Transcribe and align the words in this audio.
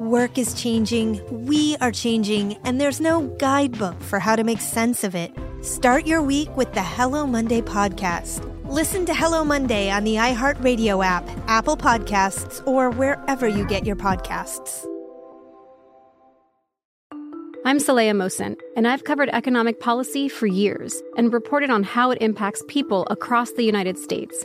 Work 0.00 0.38
is 0.38 0.54
changing, 0.54 1.20
we 1.46 1.76
are 1.76 1.92
changing, 1.92 2.54
and 2.64 2.80
there's 2.80 3.00
no 3.00 3.28
guidebook 3.38 4.00
for 4.00 4.18
how 4.18 4.34
to 4.34 4.42
make 4.42 4.60
sense 4.60 5.04
of 5.04 5.14
it. 5.14 5.32
Start 5.62 6.04
your 6.04 6.20
week 6.20 6.56
with 6.56 6.72
the 6.72 6.82
Hello 6.82 7.28
Monday 7.28 7.60
podcast. 7.60 8.42
Listen 8.64 9.06
to 9.06 9.14
Hello 9.14 9.44
Monday 9.44 9.92
on 9.92 10.02
the 10.02 10.16
iHeartRadio 10.16 11.04
app, 11.04 11.28
Apple 11.46 11.76
Podcasts, 11.76 12.66
or 12.66 12.90
wherever 12.90 13.46
you 13.46 13.64
get 13.64 13.86
your 13.86 13.94
podcasts. 13.94 14.84
I'm 17.64 17.78
Saleha 17.78 18.16
Mohsin, 18.16 18.56
and 18.76 18.88
I've 18.88 19.04
covered 19.04 19.28
economic 19.28 19.78
policy 19.78 20.28
for 20.28 20.48
years 20.48 21.00
and 21.16 21.32
reported 21.32 21.70
on 21.70 21.84
how 21.84 22.10
it 22.10 22.18
impacts 22.20 22.64
people 22.66 23.06
across 23.10 23.52
the 23.52 23.62
United 23.62 23.96
States. 23.96 24.44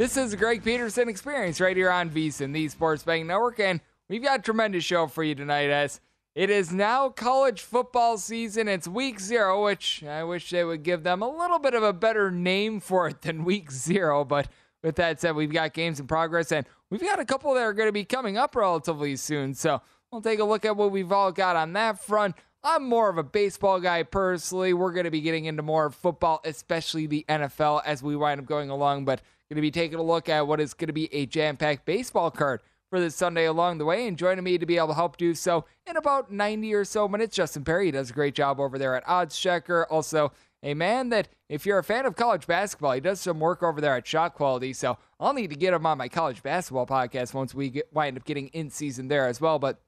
This 0.00 0.16
is 0.16 0.30
the 0.30 0.38
Greg 0.38 0.64
Peterson 0.64 1.10
Experience 1.10 1.60
right 1.60 1.76
here 1.76 1.90
on 1.90 2.08
VSIN, 2.08 2.54
the 2.54 2.66
Sports 2.68 3.02
Bank 3.02 3.26
Network, 3.26 3.60
and 3.60 3.82
we've 4.08 4.22
got 4.22 4.38
a 4.38 4.42
tremendous 4.42 4.82
show 4.82 5.06
for 5.06 5.22
you 5.22 5.34
tonight 5.34 5.68
as 5.68 6.00
it 6.34 6.48
is 6.48 6.72
now 6.72 7.10
college 7.10 7.60
football 7.60 8.16
season. 8.16 8.66
It's 8.66 8.88
week 8.88 9.20
zero, 9.20 9.62
which 9.62 10.02
I 10.02 10.24
wish 10.24 10.48
they 10.48 10.64
would 10.64 10.84
give 10.84 11.02
them 11.02 11.20
a 11.20 11.28
little 11.28 11.58
bit 11.58 11.74
of 11.74 11.82
a 11.82 11.92
better 11.92 12.30
name 12.30 12.80
for 12.80 13.08
it 13.08 13.20
than 13.20 13.44
week 13.44 13.70
zero, 13.70 14.24
but 14.24 14.48
with 14.82 14.96
that 14.96 15.20
said, 15.20 15.36
we've 15.36 15.52
got 15.52 15.74
games 15.74 16.00
in 16.00 16.06
progress 16.06 16.50
and 16.50 16.64
we've 16.88 17.02
got 17.02 17.20
a 17.20 17.24
couple 17.26 17.52
that 17.52 17.60
are 17.60 17.74
going 17.74 17.88
to 17.88 17.92
be 17.92 18.06
coming 18.06 18.38
up 18.38 18.56
relatively 18.56 19.16
soon. 19.16 19.52
So 19.52 19.82
we'll 20.10 20.22
take 20.22 20.38
a 20.38 20.44
look 20.44 20.64
at 20.64 20.78
what 20.78 20.92
we've 20.92 21.12
all 21.12 21.30
got 21.30 21.56
on 21.56 21.74
that 21.74 22.02
front. 22.02 22.36
I'm 22.64 22.88
more 22.88 23.10
of 23.10 23.18
a 23.18 23.22
baseball 23.22 23.80
guy 23.80 24.04
personally. 24.04 24.72
We're 24.72 24.92
going 24.92 25.04
to 25.04 25.10
be 25.10 25.20
getting 25.20 25.44
into 25.44 25.62
more 25.62 25.90
football, 25.90 26.40
especially 26.46 27.06
the 27.06 27.26
NFL, 27.28 27.82
as 27.84 28.02
we 28.02 28.16
wind 28.16 28.40
up 28.40 28.46
going 28.46 28.70
along. 28.70 29.04
But 29.04 29.20
going 29.50 29.56
to 29.56 29.62
be 29.62 29.70
taking 29.72 29.98
a 29.98 30.02
look 30.02 30.28
at 30.28 30.46
what 30.46 30.60
is 30.60 30.74
going 30.74 30.86
to 30.86 30.92
be 30.92 31.12
a 31.12 31.26
jam 31.26 31.56
packed 31.56 31.84
baseball 31.84 32.30
card 32.30 32.62
for 32.88 33.00
this 33.00 33.16
Sunday 33.16 33.46
along 33.46 33.78
the 33.78 33.84
way. 33.84 34.06
And 34.06 34.16
joining 34.16 34.44
me 34.44 34.58
to 34.58 34.66
be 34.66 34.76
able 34.76 34.88
to 34.88 34.94
help 34.94 35.16
do 35.16 35.34
so 35.34 35.64
in 35.88 35.96
about 35.96 36.30
90 36.30 36.72
or 36.72 36.84
so 36.84 37.08
minutes, 37.08 37.34
Justin 37.34 37.64
Perry 37.64 37.86
he 37.86 37.90
does 37.90 38.10
a 38.10 38.12
great 38.12 38.34
job 38.34 38.60
over 38.60 38.78
there 38.78 38.94
at 38.94 39.08
Odds 39.08 39.36
Checker. 39.36 39.86
Also, 39.90 40.32
a 40.62 40.74
man 40.74 41.08
that, 41.08 41.28
if 41.48 41.66
you're 41.66 41.78
a 41.78 41.84
fan 41.84 42.06
of 42.06 42.14
college 42.14 42.46
basketball, 42.46 42.92
he 42.92 43.00
does 43.00 43.20
some 43.20 43.40
work 43.40 43.62
over 43.62 43.80
there 43.80 43.96
at 43.96 44.06
Shot 44.06 44.34
Quality. 44.34 44.72
So 44.72 44.98
I'll 45.18 45.32
need 45.32 45.50
to 45.50 45.56
get 45.56 45.74
him 45.74 45.84
on 45.84 45.98
my 45.98 46.08
college 46.08 46.42
basketball 46.44 46.86
podcast 46.86 47.34
once 47.34 47.52
we 47.52 47.70
get, 47.70 47.92
wind 47.92 48.16
up 48.16 48.24
getting 48.24 48.48
in 48.48 48.70
season 48.70 49.08
there 49.08 49.26
as 49.26 49.40
well. 49.40 49.58
But 49.58 49.80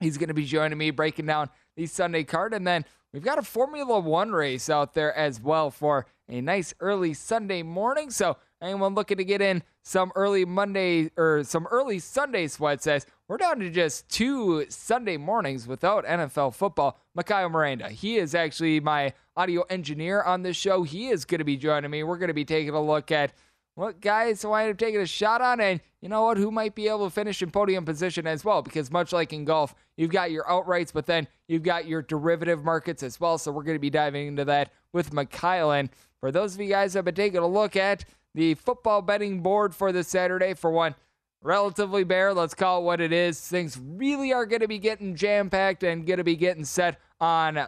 he's 0.00 0.18
going 0.18 0.28
to 0.28 0.34
be 0.34 0.44
joining 0.44 0.76
me 0.76 0.90
breaking 0.90 1.26
down 1.26 1.48
the 1.76 1.86
Sunday 1.86 2.24
card. 2.24 2.52
And 2.52 2.66
then 2.66 2.84
we've 3.12 3.22
got 3.22 3.38
a 3.38 3.42
Formula 3.42 4.00
One 4.00 4.32
race 4.32 4.68
out 4.68 4.92
there 4.92 5.16
as 5.16 5.40
well 5.40 5.70
for 5.70 6.06
a 6.28 6.42
nice 6.42 6.74
early 6.80 7.14
Sunday 7.14 7.62
morning. 7.62 8.10
So 8.10 8.36
anyone 8.60 8.94
looking 8.94 9.18
to 9.18 9.24
get 9.24 9.40
in 9.40 9.62
some 9.82 10.12
early 10.14 10.44
Monday 10.44 11.10
or 11.16 11.42
some 11.44 11.66
early 11.66 11.98
Sunday 11.98 12.46
sweat 12.46 12.82
says 12.82 13.06
we're 13.28 13.36
down 13.36 13.58
to 13.60 13.70
just 13.70 14.08
two 14.08 14.66
Sunday 14.68 15.16
mornings 15.16 15.66
without 15.66 16.04
NFL 16.04 16.54
football. 16.54 16.98
Mikhail 17.14 17.48
Miranda, 17.48 17.88
he 17.88 18.16
is 18.16 18.34
actually 18.34 18.80
my 18.80 19.12
audio 19.36 19.62
engineer 19.70 20.22
on 20.22 20.42
this 20.42 20.56
show. 20.56 20.82
He 20.82 21.08
is 21.08 21.24
going 21.24 21.38
to 21.38 21.44
be 21.44 21.56
joining 21.56 21.90
me. 21.90 22.02
We're 22.02 22.18
going 22.18 22.28
to 22.28 22.34
be 22.34 22.44
taking 22.44 22.74
a 22.74 22.82
look 22.82 23.10
at 23.12 23.32
what 23.78 24.00
guys 24.00 24.42
who 24.42 24.50
I 24.50 24.64
end 24.64 24.72
up 24.72 24.78
taking 24.78 25.00
a 25.00 25.06
shot 25.06 25.40
on, 25.40 25.60
and 25.60 25.80
you 26.00 26.08
know 26.08 26.24
what, 26.24 26.36
who 26.36 26.50
might 26.50 26.74
be 26.74 26.88
able 26.88 27.04
to 27.04 27.14
finish 27.14 27.42
in 27.42 27.52
podium 27.52 27.84
position 27.84 28.26
as 28.26 28.44
well. 28.44 28.60
Because 28.60 28.90
much 28.90 29.12
like 29.12 29.32
in 29.32 29.44
golf, 29.44 29.72
you've 29.96 30.10
got 30.10 30.32
your 30.32 30.42
outrights, 30.44 30.92
but 30.92 31.06
then 31.06 31.28
you've 31.46 31.62
got 31.62 31.86
your 31.86 32.02
derivative 32.02 32.64
markets 32.64 33.04
as 33.04 33.20
well. 33.20 33.38
So 33.38 33.52
we're 33.52 33.62
going 33.62 33.76
to 33.76 33.80
be 33.80 33.88
diving 33.88 34.26
into 34.26 34.44
that 34.46 34.72
with 34.92 35.12
Mikhail. 35.12 35.70
And 35.70 35.90
for 36.18 36.32
those 36.32 36.56
of 36.56 36.60
you 36.60 36.68
guys 36.68 36.92
who 36.92 36.98
have 36.98 37.04
been 37.04 37.14
taking 37.14 37.38
a 37.38 37.46
look 37.46 37.76
at 37.76 38.04
the 38.34 38.54
football 38.54 39.02
betting 39.02 39.40
board 39.40 39.74
for 39.74 39.92
this 39.92 40.08
Saturday, 40.08 40.54
for 40.54 40.70
one, 40.70 40.94
relatively 41.42 42.04
bare. 42.04 42.34
Let's 42.34 42.54
call 42.54 42.80
it 42.80 42.84
what 42.84 43.00
it 43.00 43.12
is. 43.12 43.40
Things 43.40 43.78
really 43.78 44.32
are 44.32 44.46
going 44.46 44.60
to 44.60 44.68
be 44.68 44.78
getting 44.78 45.14
jam 45.14 45.50
packed 45.50 45.82
and 45.82 46.06
going 46.06 46.18
to 46.18 46.24
be 46.24 46.36
getting 46.36 46.64
set 46.64 46.98
on 47.20 47.58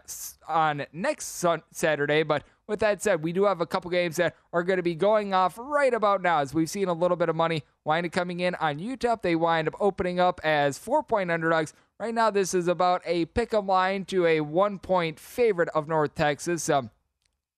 on 0.49 0.87
next 0.93 1.27
sun- 1.27 1.63
Saturday. 1.73 2.23
But 2.23 2.45
with 2.69 2.81
that 2.81 3.03
said, 3.03 3.23
we 3.23 3.33
do 3.33 3.45
have 3.45 3.61
a 3.61 3.67
couple 3.67 3.91
games 3.91 4.17
that 4.17 4.37
are 4.53 4.63
going 4.63 4.77
to 4.77 4.83
be 4.83 4.95
going 4.95 5.35
off 5.35 5.59
right 5.59 5.93
about 5.93 6.23
now. 6.23 6.39
As 6.39 6.55
we've 6.55 6.71
seen 6.71 6.89
a 6.89 6.93
little 6.93 7.17
bit 7.17 7.29
of 7.29 7.37
money 7.37 7.65
wind 7.85 8.07
up 8.07 8.13
coming 8.13 8.41
in 8.41 8.55
on 8.57 8.79
UTEP, 8.79 9.23
they 9.23 9.35
wind 9.35 9.67
up 9.67 9.75
opening 9.81 10.21
up 10.21 10.41
as 10.45 10.79
four 10.79 11.03
point 11.03 11.31
underdogs. 11.31 11.73
Right 11.99 12.15
now, 12.15 12.31
this 12.31 12.55
is 12.55 12.69
about 12.69 13.03
a 13.05 13.27
pick 13.27 13.53
'em 13.53 13.67
line 13.67 14.05
to 14.07 14.25
a 14.25 14.41
one 14.41 14.79
point 14.79 15.19
favorite 15.19 15.69
of 15.75 15.89
North 15.89 16.15
Texas. 16.15 16.63
So 16.63 16.91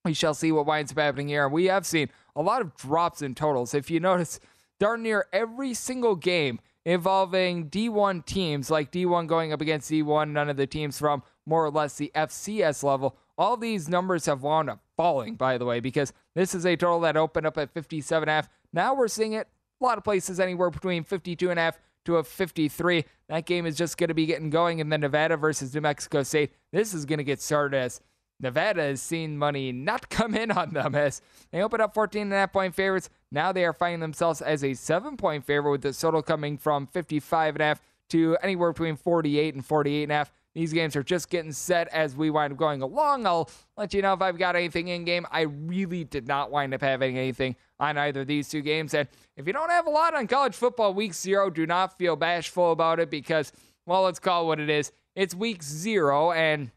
we 0.04 0.14
shall 0.14 0.34
see 0.34 0.50
what 0.50 0.66
winds 0.66 0.92
up 0.92 0.98
happening 0.98 1.28
here. 1.28 1.48
We 1.48 1.66
have 1.66 1.86
seen 1.86 2.08
a 2.34 2.42
lot 2.42 2.60
of 2.60 2.74
drops 2.76 3.22
in 3.22 3.34
totals. 3.34 3.74
If 3.74 3.90
you 3.90 4.00
notice, 4.00 4.40
darn 4.80 5.02
near 5.02 5.26
every 5.32 5.74
single 5.74 6.16
game 6.16 6.60
involving 6.84 7.68
D1 7.68 8.26
teams, 8.26 8.70
like 8.70 8.90
D1 8.90 9.26
going 9.26 9.52
up 9.52 9.60
against 9.60 9.90
D1, 9.90 10.30
none 10.30 10.48
of 10.48 10.56
the 10.56 10.66
teams 10.66 10.98
from 10.98 11.22
more 11.46 11.64
or 11.64 11.70
less 11.70 11.96
the 11.96 12.10
FCS 12.14 12.82
level. 12.82 13.16
All 13.38 13.56
these 13.56 13.88
numbers 13.88 14.26
have 14.26 14.42
wound 14.42 14.70
up 14.70 14.80
falling, 14.96 15.36
by 15.36 15.58
the 15.58 15.64
way, 15.64 15.80
because 15.80 16.12
this 16.34 16.54
is 16.54 16.66
a 16.66 16.76
total 16.76 17.00
that 17.00 17.16
opened 17.16 17.46
up 17.46 17.58
at 17.58 17.74
57.5. 17.74 18.48
Now 18.72 18.94
we're 18.94 19.08
seeing 19.08 19.32
it 19.32 19.48
a 19.80 19.84
lot 19.84 19.98
of 19.98 20.04
places 20.04 20.40
anywhere 20.40 20.70
between 20.70 21.04
52.5 21.04 21.74
to 22.04 22.16
a 22.16 22.24
53. 22.24 23.04
That 23.28 23.46
game 23.46 23.66
is 23.66 23.76
just 23.76 23.96
going 23.96 24.08
to 24.08 24.14
be 24.14 24.26
getting 24.26 24.50
going. 24.50 24.80
And 24.80 24.92
then 24.92 25.00
Nevada 25.00 25.36
versus 25.36 25.74
New 25.74 25.80
Mexico 25.80 26.22
State. 26.22 26.52
This 26.72 26.94
is 26.94 27.04
going 27.04 27.18
to 27.18 27.24
get 27.24 27.40
started 27.40 27.76
as 27.76 28.00
Nevada 28.42 28.82
has 28.82 29.00
seen 29.00 29.38
money 29.38 29.72
not 29.72 30.08
come 30.10 30.34
in 30.34 30.50
on 30.50 30.74
them 30.74 30.94
as 30.94 31.22
they 31.50 31.62
opened 31.62 31.82
up 31.82 31.94
14 31.94 32.22
and 32.22 32.32
a 32.32 32.36
half 32.36 32.52
point 32.52 32.74
favorites. 32.74 33.08
Now 33.30 33.52
they 33.52 33.64
are 33.64 33.72
finding 33.72 34.00
themselves 34.00 34.42
as 34.42 34.62
a 34.62 34.74
seven 34.74 35.16
point 35.16 35.44
favorite 35.44 35.70
with 35.70 35.82
the 35.82 35.92
total 35.92 36.22
coming 36.22 36.58
from 36.58 36.86
55 36.86 37.54
and 37.54 37.62
a 37.62 37.64
half 37.64 37.80
to 38.10 38.36
anywhere 38.42 38.72
between 38.72 38.96
48 38.96 39.54
and 39.54 39.64
48 39.64 40.02
and 40.02 40.12
a 40.12 40.14
half. 40.16 40.32
These 40.54 40.74
games 40.74 40.96
are 40.96 41.02
just 41.02 41.30
getting 41.30 41.52
set 41.52 41.88
as 41.88 42.14
we 42.14 42.28
wind 42.28 42.52
up 42.52 42.58
going 42.58 42.82
along. 42.82 43.26
I'll 43.26 43.48
let 43.78 43.94
you 43.94 44.02
know 44.02 44.12
if 44.12 44.20
I've 44.20 44.36
got 44.36 44.54
anything 44.54 44.88
in 44.88 45.04
game. 45.04 45.26
I 45.30 45.42
really 45.42 46.04
did 46.04 46.28
not 46.28 46.50
wind 46.50 46.74
up 46.74 46.82
having 46.82 47.16
anything 47.16 47.56
on 47.80 47.96
either 47.96 48.20
of 48.20 48.26
these 48.26 48.50
two 48.50 48.60
games. 48.60 48.92
And 48.92 49.08
if 49.36 49.46
you 49.46 49.54
don't 49.54 49.70
have 49.70 49.86
a 49.86 49.90
lot 49.90 50.14
on 50.14 50.26
college 50.26 50.54
football 50.54 50.92
week 50.92 51.14
zero, 51.14 51.48
do 51.48 51.66
not 51.66 51.96
feel 51.96 52.16
bashful 52.16 52.70
about 52.70 53.00
it 53.00 53.08
because, 53.08 53.50
well, 53.86 54.02
let's 54.02 54.18
call 54.18 54.44
it 54.44 54.46
what 54.46 54.60
it 54.60 54.68
is. 54.68 54.92
It's 55.14 55.34
week 55.34 55.62
zero, 55.62 56.32
and 56.32 56.70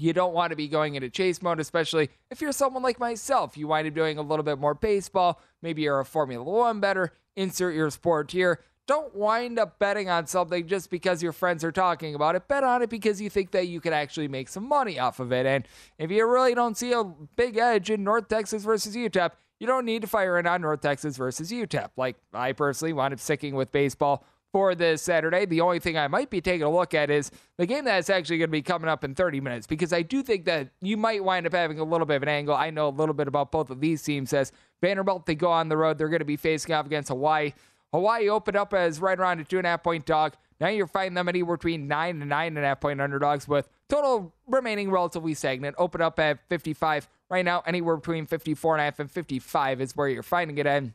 you 0.00 0.12
don't 0.12 0.32
want 0.32 0.50
to 0.50 0.56
be 0.56 0.66
going 0.66 0.94
into 0.94 1.10
chase 1.10 1.42
mode, 1.42 1.60
especially 1.60 2.10
if 2.30 2.40
you're 2.40 2.52
someone 2.52 2.82
like 2.82 2.98
myself. 2.98 3.56
You 3.56 3.68
wind 3.68 3.86
up 3.86 3.94
doing 3.94 4.18
a 4.18 4.22
little 4.22 4.42
bit 4.42 4.58
more 4.58 4.74
baseball. 4.74 5.40
Maybe 5.62 5.82
you're 5.82 6.00
a 6.00 6.04
Formula 6.04 6.42
One 6.42 6.80
better. 6.80 7.12
Insert 7.36 7.74
your 7.74 7.90
sport 7.90 8.30
here. 8.30 8.60
Don't 8.86 9.14
wind 9.14 9.58
up 9.58 9.78
betting 9.78 10.08
on 10.08 10.26
something 10.26 10.66
just 10.66 10.90
because 10.90 11.22
your 11.22 11.32
friends 11.32 11.62
are 11.62 11.70
talking 11.70 12.14
about 12.14 12.34
it. 12.34 12.48
Bet 12.48 12.64
on 12.64 12.82
it 12.82 12.90
because 12.90 13.20
you 13.20 13.30
think 13.30 13.52
that 13.52 13.68
you 13.68 13.80
could 13.80 13.92
actually 13.92 14.26
make 14.26 14.48
some 14.48 14.66
money 14.66 14.98
off 14.98 15.20
of 15.20 15.32
it. 15.32 15.46
And 15.46 15.68
if 15.98 16.10
you 16.10 16.26
really 16.26 16.54
don't 16.54 16.76
see 16.76 16.92
a 16.92 17.04
big 17.36 17.56
edge 17.56 17.90
in 17.90 18.02
North 18.02 18.28
Texas 18.28 18.64
versus 18.64 18.96
UTEP, 18.96 19.30
you 19.60 19.66
don't 19.66 19.84
need 19.84 20.02
to 20.02 20.08
fire 20.08 20.38
in 20.38 20.46
on 20.46 20.62
North 20.62 20.80
Texas 20.80 21.16
versus 21.16 21.52
UTEP. 21.52 21.90
Like 21.96 22.16
I 22.32 22.52
personally 22.52 22.94
wound 22.94 23.12
up 23.12 23.20
sticking 23.20 23.54
with 23.54 23.70
baseball 23.70 24.24
for 24.52 24.74
this 24.74 25.02
Saturday. 25.02 25.46
The 25.46 25.60
only 25.60 25.78
thing 25.78 25.96
I 25.96 26.08
might 26.08 26.30
be 26.30 26.40
taking 26.40 26.62
a 26.62 26.70
look 26.70 26.94
at 26.94 27.10
is 27.10 27.30
the 27.56 27.66
game 27.66 27.84
that's 27.84 28.10
actually 28.10 28.38
going 28.38 28.48
to 28.48 28.52
be 28.52 28.62
coming 28.62 28.88
up 28.88 29.04
in 29.04 29.14
30 29.14 29.40
minutes 29.40 29.66
because 29.66 29.92
I 29.92 30.02
do 30.02 30.22
think 30.22 30.44
that 30.46 30.68
you 30.80 30.96
might 30.96 31.22
wind 31.22 31.46
up 31.46 31.52
having 31.52 31.78
a 31.78 31.84
little 31.84 32.06
bit 32.06 32.16
of 32.16 32.22
an 32.22 32.28
angle. 32.28 32.54
I 32.54 32.70
know 32.70 32.88
a 32.88 32.90
little 32.90 33.14
bit 33.14 33.28
about 33.28 33.52
both 33.52 33.70
of 33.70 33.80
these 33.80 34.02
teams 34.02 34.32
as 34.32 34.52
Vanderbilt, 34.80 35.26
they 35.26 35.34
go 35.34 35.50
on 35.50 35.68
the 35.68 35.76
road. 35.76 35.98
They're 35.98 36.08
going 36.08 36.20
to 36.20 36.24
be 36.24 36.36
facing 36.36 36.74
off 36.74 36.86
against 36.86 37.08
Hawaii. 37.10 37.52
Hawaii 37.92 38.28
opened 38.28 38.56
up 38.56 38.72
as 38.72 39.00
right 39.00 39.18
around 39.18 39.40
a 39.40 39.44
two 39.44 39.58
and 39.58 39.66
a 39.66 39.70
half 39.70 39.82
point 39.82 40.06
dog. 40.06 40.34
Now 40.60 40.68
you're 40.68 40.86
finding 40.86 41.14
them 41.14 41.28
anywhere 41.28 41.56
between 41.56 41.88
nine 41.88 42.20
and 42.20 42.28
nine 42.28 42.56
and 42.56 42.64
a 42.64 42.68
half 42.68 42.80
point 42.80 43.00
underdogs 43.00 43.48
with 43.48 43.68
total 43.88 44.32
remaining 44.46 44.90
relatively 44.90 45.34
stagnant. 45.34 45.74
Open 45.78 46.00
up 46.00 46.18
at 46.18 46.38
55. 46.48 47.08
Right 47.28 47.44
now, 47.44 47.62
anywhere 47.64 47.96
between 47.96 48.26
54 48.26 48.74
and 48.74 48.80
a 48.80 48.84
half 48.84 48.98
and 48.98 49.10
55 49.10 49.80
is 49.80 49.96
where 49.96 50.08
you're 50.08 50.22
finding 50.22 50.58
it. 50.58 50.66
And 50.66 50.94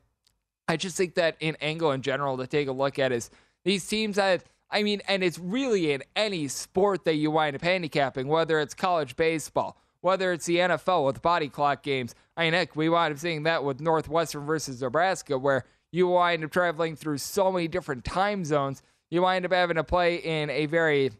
I 0.67 0.77
just 0.77 0.97
think 0.97 1.15
that 1.15 1.37
in 1.39 1.55
angle 1.61 1.91
in 1.91 2.01
general 2.01 2.37
to 2.37 2.47
take 2.47 2.67
a 2.67 2.71
look 2.71 2.99
at 2.99 3.11
is 3.11 3.29
these 3.65 3.85
teams 3.85 4.15
that 4.15 4.45
I 4.69 4.83
mean, 4.83 5.01
and 5.07 5.23
it's 5.23 5.37
really 5.37 5.93
in 5.93 6.03
any 6.15 6.47
sport 6.47 7.05
that 7.05 7.15
you 7.15 7.31
wind 7.31 7.55
up 7.55 7.61
handicapping, 7.61 8.27
whether 8.27 8.59
it's 8.59 8.73
college 8.73 9.15
baseball, 9.15 9.77
whether 10.01 10.31
it's 10.33 10.45
the 10.45 10.57
NFL 10.57 11.05
with 11.05 11.21
body 11.21 11.49
clock 11.49 11.83
games. 11.83 12.15
I 12.35 12.45
mean, 12.45 12.53
heck, 12.53 12.75
we 12.75 12.89
wind 12.89 13.13
up 13.13 13.19
seeing 13.19 13.43
that 13.43 13.63
with 13.63 13.79
Northwestern 13.79 14.45
versus 14.45 14.81
Nebraska, 14.81 15.37
where 15.37 15.65
you 15.91 16.07
wind 16.07 16.43
up 16.43 16.51
traveling 16.51 16.95
through 16.95 17.19
so 17.19 17.51
many 17.51 17.67
different 17.67 18.03
time 18.03 18.43
zones. 18.43 18.81
You 19.09 19.21
wind 19.21 19.45
up 19.45 19.53
having 19.53 19.75
to 19.75 19.83
play 19.83 20.15
in 20.15 20.49
a 20.49 20.65
very 20.65 21.11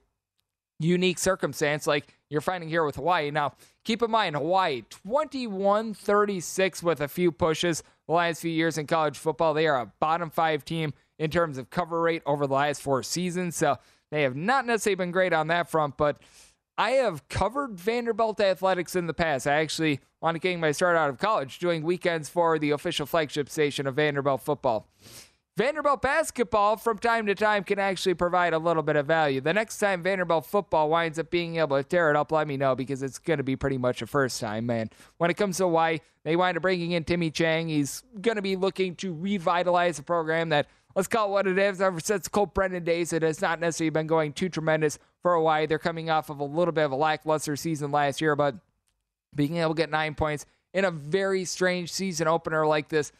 unique 0.80 1.20
circumstance 1.20 1.88
like 1.88 2.14
you're 2.30 2.42
finding 2.42 2.68
here 2.68 2.84
with 2.84 2.96
Hawaii. 2.96 3.32
Now, 3.32 3.54
keep 3.86 4.02
in 4.02 4.12
mind, 4.12 4.36
Hawaii 4.36 4.84
21 4.90 5.94
36 5.94 6.84
with 6.84 7.00
a 7.00 7.08
few 7.08 7.32
pushes 7.32 7.84
the 8.08 8.14
last 8.14 8.42
few 8.42 8.52
years 8.52 8.78
in 8.78 8.88
college 8.88 9.18
football. 9.18 9.54
They 9.54 9.68
are 9.68 9.80
a 9.80 9.92
bottom 10.00 10.30
five 10.30 10.66
team 10.66 10.94
in 11.18 11.32
terms 11.32 11.58
of 11.58 11.70
cover 11.70 12.02
rate 12.02 12.22
over 12.26 12.48
the 12.48 12.54
last 12.54 12.82
four 12.82 13.04
seasons. 13.04 13.56
So 13.56 13.78
they 14.12 14.24
have 14.24 14.36
not 14.36 14.66
necessarily 14.66 14.96
been 14.96 15.12
great 15.12 15.34
on 15.34 15.48
that 15.48 15.70
front, 15.70 15.98
but 15.98 16.18
I 16.78 16.92
have 16.92 17.28
covered 17.30 17.80
Vanderbilt 17.80 18.40
athletics 18.42 18.96
in 18.96 19.08
the 19.08 19.14
past. 19.14 19.48
I 19.48 19.56
actually 19.56 20.02
wanted 20.22 20.42
getting 20.42 20.60
my 20.60 20.72
start 20.72 20.98
out 20.98 21.10
of 21.10 21.18
college 21.18 21.60
doing 21.60 21.84
weekends 21.84 22.28
for 22.28 22.60
the 22.60 22.72
official 22.72 23.06
flagship 23.06 23.50
station 23.50 23.88
of 23.88 23.96
Vanderbilt 23.96 24.42
football. 24.42 24.88
Vanderbilt 25.58 26.02
basketball 26.02 26.76
from 26.76 26.98
time 26.98 27.26
to 27.28 27.34
time 27.34 27.64
can 27.64 27.80
actually 27.80 28.14
provide 28.14 28.52
a 28.54 28.58
little 28.58 28.84
bit 28.84 28.98
of 28.98 29.06
value. 29.06 29.40
The 29.40 29.54
next 29.54 29.78
time 29.78 30.04
Vanderbilt 30.04 30.46
football 30.46 30.90
winds 30.90 31.18
up 31.18 31.30
being 31.30 31.56
able 31.56 31.78
to 31.78 31.84
tear 31.84 32.10
it 32.10 32.18
up, 32.18 32.34
let 32.34 32.46
me 32.46 32.58
know 32.58 32.76
because 32.76 33.02
it's 33.02 33.20
going 33.20 33.38
to 33.38 33.44
be 33.44 33.56
pretty 33.56 33.78
much 33.78 34.02
a 34.02 34.08
first 34.08 34.42
time, 34.42 34.66
man. 34.66 34.90
When 35.16 35.30
it 35.30 35.36
comes 35.36 35.56
to 35.58 35.68
why 35.70 36.02
they 36.26 36.36
wind 36.36 36.58
up 36.58 36.64
bringing 36.64 36.92
in 36.92 37.06
Timmy 37.06 37.32
Chang, 37.32 37.70
he's 37.70 38.04
going 38.20 38.36
to 38.36 38.42
be 38.42 38.58
looking 38.58 38.96
to 38.96 39.14
revitalize 39.14 39.98
a 39.98 40.04
program 40.04 40.50
that 40.50 40.68
let's 40.96 41.08
call 41.08 41.28
it 41.28 41.32
what 41.32 41.48
it 41.48 41.58
is. 41.58 41.82
Ever 41.82 42.00
since 42.00 42.28
Colt 42.28 42.54
Brennan 42.54 42.84
days, 42.84 43.14
it 43.14 43.22
has 43.22 43.42
not 43.42 43.60
necessarily 43.60 43.90
been 43.90 44.08
going 44.08 44.34
too 44.34 44.50
tremendous 44.50 44.98
for 45.22 45.34
a 45.34 45.42
while. 45.42 45.68
They're 45.68 45.80
coming 45.80 46.10
off 46.10 46.30
of 46.30 46.40
a 46.40 46.46
little 46.46 46.72
bit 46.72 46.86
of 46.86 46.92
a 46.92 46.96
lackluster 46.96 47.56
season 47.56 47.92
last 47.92 48.22
year, 48.22 48.36
but 48.36 48.56
being 49.34 49.58
able 49.58 49.74
to 49.74 49.78
get 49.78 49.90
nine 49.90 50.16
points 50.16 50.46
in 50.74 50.86
a 50.86 50.92
very 50.92 51.46
strange 51.46 51.92
season 51.92 52.28
opener 52.28 52.66
like 52.66 52.90
this, 52.90 53.12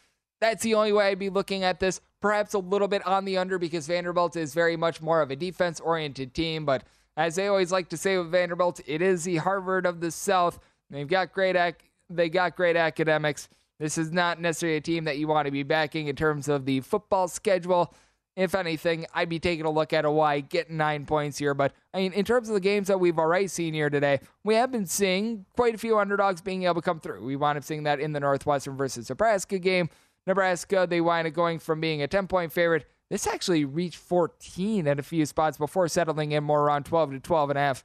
that's 0.42 0.64
the 0.64 0.76
only 0.76 0.94
way 0.94 1.08
I'd 1.08 1.20
be 1.20 1.30
looking 1.30 1.64
at 1.64 1.80
this. 1.80 2.02
Perhaps 2.22 2.54
a 2.54 2.60
little 2.60 2.88
bit 2.88 3.06
on 3.06 3.26
the 3.26 3.38
under 3.38 3.60
because 3.60 3.88
Vanderbilt 3.88 4.36
is 4.36 4.54
very 4.54 4.76
much 4.76 5.02
more 5.02 5.22
of 5.22 5.32
a 5.32 5.36
defense 5.36 5.80
oriented 5.80 6.34
team, 6.34 6.66
but 6.66 6.84
as 7.18 7.36
they 7.36 7.48
always 7.48 7.72
like 7.72 7.90
to 7.90 7.98
say 7.98 8.18
with 8.18 8.32
Vanderbilt, 8.32 8.82
it 8.86 9.02
is 9.02 9.24
the 9.24 9.38
Harvard 9.38 9.86
of 9.86 10.02
the 10.02 10.12
South. 10.12 10.60
They've 10.90 11.08
got 11.08 11.34
great 11.34 11.56
ac- 11.56 11.78
they 12.10 12.30
got 12.30 12.56
great 12.56 12.76
academics. 12.76 13.48
This 13.80 13.98
is 13.98 14.12
not 14.12 14.40
necessarily 14.40 14.78
a 14.78 14.82
team 14.82 15.04
that 15.06 15.18
you 15.18 15.28
want 15.28 15.46
to 15.46 15.52
be 15.52 15.64
backing 15.64 16.08
in 16.08 16.16
terms 16.16 16.48
of 16.48 16.66
the 16.66 16.82
football 16.82 17.28
schedule. 17.28 17.94
If 18.36 18.54
anything, 18.54 19.06
I'd 19.14 19.30
be 19.30 19.40
taking 19.40 19.66
a 19.66 19.70
look 19.70 19.94
at 19.94 20.04
Hawaii 20.04 20.42
getting 20.42 20.76
nine 20.76 21.06
points 21.06 21.38
here. 21.38 21.54
But 21.54 21.74
I 21.94 22.00
mean, 22.00 22.14
in 22.14 22.26
terms 22.26 22.50
of 22.50 22.54
the 22.54 22.60
games 22.60 22.88
that 22.88 23.00
we've 23.00 23.18
already 23.18 23.48
seen 23.48 23.74
here 23.74 23.90
today, 23.90 24.20
we 24.44 24.56
have 24.56 24.72
been 24.72 24.86
seeing 24.86 25.46
quite 25.56 25.74
a 25.74 25.78
few 25.78 25.98
underdogs 25.98 26.42
being 26.42 26.64
able 26.64 26.76
to 26.76 26.82
come 26.82 27.00
through. 27.00 27.24
We 27.24 27.38
wound 27.38 27.58
up 27.58 27.64
seeing 27.64 27.84
that 27.84 28.00
in 28.00 28.12
the 28.12 28.20
Northwestern 28.20 28.76
versus 28.76 29.10
Nebraska 29.10 29.58
game. 29.58 29.90
Nebraska, 30.28 30.86
they 30.90 31.02
wind 31.02 31.28
up 31.28 31.34
going 31.34 31.60
from 31.60 31.80
being 31.80 32.02
a 32.02 32.08
10 32.08 32.28
point 32.28 32.52
favorite. 32.52 32.86
This 33.10 33.28
actually 33.28 33.66
reached 33.66 33.98
14 33.98 34.88
at 34.88 35.00
a 35.00 35.04
few 35.04 35.26
spots 35.26 35.58
before 35.58 35.88
settling 35.88 36.32
in 36.32 36.44
more 36.44 36.62
around 36.64 36.86
12 36.86 37.12
to 37.12 37.20
12 37.20 37.52
and 37.52 37.60
a 37.60 37.62
half. 37.62 37.84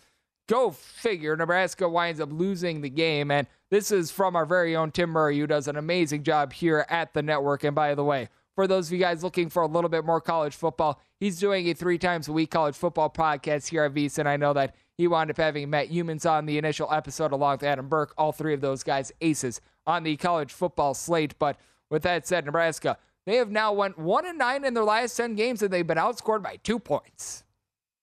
Go 0.51 0.73
figure. 0.73 1.37
Nebraska 1.37 1.89
winds 1.89 2.21
up 2.21 2.33
losing 2.33 2.81
the 2.81 2.91
game. 2.91 3.31
And 3.31 3.47
this 3.71 3.93
is 3.93 4.11
from 4.11 4.35
our 4.35 4.45
very 4.45 4.75
own 4.75 4.91
Tim 4.91 5.11
Murray, 5.11 5.39
who 5.39 5.47
does 5.47 5.69
an 5.69 5.77
amazing 5.77 6.25
job 6.25 6.53
here 6.53 6.85
at 6.89 7.15
the 7.15 7.23
network. 7.23 7.63
And 7.63 7.73
by 7.73 7.95
the 7.95 8.03
way, 8.03 8.29
for 8.57 8.67
those 8.67 8.89
of 8.89 8.93
you 8.93 8.99
guys 8.99 9.23
looking 9.23 9.49
for 9.49 9.63
a 9.63 9.69
little 9.69 9.89
bit 9.89 10.05
more 10.05 10.21
college 10.21 10.57
football, 10.57 11.01
he's 11.21 11.39
doing 11.39 11.69
a 11.69 11.75
three 11.75 11.99
times 11.99 12.27
a 12.27 12.33
week 12.33 12.51
college 12.51 12.75
football 12.75 13.09
podcast 13.09 13.69
here 13.69 13.85
at 13.85 13.95
VSiN. 13.95 14.19
And 14.19 14.29
I 14.29 14.37
know 14.37 14.53
that 14.55 14.75
he 14.99 15.07
wound 15.07 15.31
up 15.31 15.37
having 15.37 15.71
Matt 15.71 15.89
Youmans 15.89 16.29
on 16.29 16.47
the 16.47 16.59
initial 16.59 16.93
episode 16.93 17.31
along 17.31 17.53
with 17.53 17.63
Adam 17.63 17.89
Burke, 17.89 18.13
all 18.19 18.33
three 18.33 18.53
of 18.53 18.61
those 18.61 18.83
guys 18.83 19.13
aces 19.21 19.61
on 19.87 20.03
the 20.03 20.17
college 20.17 20.53
football 20.53 20.95
slate. 20.95 21.39
But 21.39 21.61
with 21.91 22.03
that 22.03 22.27
said, 22.27 22.45
Nebraska, 22.45 22.99
they 23.25 23.37
have 23.37 23.53
now 23.53 23.73
went 23.73 24.01
one 24.01 24.27
and 24.27 24.39
nine 24.39 24.65
in 24.65 24.75
their 24.75 24.83
last 24.83 25.17
10 25.17 25.37
games 25.37 25.63
and 25.63 25.73
they've 25.73 25.87
been 25.87 25.97
outscored 25.97 26.43
by 26.43 26.57
two 26.57 26.81
points. 26.81 27.45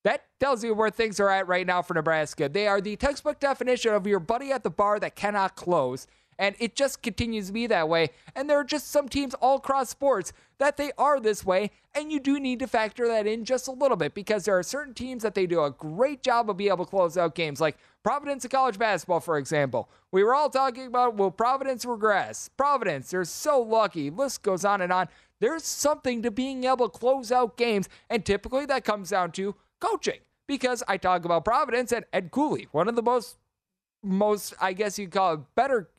That 0.03 0.25
tells 0.39 0.63
you 0.63 0.73
where 0.73 0.89
things 0.89 1.19
are 1.19 1.29
at 1.29 1.47
right 1.47 1.67
now 1.67 1.81
for 1.81 1.93
Nebraska. 1.93 2.47
They 2.47 2.67
are 2.67 2.81
the 2.81 2.95
textbook 2.95 3.39
definition 3.39 3.93
of 3.93 4.07
your 4.07 4.19
buddy 4.19 4.51
at 4.51 4.63
the 4.63 4.69
bar 4.69 4.99
that 4.99 5.15
cannot 5.15 5.55
close. 5.55 6.07
And 6.39 6.55
it 6.59 6.75
just 6.75 7.01
continues 7.01 7.47
to 7.47 7.53
be 7.53 7.65
that 7.67 7.89
way. 7.89 8.09
And 8.35 8.47
there 8.47 8.59
are 8.59 8.63
just 8.63 8.91
some 8.91 9.09
teams 9.09 9.33
all 9.35 9.57
across 9.57 9.89
sports 9.89 10.33
that 10.59 10.77
they 10.77 10.91
are 10.97 11.19
this 11.19 11.43
way. 11.43 11.71
And 11.95 12.11
you 12.11 12.19
do 12.19 12.39
need 12.39 12.59
to 12.59 12.67
factor 12.67 13.07
that 13.07 13.25
in 13.25 13.43
just 13.43 13.67
a 13.67 13.71
little 13.71 13.97
bit 13.97 14.13
because 14.13 14.45
there 14.45 14.57
are 14.57 14.63
certain 14.63 14.93
teams 14.93 15.23
that 15.23 15.33
they 15.33 15.47
do 15.47 15.63
a 15.63 15.71
great 15.71 16.21
job 16.21 16.49
of 16.49 16.57
being 16.57 16.69
able 16.69 16.85
to 16.85 16.89
close 16.89 17.17
out 17.17 17.33
games, 17.33 17.59
like 17.59 17.77
Providence 18.03 18.45
in 18.45 18.51
college 18.51 18.77
basketball, 18.77 19.19
for 19.19 19.37
example. 19.37 19.89
We 20.11 20.23
were 20.23 20.35
all 20.35 20.49
talking 20.49 20.85
about 20.85 21.15
will 21.15 21.31
Providence 21.31 21.85
regress? 21.85 22.49
Providence, 22.55 23.09
they're 23.09 23.25
so 23.25 23.59
lucky. 23.59 24.09
List 24.09 24.43
goes 24.43 24.63
on 24.63 24.81
and 24.81 24.93
on. 24.93 25.09
There's 25.39 25.63
something 25.63 26.21
to 26.21 26.31
being 26.31 26.63
able 26.63 26.87
to 26.87 26.97
close 26.97 27.31
out 27.31 27.57
games. 27.57 27.89
And 28.09 28.23
typically 28.23 28.65
that 28.67 28.85
comes 28.85 29.09
down 29.09 29.31
to 29.33 29.55
coaching 29.79 30.19
because 30.47 30.83
I 30.87 30.97
talk 30.97 31.25
about 31.25 31.45
Providence 31.45 31.91
and 31.91 32.05
Ed 32.13 32.31
Cooley, 32.31 32.67
one 32.71 32.87
of 32.87 32.95
the 32.95 33.01
most, 33.01 33.37
most 34.03 34.53
I 34.61 34.73
guess 34.73 34.97
you'd 34.97 35.11
call 35.11 35.33
it 35.33 35.39
better, 35.55 35.89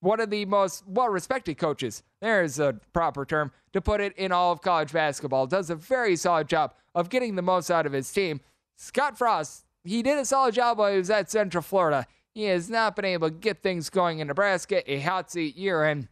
one 0.00 0.20
of 0.20 0.30
the 0.30 0.44
most 0.44 0.84
well 0.86 1.08
respected 1.08 1.58
coaches. 1.58 2.02
There's 2.20 2.58
a 2.58 2.80
proper 2.92 3.24
term 3.24 3.52
to 3.72 3.80
put 3.80 4.00
it 4.00 4.16
in 4.16 4.32
all 4.32 4.52
of 4.52 4.62
college 4.62 4.92
basketball. 4.92 5.46
Does 5.46 5.70
a 5.70 5.76
very 5.76 6.16
solid 6.16 6.48
job 6.48 6.74
of 6.94 7.08
getting 7.08 7.34
the 7.34 7.42
most 7.42 7.70
out 7.70 7.86
of 7.86 7.92
his 7.92 8.10
team. 8.10 8.40
Scott 8.76 9.18
Frost, 9.18 9.64
he 9.84 10.02
did 10.02 10.18
a 10.18 10.24
solid 10.24 10.54
job 10.54 10.78
while 10.78 10.92
he 10.92 10.98
was 10.98 11.10
at 11.10 11.30
Central 11.30 11.62
Florida. 11.62 12.06
He 12.34 12.44
has 12.44 12.70
not 12.70 12.94
been 12.94 13.04
able 13.04 13.28
to 13.28 13.34
get 13.34 13.62
things 13.62 13.90
going 13.90 14.20
in 14.20 14.28
Nebraska, 14.28 14.88
a 14.90 15.00
hot 15.00 15.30
seat 15.30 15.56
year, 15.56 15.84
and 15.84 16.08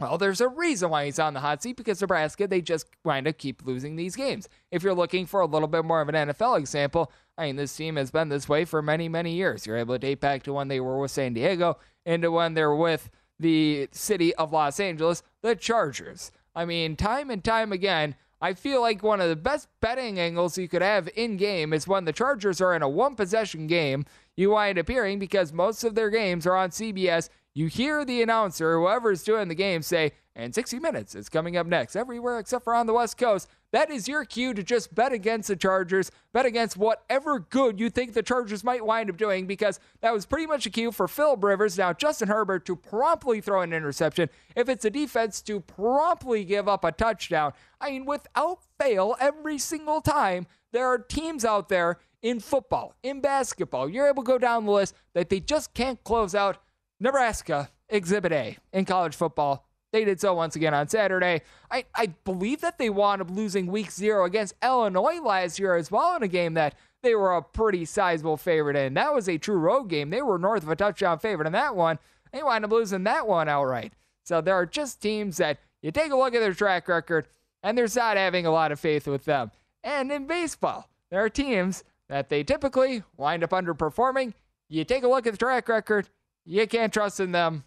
well, 0.00 0.18
there's 0.18 0.40
a 0.40 0.48
reason 0.48 0.90
why 0.90 1.04
he's 1.04 1.18
on 1.18 1.34
the 1.34 1.40
hot 1.40 1.62
seat 1.62 1.76
because 1.76 2.00
Nebraska, 2.00 2.48
they 2.48 2.60
just 2.60 2.86
kind 3.04 3.26
of 3.26 3.38
keep 3.38 3.64
losing 3.64 3.94
these 3.94 4.16
games. 4.16 4.48
If 4.72 4.82
you're 4.82 4.94
looking 4.94 5.24
for 5.24 5.40
a 5.40 5.46
little 5.46 5.68
bit 5.68 5.84
more 5.84 6.00
of 6.00 6.08
an 6.08 6.14
NFL 6.14 6.58
example, 6.58 7.12
I 7.38 7.46
mean, 7.46 7.56
this 7.56 7.76
team 7.76 7.96
has 7.96 8.10
been 8.10 8.28
this 8.28 8.48
way 8.48 8.64
for 8.64 8.82
many, 8.82 9.08
many 9.08 9.34
years. 9.34 9.66
You're 9.66 9.76
able 9.76 9.94
to 9.94 9.98
date 10.00 10.20
back 10.20 10.42
to 10.44 10.52
when 10.52 10.68
they 10.68 10.80
were 10.80 10.98
with 10.98 11.12
San 11.12 11.34
Diego 11.34 11.78
into 12.04 12.30
when 12.32 12.54
they're 12.54 12.74
with 12.74 13.08
the 13.38 13.88
city 13.92 14.34
of 14.34 14.52
Los 14.52 14.80
Angeles, 14.80 15.22
the 15.42 15.54
Chargers. 15.54 16.32
I 16.56 16.64
mean, 16.64 16.96
time 16.96 17.30
and 17.30 17.42
time 17.42 17.72
again, 17.72 18.16
I 18.40 18.54
feel 18.54 18.80
like 18.80 19.02
one 19.02 19.20
of 19.20 19.28
the 19.28 19.36
best 19.36 19.68
betting 19.80 20.18
angles 20.18 20.58
you 20.58 20.68
could 20.68 20.82
have 20.82 21.08
in 21.16 21.36
game 21.36 21.72
is 21.72 21.88
when 21.88 22.04
the 22.04 22.12
Chargers 22.12 22.60
are 22.60 22.74
in 22.74 22.82
a 22.82 22.88
one 22.88 23.14
possession 23.14 23.66
game. 23.66 24.04
You 24.36 24.50
wind 24.50 24.78
up 24.78 24.88
hearing 24.88 25.18
because 25.18 25.52
most 25.52 25.84
of 25.84 25.94
their 25.94 26.10
games 26.10 26.46
are 26.46 26.56
on 26.56 26.70
CBS 26.70 27.28
you 27.54 27.68
hear 27.68 28.04
the 28.04 28.20
announcer, 28.20 28.76
whoever's 28.76 29.22
doing 29.22 29.46
the 29.46 29.54
game, 29.54 29.80
say, 29.82 30.12
And 30.34 30.52
60 30.52 30.80
Minutes 30.80 31.14
is 31.14 31.28
coming 31.28 31.56
up 31.56 31.68
next, 31.68 31.94
everywhere 31.94 32.40
except 32.40 32.64
for 32.64 32.74
on 32.74 32.86
the 32.86 32.92
West 32.92 33.16
Coast. 33.16 33.48
That 33.70 33.90
is 33.90 34.08
your 34.08 34.24
cue 34.24 34.54
to 34.54 34.62
just 34.64 34.92
bet 34.92 35.12
against 35.12 35.46
the 35.46 35.54
Chargers, 35.54 36.10
bet 36.32 36.46
against 36.46 36.76
whatever 36.76 37.38
good 37.38 37.78
you 37.78 37.90
think 37.90 38.12
the 38.12 38.24
Chargers 38.24 38.64
might 38.64 38.84
wind 38.84 39.08
up 39.08 39.16
doing, 39.16 39.46
because 39.46 39.78
that 40.00 40.12
was 40.12 40.26
pretty 40.26 40.46
much 40.46 40.66
a 40.66 40.70
cue 40.70 40.90
for 40.90 41.06
Philip 41.06 41.44
Rivers, 41.44 41.78
now 41.78 41.92
Justin 41.92 42.26
Herbert, 42.26 42.66
to 42.66 42.74
promptly 42.74 43.40
throw 43.40 43.60
an 43.60 43.72
interception. 43.72 44.28
If 44.56 44.68
it's 44.68 44.84
a 44.84 44.90
defense, 44.90 45.40
to 45.42 45.60
promptly 45.60 46.44
give 46.44 46.68
up 46.68 46.82
a 46.82 46.90
touchdown. 46.90 47.52
I 47.80 47.90
mean, 47.90 48.04
without 48.04 48.58
fail, 48.80 49.14
every 49.20 49.58
single 49.58 50.00
time, 50.00 50.48
there 50.72 50.86
are 50.86 50.98
teams 50.98 51.44
out 51.44 51.68
there 51.68 51.98
in 52.24 52.40
football, 52.40 52.94
in 53.02 53.20
basketball, 53.20 53.86
you're 53.86 54.08
able 54.08 54.22
to 54.22 54.26
go 54.26 54.38
down 54.38 54.64
the 54.64 54.72
list 54.72 54.94
that 55.12 55.28
they 55.28 55.38
just 55.40 55.74
can't 55.74 56.02
close 56.04 56.34
out. 56.34 56.56
Nebraska, 57.04 57.68
Exhibit 57.90 58.32
A 58.32 58.56
in 58.72 58.86
college 58.86 59.14
football. 59.14 59.66
They 59.92 60.06
did 60.06 60.20
so 60.20 60.32
once 60.32 60.56
again 60.56 60.72
on 60.72 60.88
Saturday. 60.88 61.42
I, 61.70 61.84
I 61.94 62.06
believe 62.24 62.62
that 62.62 62.78
they 62.78 62.88
wound 62.88 63.20
up 63.20 63.30
losing 63.30 63.66
week 63.66 63.90
zero 63.90 64.24
against 64.24 64.54
Illinois 64.64 65.20
last 65.20 65.58
year 65.58 65.76
as 65.76 65.90
well 65.90 66.16
in 66.16 66.22
a 66.22 66.28
game 66.28 66.54
that 66.54 66.74
they 67.02 67.14
were 67.14 67.34
a 67.34 67.42
pretty 67.42 67.84
sizable 67.84 68.38
favorite 68.38 68.74
in. 68.74 68.94
That 68.94 69.14
was 69.14 69.28
a 69.28 69.36
true 69.36 69.58
road 69.58 69.90
game. 69.90 70.08
They 70.08 70.22
were 70.22 70.38
north 70.38 70.62
of 70.62 70.70
a 70.70 70.76
touchdown 70.76 71.18
favorite 71.18 71.46
in 71.46 71.52
that 71.52 71.76
one. 71.76 71.98
They 72.32 72.42
wound 72.42 72.64
up 72.64 72.72
losing 72.72 73.04
that 73.04 73.28
one 73.28 73.50
outright. 73.50 73.92
So 74.24 74.40
there 74.40 74.54
are 74.54 74.64
just 74.64 75.02
teams 75.02 75.36
that 75.36 75.58
you 75.82 75.92
take 75.92 76.10
a 76.10 76.16
look 76.16 76.34
at 76.34 76.40
their 76.40 76.54
track 76.54 76.88
record 76.88 77.28
and 77.62 77.76
there's 77.76 77.96
not 77.96 78.16
having 78.16 78.46
a 78.46 78.50
lot 78.50 78.72
of 78.72 78.80
faith 78.80 79.06
with 79.06 79.26
them. 79.26 79.50
And 79.82 80.10
in 80.10 80.26
baseball, 80.26 80.88
there 81.10 81.22
are 81.22 81.28
teams 81.28 81.84
that 82.08 82.30
they 82.30 82.42
typically 82.42 83.02
wind 83.18 83.44
up 83.44 83.50
underperforming. 83.50 84.32
You 84.70 84.84
take 84.84 85.02
a 85.02 85.08
look 85.08 85.26
at 85.26 85.34
the 85.34 85.38
track 85.38 85.68
record, 85.68 86.08
you 86.44 86.66
can't 86.66 86.92
trust 86.92 87.20
in 87.20 87.32
them. 87.32 87.64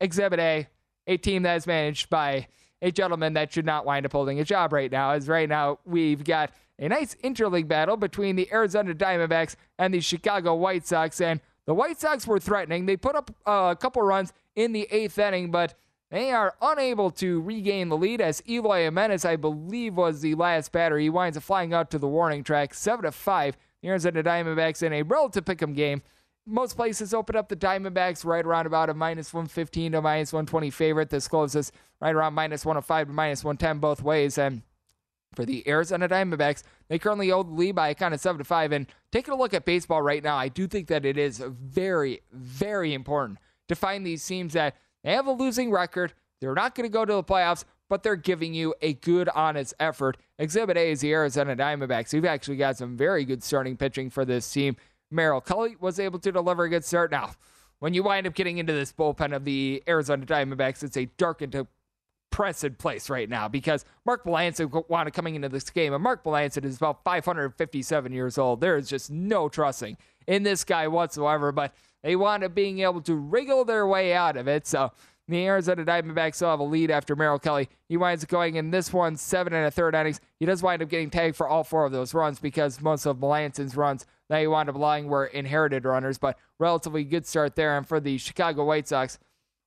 Exhibit 0.00 0.38
A, 0.40 0.68
a 1.06 1.16
team 1.16 1.42
that 1.44 1.56
is 1.56 1.66
managed 1.66 2.10
by 2.10 2.48
a 2.82 2.90
gentleman 2.90 3.32
that 3.34 3.52
should 3.52 3.64
not 3.64 3.86
wind 3.86 4.04
up 4.04 4.12
holding 4.12 4.40
a 4.40 4.44
job 4.44 4.72
right 4.72 4.90
now. 4.90 5.12
As 5.12 5.28
right 5.28 5.48
now, 5.48 5.78
we've 5.84 6.22
got 6.22 6.50
a 6.78 6.88
nice 6.88 7.14
interleague 7.24 7.68
battle 7.68 7.96
between 7.96 8.36
the 8.36 8.52
Arizona 8.52 8.94
Diamondbacks 8.94 9.56
and 9.78 9.94
the 9.94 10.00
Chicago 10.00 10.54
White 10.54 10.86
Sox. 10.86 11.20
And 11.20 11.40
the 11.64 11.74
White 11.74 11.98
Sox 11.98 12.26
were 12.26 12.38
threatening. 12.38 12.86
They 12.86 12.96
put 12.96 13.16
up 13.16 13.30
uh, 13.46 13.68
a 13.72 13.76
couple 13.76 14.02
runs 14.02 14.32
in 14.54 14.72
the 14.72 14.86
eighth 14.90 15.18
inning, 15.18 15.50
but 15.50 15.74
they 16.10 16.30
are 16.30 16.54
unable 16.60 17.10
to 17.12 17.40
regain 17.40 17.88
the 17.88 17.96
lead 17.96 18.20
as 18.20 18.42
Eloy 18.48 18.84
Jimenez, 18.84 19.24
I 19.24 19.36
believe, 19.36 19.96
was 19.96 20.20
the 20.20 20.34
last 20.34 20.70
batter. 20.70 20.98
He 20.98 21.10
winds 21.10 21.36
up 21.36 21.42
flying 21.42 21.72
out 21.72 21.90
to 21.90 21.98
the 21.98 22.06
warning 22.06 22.44
track, 22.44 22.74
7 22.74 23.04
to 23.04 23.12
5. 23.12 23.56
The 23.82 23.88
Arizona 23.88 24.22
Diamondbacks 24.22 24.82
in 24.82 24.92
a 24.92 25.02
relative 25.02 25.44
pick'em 25.44 25.74
game. 25.74 26.02
Most 26.48 26.76
places 26.76 27.12
open 27.12 27.34
up 27.34 27.48
the 27.48 27.56
Diamondbacks 27.56 28.24
right 28.24 28.44
around 28.44 28.66
about 28.66 28.88
a 28.88 28.94
minus 28.94 29.34
115 29.34 29.92
to 29.92 30.00
minus 30.00 30.32
120 30.32 30.70
favorite. 30.70 31.10
This 31.10 31.26
closes 31.26 31.72
right 32.00 32.14
around 32.14 32.34
minus 32.34 32.64
105 32.64 33.08
to 33.08 33.12
minus 33.12 33.42
110 33.42 33.78
both 33.80 34.00
ways. 34.00 34.38
And 34.38 34.62
for 35.34 35.44
the 35.44 35.66
Arizona 35.68 36.08
Diamondbacks, 36.08 36.62
they 36.88 37.00
currently 37.00 37.30
hold 37.30 37.48
the 37.48 37.54
lead 37.54 37.74
by 37.74 37.88
a 37.88 37.94
kind 37.96 38.14
of 38.14 38.20
7 38.20 38.38
to 38.38 38.44
5. 38.44 38.70
And 38.70 38.86
taking 39.10 39.34
a 39.34 39.36
look 39.36 39.54
at 39.54 39.64
baseball 39.64 40.02
right 40.02 40.22
now, 40.22 40.36
I 40.36 40.46
do 40.46 40.68
think 40.68 40.86
that 40.86 41.04
it 41.04 41.18
is 41.18 41.42
very, 41.48 42.22
very 42.32 42.94
important 42.94 43.38
to 43.66 43.74
find 43.74 44.06
these 44.06 44.24
teams 44.24 44.52
that 44.52 44.76
they 45.02 45.14
have 45.14 45.26
a 45.26 45.32
losing 45.32 45.72
record. 45.72 46.12
They're 46.40 46.54
not 46.54 46.76
going 46.76 46.88
to 46.88 46.92
go 46.92 47.04
to 47.04 47.12
the 47.12 47.24
playoffs, 47.24 47.64
but 47.88 48.04
they're 48.04 48.14
giving 48.14 48.54
you 48.54 48.72
a 48.82 48.94
good, 48.94 49.28
honest 49.34 49.74
effort. 49.80 50.16
Exhibit 50.38 50.76
A 50.76 50.90
is 50.92 51.00
the 51.00 51.12
Arizona 51.12 51.56
Diamondbacks. 51.56 52.12
We've 52.12 52.24
actually 52.24 52.56
got 52.56 52.76
some 52.76 52.96
very 52.96 53.24
good 53.24 53.42
starting 53.42 53.76
pitching 53.76 54.10
for 54.10 54.24
this 54.24 54.48
team. 54.50 54.76
Merrill 55.10 55.40
Kelly 55.40 55.76
was 55.80 55.98
able 55.98 56.18
to 56.20 56.32
deliver 56.32 56.64
a 56.64 56.68
good 56.68 56.84
start. 56.84 57.10
Now, 57.10 57.32
when 57.78 57.94
you 57.94 58.02
wind 58.02 58.26
up 58.26 58.34
getting 58.34 58.58
into 58.58 58.72
this 58.72 58.92
bullpen 58.92 59.34
of 59.34 59.44
the 59.44 59.82
Arizona 59.86 60.24
Diamondbacks, 60.24 60.82
it's 60.82 60.96
a 60.96 61.06
dark 61.16 61.42
and 61.42 61.52
depressed 61.52 62.78
place 62.78 63.10
right 63.10 63.28
now 63.28 63.48
because 63.48 63.84
Mark 64.04 64.24
Melancon 64.24 64.88
wanted 64.88 65.12
coming 65.12 65.34
into 65.34 65.48
this 65.48 65.68
game, 65.70 65.92
and 65.92 66.02
Mark 66.02 66.24
Melancon 66.24 66.64
is 66.64 66.76
about 66.76 67.04
557 67.04 68.12
years 68.12 68.38
old. 68.38 68.60
There 68.60 68.76
is 68.76 68.88
just 68.88 69.10
no 69.10 69.48
trusting 69.48 69.96
in 70.26 70.42
this 70.42 70.64
guy 70.64 70.88
whatsoever, 70.88 71.52
but 71.52 71.74
they 72.02 72.16
wound 72.16 72.44
up 72.44 72.54
being 72.54 72.80
able 72.80 73.00
to 73.02 73.14
wriggle 73.14 73.64
their 73.64 73.86
way 73.86 74.14
out 74.14 74.36
of 74.36 74.48
it. 74.48 74.66
So 74.66 74.92
the 75.28 75.44
Arizona 75.46 75.84
Diamondbacks 75.84 76.36
still 76.36 76.50
have 76.50 76.60
a 76.60 76.64
lead 76.64 76.90
after 76.90 77.16
Merrill 77.16 77.38
Kelly. 77.38 77.68
He 77.88 77.96
winds 77.96 78.22
up 78.22 78.30
going 78.30 78.54
in 78.54 78.70
this 78.70 78.92
one 78.92 79.16
seven 79.16 79.52
and 79.52 79.66
a 79.66 79.70
third 79.70 79.94
innings. 79.94 80.20
He 80.38 80.46
does 80.46 80.62
wind 80.62 80.82
up 80.82 80.88
getting 80.88 81.10
tagged 81.10 81.36
for 81.36 81.48
all 81.48 81.64
four 81.64 81.84
of 81.84 81.92
those 81.92 82.14
runs 82.14 82.38
because 82.38 82.80
most 82.80 83.06
of 83.06 83.18
Melancon's 83.18 83.76
runs 83.76 84.06
he 84.30 84.46
wound 84.46 84.68
up 84.68 84.76
lying 84.76 85.06
were 85.06 85.26
inherited 85.26 85.84
runners, 85.84 86.18
but 86.18 86.36
relatively 86.58 87.04
good 87.04 87.26
start 87.26 87.54
there. 87.56 87.76
And 87.76 87.86
for 87.86 88.00
the 88.00 88.18
Chicago 88.18 88.64
White 88.64 88.88
Sox, 88.88 89.18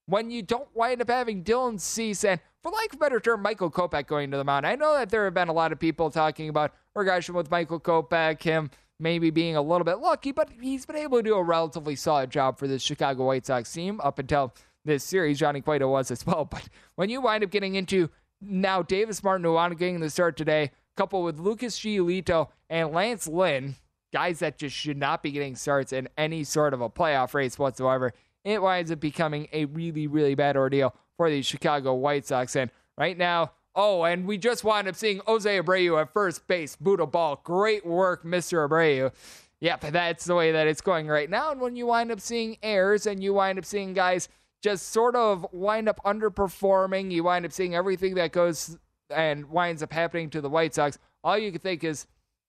when 0.05 0.31
you 0.31 0.41
don't 0.41 0.67
wind 0.75 1.01
up 1.01 1.09
having 1.09 1.43
Dylan 1.43 1.79
Cease 1.79 2.23
and, 2.23 2.39
for 2.63 2.71
lack 2.71 2.89
of 2.89 2.95
a 2.95 2.97
better 2.97 3.19
term, 3.19 3.41
Michael 3.41 3.71
Kopech 3.71 4.07
going 4.07 4.31
to 4.31 4.37
the 4.37 4.43
mound. 4.43 4.65
I 4.65 4.75
know 4.75 4.95
that 4.95 5.09
there 5.09 5.25
have 5.25 5.33
been 5.33 5.47
a 5.47 5.53
lot 5.53 5.71
of 5.71 5.79
people 5.79 6.09
talking 6.09 6.49
about 6.49 6.73
regression 6.95 7.35
with 7.35 7.51
Michael 7.51 7.79
Kopech, 7.79 8.41
him 8.41 8.71
maybe 8.99 9.29
being 9.29 9.55
a 9.55 9.61
little 9.61 9.85
bit 9.85 9.99
lucky, 9.99 10.31
but 10.31 10.49
he's 10.59 10.85
been 10.85 10.97
able 10.97 11.19
to 11.19 11.23
do 11.23 11.35
a 11.35 11.43
relatively 11.43 11.95
solid 11.95 12.29
job 12.29 12.57
for 12.57 12.67
this 12.67 12.81
Chicago 12.81 13.25
White 13.25 13.45
Sox 13.45 13.71
team 13.71 14.01
up 14.03 14.19
until 14.19 14.53
this 14.83 15.03
series. 15.03 15.39
Johnny 15.39 15.61
Cueto 15.61 15.87
was 15.87 16.11
as 16.11 16.25
well. 16.25 16.45
But 16.51 16.67
when 16.95 17.09
you 17.09 17.21
wind 17.21 17.43
up 17.43 17.49
getting 17.49 17.75
into 17.75 18.09
now 18.41 18.81
Davis 18.81 19.23
Martin, 19.23 19.45
who 19.45 19.53
wound 19.53 19.73
up 19.73 19.79
getting 19.79 19.99
the 19.99 20.09
start 20.09 20.35
today, 20.35 20.71
coupled 20.97 21.23
with 21.23 21.39
Lucas 21.39 21.79
Giolito 21.79 22.49
and 22.69 22.91
Lance 22.91 23.27
Lynn, 23.27 23.75
guys 24.11 24.39
that 24.39 24.57
just 24.57 24.75
should 24.75 24.97
not 24.97 25.23
be 25.23 25.31
getting 25.31 25.55
starts 25.55 25.93
in 25.93 26.09
any 26.17 26.43
sort 26.43 26.73
of 26.73 26.81
a 26.81 26.89
playoff 26.89 27.33
race 27.33 27.59
whatsoever, 27.59 28.13
it 28.43 28.61
winds 28.61 28.91
up 28.91 28.99
becoming 28.99 29.47
a 29.51 29.65
really, 29.65 30.07
really 30.07 30.35
bad 30.35 30.57
ordeal 30.57 30.95
for 31.17 31.29
the 31.29 31.41
Chicago 31.41 31.93
White 31.93 32.25
Sox. 32.25 32.55
And 32.55 32.71
right 32.97 33.17
now, 33.17 33.51
Oh, 33.75 34.03
and 34.03 34.25
we 34.25 34.37
just 34.37 34.63
wound 34.63 34.87
up 34.87 34.95
seeing 34.95 35.21
Jose 35.25 35.59
Abreu 35.61 36.01
at 36.01 36.11
first 36.11 36.47
base, 36.47 36.75
boot 36.75 36.99
a 36.99 37.05
ball. 37.05 37.39
Great 37.43 37.85
work, 37.85 38.25
Mr. 38.25 38.67
Abreu. 38.67 39.13
Yep, 39.61 39.91
that's 39.91 40.25
the 40.25 40.35
way 40.35 40.51
that 40.51 40.67
it's 40.67 40.81
going 40.81 41.07
right 41.07 41.29
now. 41.29 41.51
And 41.51 41.61
when 41.61 41.75
you 41.75 41.85
wind 41.85 42.11
up 42.11 42.19
seeing 42.19 42.57
errors 42.63 43.05
and 43.05 43.23
you 43.23 43.33
wind 43.33 43.59
up 43.59 43.65
seeing 43.65 43.93
guys 43.93 44.27
just 44.61 44.89
sort 44.89 45.15
of 45.15 45.45
wind 45.51 45.87
up 45.87 46.01
underperforming, 46.03 47.11
you 47.11 47.23
wind 47.23 47.45
up 47.45 47.51
seeing 47.51 47.75
everything 47.75 48.15
that 48.15 48.31
goes 48.31 48.77
and 49.09 49.49
winds 49.49 49.83
up 49.83 49.93
happening 49.93 50.29
to 50.31 50.41
the 50.41 50.49
White 50.49 50.73
Sox, 50.73 50.97
all 51.23 51.37
you 51.37 51.51
can 51.51 51.61
think 51.61 51.83
is 51.83 52.07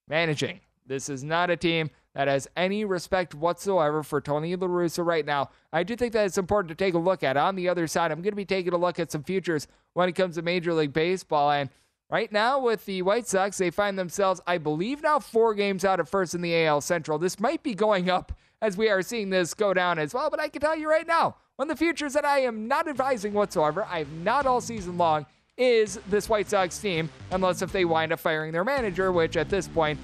managing. 0.08 0.60
This 0.90 1.09
is 1.09 1.23
not 1.23 1.50
a 1.50 1.56
team 1.56 1.88
that 2.16 2.26
has 2.26 2.49
any 2.56 2.85
respect 2.85 3.32
whatsoever 3.32 4.02
for 4.02 4.20
Tony 4.20 4.56
La 4.56 4.66
Russa 4.66 5.06
right 5.06 5.25
now. 5.25 5.50
I 5.73 5.85
do 5.85 5.94
think 5.94 6.12
that 6.14 6.26
it's 6.26 6.37
important 6.37 6.68
to 6.70 6.75
take 6.75 6.94
a 6.94 6.99
look 6.99 7.23
at. 7.23 7.37
On 7.37 7.54
the 7.54 7.68
other 7.68 7.87
side, 7.87 8.11
I'm 8.11 8.23
going 8.23 8.32
to 8.32 8.37
be 8.37 8.44
taking 8.44 8.73
a 8.73 8.76
look 8.76 8.99
at 8.99 9.12
some 9.12 9.23
futures 9.23 9.68
when 9.92 10.09
it 10.09 10.16
comes 10.16 10.35
to 10.35 10.42
Major 10.42 10.75
League 10.75 10.92
Baseball. 10.92 11.52
And 11.52 11.70
right 12.11 12.32
now, 12.32 12.59
with 12.59 12.87
the 12.87 13.02
White 13.02 13.28
Sox, 13.28 13.56
they 13.56 13.70
find 13.70 13.97
themselves, 13.97 14.40
I 14.49 14.59
believe, 14.59 15.00
now 15.00 15.20
four 15.20 15.54
games 15.54 15.85
out 15.85 16.00
of 16.00 16.09
first 16.09 16.35
in 16.35 16.42
the 16.42 16.64
AL 16.64 16.80
Central. 16.80 17.18
This 17.18 17.38
might 17.38 17.62
be 17.62 17.75
going 17.75 18.11
up 18.11 18.32
as 18.61 18.76
we 18.76 18.88
are 18.88 19.00
seeing 19.00 19.30
this 19.30 19.54
go 19.54 19.73
down 19.73 20.00
as 20.00 20.12
well. 20.12 20.28
But 20.28 20.40
I 20.40 20.49
can 20.49 20.61
tell 20.61 20.76
you 20.76 20.90
right 20.90 21.06
now, 21.06 21.37
one 21.54 21.70
of 21.70 21.78
the 21.78 21.85
futures 21.85 22.14
that 22.14 22.25
I 22.25 22.40
am 22.40 22.66
not 22.66 22.88
advising 22.88 23.32
whatsoever, 23.32 23.87
I 23.88 24.00
have 24.00 24.11
not 24.11 24.44
all 24.44 24.61
season 24.61 24.99
long, 24.99 25.25
is 25.56 26.00
this 26.09 26.28
White 26.28 26.50
Sox 26.50 26.78
team, 26.78 27.09
unless 27.30 27.62
if 27.62 27.70
they 27.70 27.85
wind 27.85 28.12
up 28.12 28.18
firing 28.18 28.50
their 28.50 28.64
manager, 28.64 29.12
which 29.12 29.37
at 29.37 29.50
this 29.50 29.68
point 29.68 30.00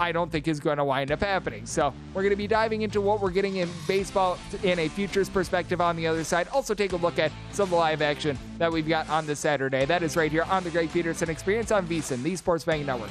I 0.00 0.12
don't 0.12 0.32
think 0.32 0.48
is 0.48 0.60
going 0.60 0.78
to 0.78 0.84
wind 0.84 1.12
up 1.12 1.20
happening. 1.20 1.66
So 1.66 1.92
we're 2.14 2.22
going 2.22 2.30
to 2.30 2.36
be 2.36 2.46
diving 2.46 2.80
into 2.80 3.02
what 3.02 3.20
we're 3.20 3.30
getting 3.30 3.56
in 3.56 3.68
baseball 3.86 4.38
in 4.62 4.78
a 4.78 4.88
futures 4.88 5.28
perspective 5.28 5.82
on 5.82 5.94
the 5.94 6.06
other 6.06 6.24
side. 6.24 6.48
Also 6.48 6.72
take 6.72 6.92
a 6.92 6.96
look 6.96 7.18
at 7.18 7.30
some 7.52 7.70
live 7.70 8.00
action 8.00 8.38
that 8.56 8.72
we've 8.72 8.88
got 8.88 9.08
on 9.10 9.26
this 9.26 9.38
Saturday. 9.38 9.84
That 9.84 10.02
is 10.02 10.16
right 10.16 10.32
here 10.32 10.44
on 10.44 10.64
the 10.64 10.70
Greg 10.70 10.90
Peterson 10.90 11.28
Experience 11.28 11.70
on 11.70 11.86
VSiN, 11.86 12.22
the 12.22 12.34
Sports 12.34 12.64
Betting 12.64 12.86
Network. 12.86 13.10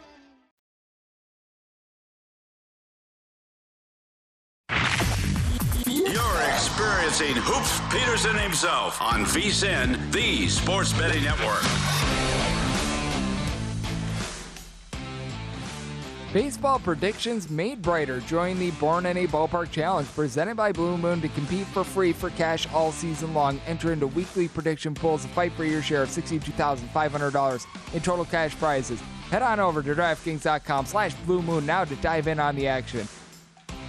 Experiencing 7.11 7.43
Hoops 7.43 7.81
Peterson 7.93 8.37
himself 8.37 9.01
on 9.01 9.25
VSIN, 9.25 10.11
the 10.13 10.47
Sports 10.47 10.93
Betting 10.93 11.23
Network. 11.23 11.61
Baseball 16.31 16.79
predictions 16.79 17.49
made 17.49 17.81
brighter. 17.81 18.21
Join 18.21 18.57
the 18.59 18.71
Born 18.71 19.05
in 19.05 19.17
a 19.17 19.27
Ballpark 19.27 19.71
Challenge 19.71 20.07
presented 20.15 20.55
by 20.55 20.71
Blue 20.71 20.97
Moon 20.97 21.19
to 21.19 21.27
compete 21.27 21.67
for 21.67 21.83
free 21.83 22.13
for 22.13 22.29
cash 22.29 22.65
all 22.73 22.93
season 22.93 23.33
long. 23.33 23.59
Enter 23.67 23.91
into 23.91 24.07
weekly 24.07 24.47
prediction 24.47 24.93
pools 24.93 25.23
to 25.23 25.27
fight 25.29 25.51
for 25.51 25.65
your 25.65 25.81
share 25.81 26.03
of 26.03 26.09
$62,500 26.09 27.65
in 27.93 28.01
total 28.01 28.23
cash 28.23 28.55
prizes. 28.57 29.01
Head 29.29 29.41
on 29.41 29.59
over 29.59 29.83
to 29.83 29.93
DraftKings.com 29.93 30.85
slash 30.85 31.13
Blue 31.25 31.41
Moon 31.41 31.65
now 31.65 31.83
to 31.83 31.95
dive 31.97 32.27
in 32.27 32.39
on 32.39 32.55
the 32.55 32.67
action. 32.69 33.05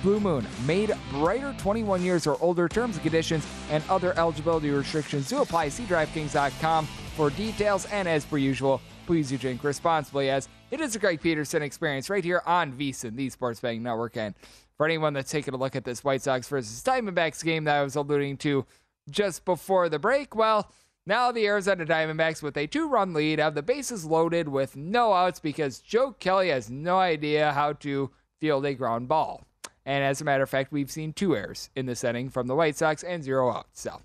Blue 0.02 0.18
Moon, 0.18 0.46
made 0.66 0.92
brighter 1.10 1.54
21 1.58 2.02
years 2.02 2.26
or 2.26 2.36
older. 2.40 2.68
Terms 2.68 2.96
and 2.96 3.02
conditions 3.02 3.46
and 3.70 3.82
other 3.88 4.18
eligibility 4.18 4.70
restrictions 4.70 5.28
do 5.28 5.42
apply. 5.42 5.68
See 5.68 5.84
DraftKings.com 5.84 6.86
for 7.16 7.30
details. 7.30 7.86
And 7.86 8.08
as 8.08 8.24
per 8.24 8.36
usual, 8.36 8.80
please 9.06 9.28
do 9.28 9.38
drink 9.38 9.62
responsibly 9.64 10.28
as 10.30 10.48
it 10.70 10.80
is 10.80 10.96
a 10.96 10.98
Greg 10.98 11.20
Peterson 11.20 11.62
experience 11.62 12.10
right 12.10 12.24
here 12.24 12.42
on 12.46 12.72
VSIN, 12.72 13.14
the 13.14 13.30
Sports 13.30 13.60
Betting 13.60 13.82
Network. 13.82 14.16
And 14.16 14.34
for 14.76 14.86
anyone 14.86 15.12
that's 15.12 15.30
taking 15.30 15.54
a 15.54 15.56
look 15.56 15.76
at 15.76 15.84
this 15.84 16.02
White 16.02 16.22
Sox 16.22 16.48
versus 16.48 16.82
Diamondbacks 16.82 17.44
game 17.44 17.64
that 17.64 17.76
I 17.76 17.82
was 17.82 17.94
alluding 17.94 18.38
to 18.38 18.66
just 19.10 19.44
before 19.44 19.88
the 19.88 19.98
break, 19.98 20.34
well, 20.34 20.70
now 21.06 21.30
the 21.30 21.46
Arizona 21.46 21.84
Diamondbacks 21.84 22.42
with 22.42 22.56
a 22.56 22.66
two-run 22.66 23.12
lead 23.12 23.38
have 23.38 23.54
the 23.54 23.62
bases 23.62 24.04
loaded 24.04 24.48
with 24.48 24.76
no 24.76 25.12
outs 25.12 25.40
because 25.40 25.80
Joe 25.80 26.12
Kelly 26.12 26.48
has 26.48 26.70
no 26.70 26.98
idea 26.98 27.52
how 27.52 27.74
to 27.74 28.10
field 28.40 28.64
a 28.64 28.74
ground 28.74 29.08
ball. 29.08 29.44
And 29.84 30.04
as 30.04 30.20
a 30.20 30.24
matter 30.24 30.42
of 30.42 30.50
fact, 30.50 30.72
we've 30.72 30.90
seen 30.90 31.12
two 31.12 31.36
errors 31.36 31.70
in 31.74 31.86
this 31.86 32.04
inning 32.04 32.30
from 32.30 32.46
the 32.46 32.54
White 32.54 32.76
Sox 32.76 33.02
and 33.02 33.22
zero 33.22 33.50
outs. 33.50 33.80
So 33.80 34.00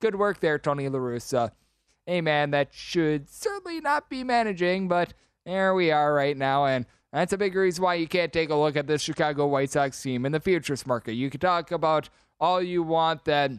good 0.00 0.14
work 0.14 0.40
there, 0.40 0.58
Tony 0.58 0.88
La 0.88 0.98
Russa. 0.98 1.50
A 2.06 2.20
man 2.20 2.52
that 2.52 2.72
should 2.72 3.28
certainly 3.28 3.80
not 3.80 4.08
be 4.08 4.22
managing, 4.22 4.86
but 4.86 5.12
there 5.44 5.74
we 5.74 5.90
are 5.90 6.14
right 6.14 6.36
now. 6.36 6.66
And 6.66 6.86
that's 7.12 7.32
a 7.32 7.38
big 7.38 7.54
reason 7.56 7.82
why 7.82 7.94
you 7.94 8.06
can't 8.06 8.32
take 8.32 8.50
a 8.50 8.54
look 8.54 8.76
at 8.76 8.86
this 8.86 9.02
Chicago 9.02 9.46
White 9.46 9.70
Sox 9.70 10.00
team 10.00 10.24
in 10.24 10.32
the 10.32 10.40
futures 10.40 10.86
market. 10.86 11.14
You 11.14 11.30
can 11.30 11.40
talk 11.40 11.72
about 11.72 12.08
all 12.38 12.62
you 12.62 12.82
want 12.82 13.24
that 13.24 13.50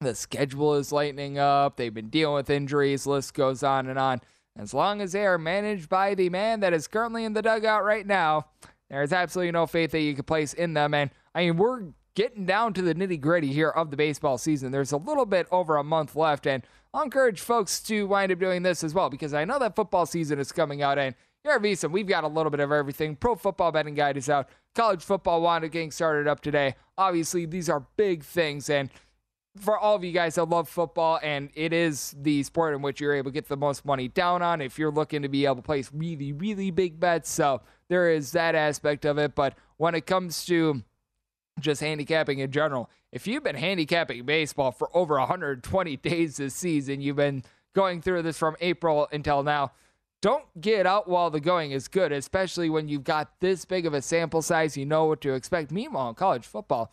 the 0.00 0.14
schedule 0.14 0.74
is 0.74 0.92
lightening 0.92 1.38
up, 1.38 1.76
they've 1.76 1.92
been 1.92 2.10
dealing 2.10 2.34
with 2.34 2.50
injuries, 2.50 3.06
list 3.06 3.34
goes 3.34 3.62
on 3.62 3.88
and 3.88 3.98
on. 3.98 4.20
As 4.56 4.72
long 4.72 5.00
as 5.00 5.12
they 5.12 5.26
are 5.26 5.38
managed 5.38 5.88
by 5.88 6.14
the 6.14 6.28
man 6.28 6.60
that 6.60 6.72
is 6.72 6.86
currently 6.86 7.24
in 7.24 7.32
the 7.32 7.42
dugout 7.42 7.84
right 7.84 8.06
now, 8.06 8.46
there's 8.94 9.12
absolutely 9.12 9.52
no 9.52 9.66
faith 9.66 9.90
that 9.92 10.00
you 10.00 10.14
can 10.14 10.24
place 10.24 10.52
in 10.52 10.74
them. 10.74 10.94
And 10.94 11.10
I 11.34 11.44
mean, 11.44 11.56
we're 11.56 11.82
getting 12.14 12.46
down 12.46 12.72
to 12.74 12.82
the 12.82 12.94
nitty 12.94 13.20
gritty 13.20 13.52
here 13.52 13.70
of 13.70 13.90
the 13.90 13.96
baseball 13.96 14.38
season. 14.38 14.72
There's 14.72 14.92
a 14.92 14.96
little 14.96 15.26
bit 15.26 15.46
over 15.50 15.76
a 15.76 15.84
month 15.84 16.14
left, 16.14 16.46
and 16.46 16.62
I'll 16.92 17.02
encourage 17.02 17.40
folks 17.40 17.80
to 17.82 18.06
wind 18.06 18.30
up 18.30 18.38
doing 18.38 18.62
this 18.62 18.84
as 18.84 18.94
well 18.94 19.10
because 19.10 19.34
I 19.34 19.44
know 19.44 19.58
that 19.58 19.74
football 19.74 20.06
season 20.06 20.38
is 20.38 20.52
coming 20.52 20.80
out. 20.80 20.98
And 20.98 21.14
here 21.42 21.54
at 21.54 21.62
VSIN, 21.62 21.90
we've 21.90 22.06
got 22.06 22.24
a 22.24 22.28
little 22.28 22.50
bit 22.50 22.60
of 22.60 22.72
everything. 22.72 23.16
Pro 23.16 23.34
football 23.34 23.72
betting 23.72 23.94
guide 23.94 24.16
is 24.16 24.30
out. 24.30 24.48
College 24.74 25.02
football 25.02 25.46
up 25.46 25.62
getting 25.70 25.90
started 25.90 26.26
up 26.26 26.40
today. 26.40 26.74
Obviously, 26.96 27.46
these 27.46 27.68
are 27.68 27.86
big 27.96 28.22
things. 28.24 28.70
And 28.70 28.90
for 29.58 29.78
all 29.78 29.94
of 29.94 30.02
you 30.02 30.12
guys 30.12 30.34
that 30.34 30.48
love 30.48 30.68
football, 30.68 31.20
and 31.22 31.50
it 31.54 31.72
is 31.72 32.14
the 32.20 32.42
sport 32.42 32.74
in 32.74 32.82
which 32.82 33.00
you're 33.00 33.14
able 33.14 33.30
to 33.30 33.34
get 33.34 33.48
the 33.48 33.56
most 33.56 33.84
money 33.84 34.08
down 34.08 34.42
on 34.42 34.60
if 34.60 34.78
you're 34.78 34.90
looking 34.90 35.22
to 35.22 35.28
be 35.28 35.44
able 35.44 35.56
to 35.56 35.62
place 35.62 35.90
really, 35.92 36.32
really 36.32 36.70
big 36.70 36.98
bets. 36.98 37.30
So 37.30 37.62
there 37.88 38.10
is 38.10 38.32
that 38.32 38.54
aspect 38.54 39.04
of 39.04 39.18
it. 39.18 39.34
But 39.34 39.56
when 39.76 39.94
it 39.94 40.06
comes 40.06 40.44
to 40.46 40.82
just 41.60 41.80
handicapping 41.80 42.40
in 42.40 42.50
general, 42.50 42.90
if 43.12 43.28
you've 43.28 43.44
been 43.44 43.54
handicapping 43.54 44.24
baseball 44.24 44.72
for 44.72 44.88
over 44.96 45.18
120 45.18 45.96
days 45.98 46.36
this 46.36 46.54
season, 46.54 47.00
you've 47.00 47.16
been 47.16 47.44
going 47.74 48.02
through 48.02 48.22
this 48.22 48.38
from 48.38 48.56
April 48.60 49.08
until 49.12 49.44
now. 49.44 49.70
Don't 50.20 50.44
get 50.60 50.86
out 50.86 51.06
while 51.06 51.30
the 51.30 51.38
going 51.38 51.70
is 51.70 51.86
good, 51.86 52.10
especially 52.10 52.70
when 52.70 52.88
you've 52.88 53.04
got 53.04 53.38
this 53.40 53.64
big 53.66 53.84
of 53.84 53.92
a 53.92 54.00
sample 54.00 54.40
size. 54.42 54.76
You 54.76 54.86
know 54.86 55.04
what 55.04 55.20
to 55.20 55.34
expect. 55.34 55.70
Meanwhile, 55.70 56.08
in 56.08 56.14
college 56.14 56.46
football, 56.46 56.92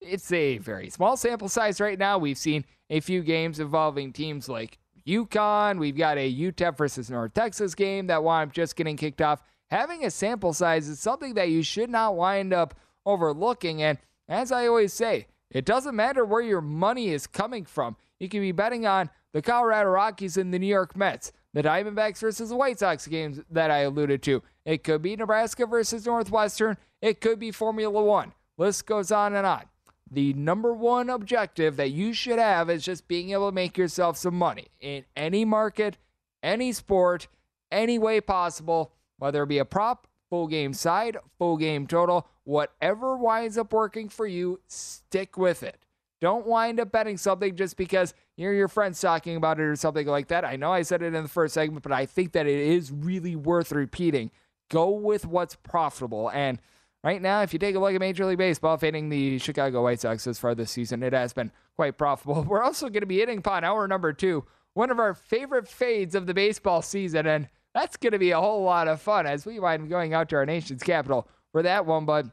it's 0.00 0.32
a 0.32 0.58
very 0.58 0.90
small 0.90 1.16
sample 1.16 1.48
size 1.48 1.80
right 1.80 1.98
now. 1.98 2.18
We've 2.18 2.38
seen 2.38 2.64
a 2.88 3.00
few 3.00 3.22
games 3.22 3.60
involving 3.60 4.12
teams 4.12 4.48
like 4.48 4.78
UConn. 5.06 5.78
We've 5.78 5.96
got 5.96 6.18
a 6.18 6.32
UTEP 6.32 6.76
versus 6.76 7.10
North 7.10 7.34
Texas 7.34 7.74
game 7.74 8.06
that 8.08 8.22
wound 8.22 8.50
up 8.50 8.54
just 8.54 8.76
getting 8.76 8.96
kicked 8.96 9.22
off. 9.22 9.42
Having 9.70 10.04
a 10.04 10.10
sample 10.10 10.52
size 10.52 10.88
is 10.88 11.00
something 11.00 11.34
that 11.34 11.50
you 11.50 11.62
should 11.62 11.90
not 11.90 12.16
wind 12.16 12.52
up 12.52 12.74
overlooking. 13.06 13.82
And 13.82 13.98
as 14.28 14.50
I 14.50 14.66
always 14.66 14.92
say, 14.92 15.26
it 15.50 15.64
doesn't 15.64 15.96
matter 15.96 16.24
where 16.24 16.42
your 16.42 16.60
money 16.60 17.10
is 17.10 17.26
coming 17.26 17.64
from. 17.64 17.96
You 18.18 18.28
can 18.28 18.40
be 18.40 18.52
betting 18.52 18.86
on 18.86 19.10
the 19.32 19.42
Colorado 19.42 19.90
Rockies 19.90 20.36
and 20.36 20.52
the 20.52 20.58
New 20.58 20.66
York 20.66 20.96
Mets, 20.96 21.32
the 21.54 21.62
Diamondbacks 21.62 22.18
versus 22.18 22.50
the 22.50 22.56
White 22.56 22.78
Sox 22.78 23.06
games 23.06 23.40
that 23.50 23.70
I 23.70 23.78
alluded 23.78 24.22
to. 24.24 24.42
It 24.64 24.82
could 24.84 25.02
be 25.02 25.16
Nebraska 25.16 25.66
versus 25.66 26.06
Northwestern. 26.06 26.76
It 27.00 27.20
could 27.20 27.38
be 27.38 27.50
Formula 27.50 28.02
One. 28.02 28.32
List 28.58 28.86
goes 28.86 29.10
on 29.10 29.34
and 29.34 29.46
on 29.46 29.62
the 30.10 30.32
number 30.34 30.72
one 30.72 31.08
objective 31.08 31.76
that 31.76 31.90
you 31.90 32.12
should 32.12 32.38
have 32.38 32.68
is 32.68 32.84
just 32.84 33.06
being 33.06 33.30
able 33.30 33.48
to 33.48 33.54
make 33.54 33.78
yourself 33.78 34.16
some 34.16 34.34
money 34.34 34.68
in 34.80 35.04
any 35.16 35.44
market, 35.44 35.96
any 36.42 36.72
sport, 36.72 37.28
any 37.70 37.98
way 37.98 38.20
possible, 38.20 38.92
whether 39.18 39.44
it 39.44 39.48
be 39.48 39.58
a 39.58 39.64
prop, 39.64 40.08
full 40.28 40.48
game 40.48 40.72
side, 40.72 41.16
full 41.38 41.56
game 41.56 41.86
total, 41.86 42.26
whatever 42.44 43.16
winds 43.16 43.56
up 43.56 43.72
working 43.72 44.08
for 44.08 44.26
you, 44.26 44.60
stick 44.66 45.36
with 45.36 45.62
it. 45.62 45.78
Don't 46.20 46.46
wind 46.46 46.78
up 46.80 46.92
betting 46.92 47.16
something 47.16 47.56
just 47.56 47.76
because 47.76 48.12
you're 48.36 48.52
your 48.52 48.68
friends 48.68 49.00
talking 49.00 49.36
about 49.36 49.58
it 49.58 49.62
or 49.62 49.76
something 49.76 50.06
like 50.06 50.28
that. 50.28 50.44
I 50.44 50.56
know 50.56 50.72
I 50.72 50.82
said 50.82 51.02
it 51.02 51.14
in 51.14 51.22
the 51.22 51.28
first 51.28 51.54
segment, 51.54 51.82
but 51.82 51.92
I 51.92 52.04
think 52.04 52.32
that 52.32 52.46
it 52.46 52.58
is 52.58 52.92
really 52.92 53.36
worth 53.36 53.72
repeating. 53.72 54.30
Go 54.70 54.90
with 54.90 55.24
what's 55.24 55.56
profitable. 55.56 56.30
And 56.30 56.58
Right 57.02 57.22
now, 57.22 57.40
if 57.40 57.54
you 57.54 57.58
take 57.58 57.74
a 57.74 57.78
look 57.78 57.94
at 57.94 58.00
Major 58.00 58.26
League 58.26 58.38
Baseball, 58.38 58.76
fading 58.76 59.08
the 59.08 59.38
Chicago 59.38 59.82
White 59.82 60.00
Sox 60.00 60.26
as 60.26 60.38
far 60.38 60.54
this 60.54 60.70
season, 60.70 61.02
it 61.02 61.14
has 61.14 61.32
been 61.32 61.50
quite 61.76 61.96
profitable. 61.96 62.42
We're 62.48 62.62
also 62.62 62.88
going 62.88 63.00
to 63.00 63.06
be 63.06 63.18
hitting 63.18 63.38
upon 63.38 63.64
hour 63.64 63.88
number 63.88 64.12
two, 64.12 64.44
one 64.74 64.90
of 64.90 64.98
our 64.98 65.14
favorite 65.14 65.66
fades 65.66 66.14
of 66.14 66.26
the 66.26 66.34
baseball 66.34 66.82
season, 66.82 67.26
and 67.26 67.48
that's 67.74 67.96
going 67.96 68.12
to 68.12 68.18
be 68.18 68.32
a 68.32 68.40
whole 68.40 68.62
lot 68.62 68.86
of 68.86 69.00
fun 69.00 69.26
as 69.26 69.46
we 69.46 69.58
wind 69.58 69.88
going 69.88 70.12
out 70.12 70.28
to 70.28 70.36
our 70.36 70.44
nation's 70.44 70.82
capital 70.82 71.26
for 71.52 71.62
that 71.62 71.86
one. 71.86 72.04
But 72.04 72.26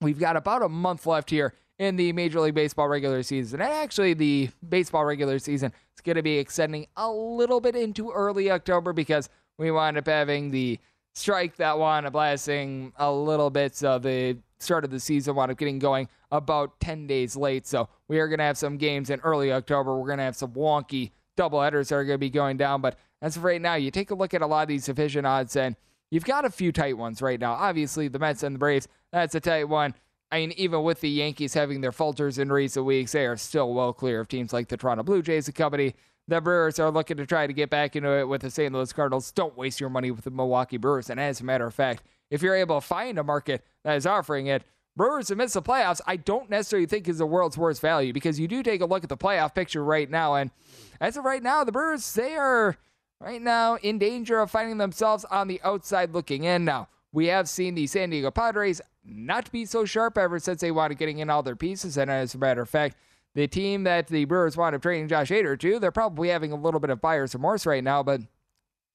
we've 0.00 0.18
got 0.18 0.36
about 0.36 0.62
a 0.62 0.68
month 0.68 1.06
left 1.06 1.28
here 1.28 1.52
in 1.78 1.96
the 1.96 2.12
Major 2.14 2.40
League 2.40 2.54
Baseball 2.54 2.88
regular 2.88 3.22
season. 3.22 3.60
And 3.60 3.70
actually, 3.70 4.14
the 4.14 4.48
baseball 4.66 5.04
regular 5.04 5.38
season 5.38 5.72
is 5.94 6.00
going 6.00 6.16
to 6.16 6.22
be 6.22 6.38
extending 6.38 6.86
a 6.96 7.10
little 7.10 7.60
bit 7.60 7.76
into 7.76 8.10
early 8.10 8.50
October 8.50 8.94
because 8.94 9.28
we 9.58 9.70
wind 9.70 9.98
up 9.98 10.06
having 10.06 10.50
the 10.50 10.78
strike 11.14 11.56
that 11.56 11.78
wound 11.78 12.06
up 12.06 12.14
lasting 12.14 12.92
a 12.96 13.10
little 13.12 13.50
bit. 13.50 13.74
So 13.74 13.98
the 13.98 14.38
start 14.58 14.84
of 14.84 14.90
the 14.90 15.00
season 15.00 15.34
wound 15.34 15.50
up 15.50 15.58
getting 15.58 15.78
going 15.78 16.08
about 16.30 16.78
10 16.80 17.06
days 17.06 17.36
late. 17.36 17.66
So 17.66 17.88
we 18.08 18.18
are 18.18 18.28
going 18.28 18.38
to 18.38 18.44
have 18.44 18.58
some 18.58 18.76
games 18.76 19.10
in 19.10 19.20
early 19.20 19.52
October. 19.52 19.98
We're 19.98 20.06
going 20.06 20.18
to 20.18 20.24
have 20.24 20.36
some 20.36 20.52
wonky 20.52 21.12
doubleheaders 21.36 21.88
that 21.88 21.96
are 21.96 22.04
going 22.04 22.14
to 22.14 22.18
be 22.18 22.30
going 22.30 22.56
down. 22.56 22.80
But 22.80 22.98
as 23.22 23.36
of 23.36 23.44
right 23.44 23.60
now, 23.60 23.74
you 23.74 23.90
take 23.90 24.10
a 24.10 24.14
look 24.14 24.34
at 24.34 24.42
a 24.42 24.46
lot 24.46 24.62
of 24.62 24.68
these 24.68 24.86
division 24.86 25.24
odds, 25.24 25.56
and 25.56 25.76
you've 26.10 26.24
got 26.24 26.44
a 26.44 26.50
few 26.50 26.72
tight 26.72 26.96
ones 26.96 27.22
right 27.22 27.40
now. 27.40 27.52
Obviously, 27.52 28.08
the 28.08 28.18
Mets 28.18 28.42
and 28.42 28.54
the 28.54 28.58
Braves, 28.58 28.88
that's 29.12 29.34
a 29.34 29.40
tight 29.40 29.68
one. 29.68 29.94
I 30.32 30.40
mean, 30.40 30.52
even 30.52 30.84
with 30.84 31.00
the 31.00 31.10
Yankees 31.10 31.54
having 31.54 31.80
their 31.80 31.92
falters 31.92 32.38
in 32.38 32.52
recent 32.52 32.86
weeks, 32.86 33.12
they 33.12 33.26
are 33.26 33.36
still 33.36 33.74
well 33.74 33.92
clear 33.92 34.20
of 34.20 34.28
teams 34.28 34.52
like 34.52 34.68
the 34.68 34.76
Toronto 34.76 35.02
Blue 35.02 35.22
Jays 35.22 35.48
and 35.48 35.54
company. 35.54 35.94
The 36.30 36.40
Brewers 36.40 36.78
are 36.78 36.92
looking 36.92 37.16
to 37.16 37.26
try 37.26 37.48
to 37.48 37.52
get 37.52 37.70
back 37.70 37.96
into 37.96 38.08
it 38.16 38.28
with 38.28 38.42
the 38.42 38.50
St. 38.50 38.72
Louis 38.72 38.92
Cardinals. 38.92 39.32
Don't 39.32 39.56
waste 39.56 39.80
your 39.80 39.90
money 39.90 40.12
with 40.12 40.22
the 40.22 40.30
Milwaukee 40.30 40.76
Brewers. 40.76 41.10
And 41.10 41.18
as 41.18 41.40
a 41.40 41.44
matter 41.44 41.66
of 41.66 41.74
fact, 41.74 42.04
if 42.30 42.40
you're 42.40 42.54
able 42.54 42.80
to 42.80 42.86
find 42.86 43.18
a 43.18 43.24
market 43.24 43.66
that 43.82 43.96
is 43.96 44.06
offering 44.06 44.46
it, 44.46 44.62
Brewers 44.96 45.26
to 45.26 45.34
miss 45.34 45.54
the 45.54 45.60
playoffs, 45.60 46.00
I 46.06 46.14
don't 46.14 46.48
necessarily 46.48 46.86
think 46.86 47.08
is 47.08 47.18
the 47.18 47.26
world's 47.26 47.58
worst 47.58 47.80
value 47.80 48.12
because 48.12 48.38
you 48.38 48.46
do 48.46 48.62
take 48.62 48.80
a 48.80 48.86
look 48.86 49.02
at 49.02 49.08
the 49.08 49.16
playoff 49.16 49.56
picture 49.56 49.82
right 49.82 50.08
now. 50.08 50.36
And 50.36 50.52
as 51.00 51.16
of 51.16 51.24
right 51.24 51.42
now, 51.42 51.64
the 51.64 51.72
Brewers, 51.72 52.14
they 52.14 52.36
are 52.36 52.76
right 53.18 53.42
now 53.42 53.74
in 53.82 53.98
danger 53.98 54.38
of 54.38 54.52
finding 54.52 54.78
themselves 54.78 55.24
on 55.32 55.48
the 55.48 55.60
outside 55.64 56.14
looking 56.14 56.44
in. 56.44 56.64
Now, 56.64 56.86
we 57.10 57.26
have 57.26 57.48
seen 57.48 57.74
the 57.74 57.88
San 57.88 58.10
Diego 58.10 58.30
Padres 58.30 58.80
not 59.04 59.50
be 59.50 59.64
so 59.64 59.84
sharp 59.84 60.16
ever 60.16 60.38
since 60.38 60.60
they 60.60 60.70
wanted 60.70 60.96
getting 60.98 61.18
in 61.18 61.28
all 61.28 61.42
their 61.42 61.56
pieces. 61.56 61.98
And 61.98 62.08
as 62.08 62.36
a 62.36 62.38
matter 62.38 62.62
of 62.62 62.68
fact, 62.68 62.96
the 63.34 63.46
team 63.46 63.84
that 63.84 64.08
the 64.08 64.24
Brewers 64.24 64.56
wound 64.56 64.74
up 64.74 64.82
trading 64.82 65.08
Josh 65.08 65.30
Hader 65.30 65.58
to, 65.58 65.78
they're 65.78 65.92
probably 65.92 66.28
having 66.28 66.52
a 66.52 66.56
little 66.56 66.80
bit 66.80 66.90
of 66.90 67.00
buyer's 67.00 67.34
remorse 67.34 67.64
right 67.66 67.84
now. 67.84 68.02
But 68.02 68.22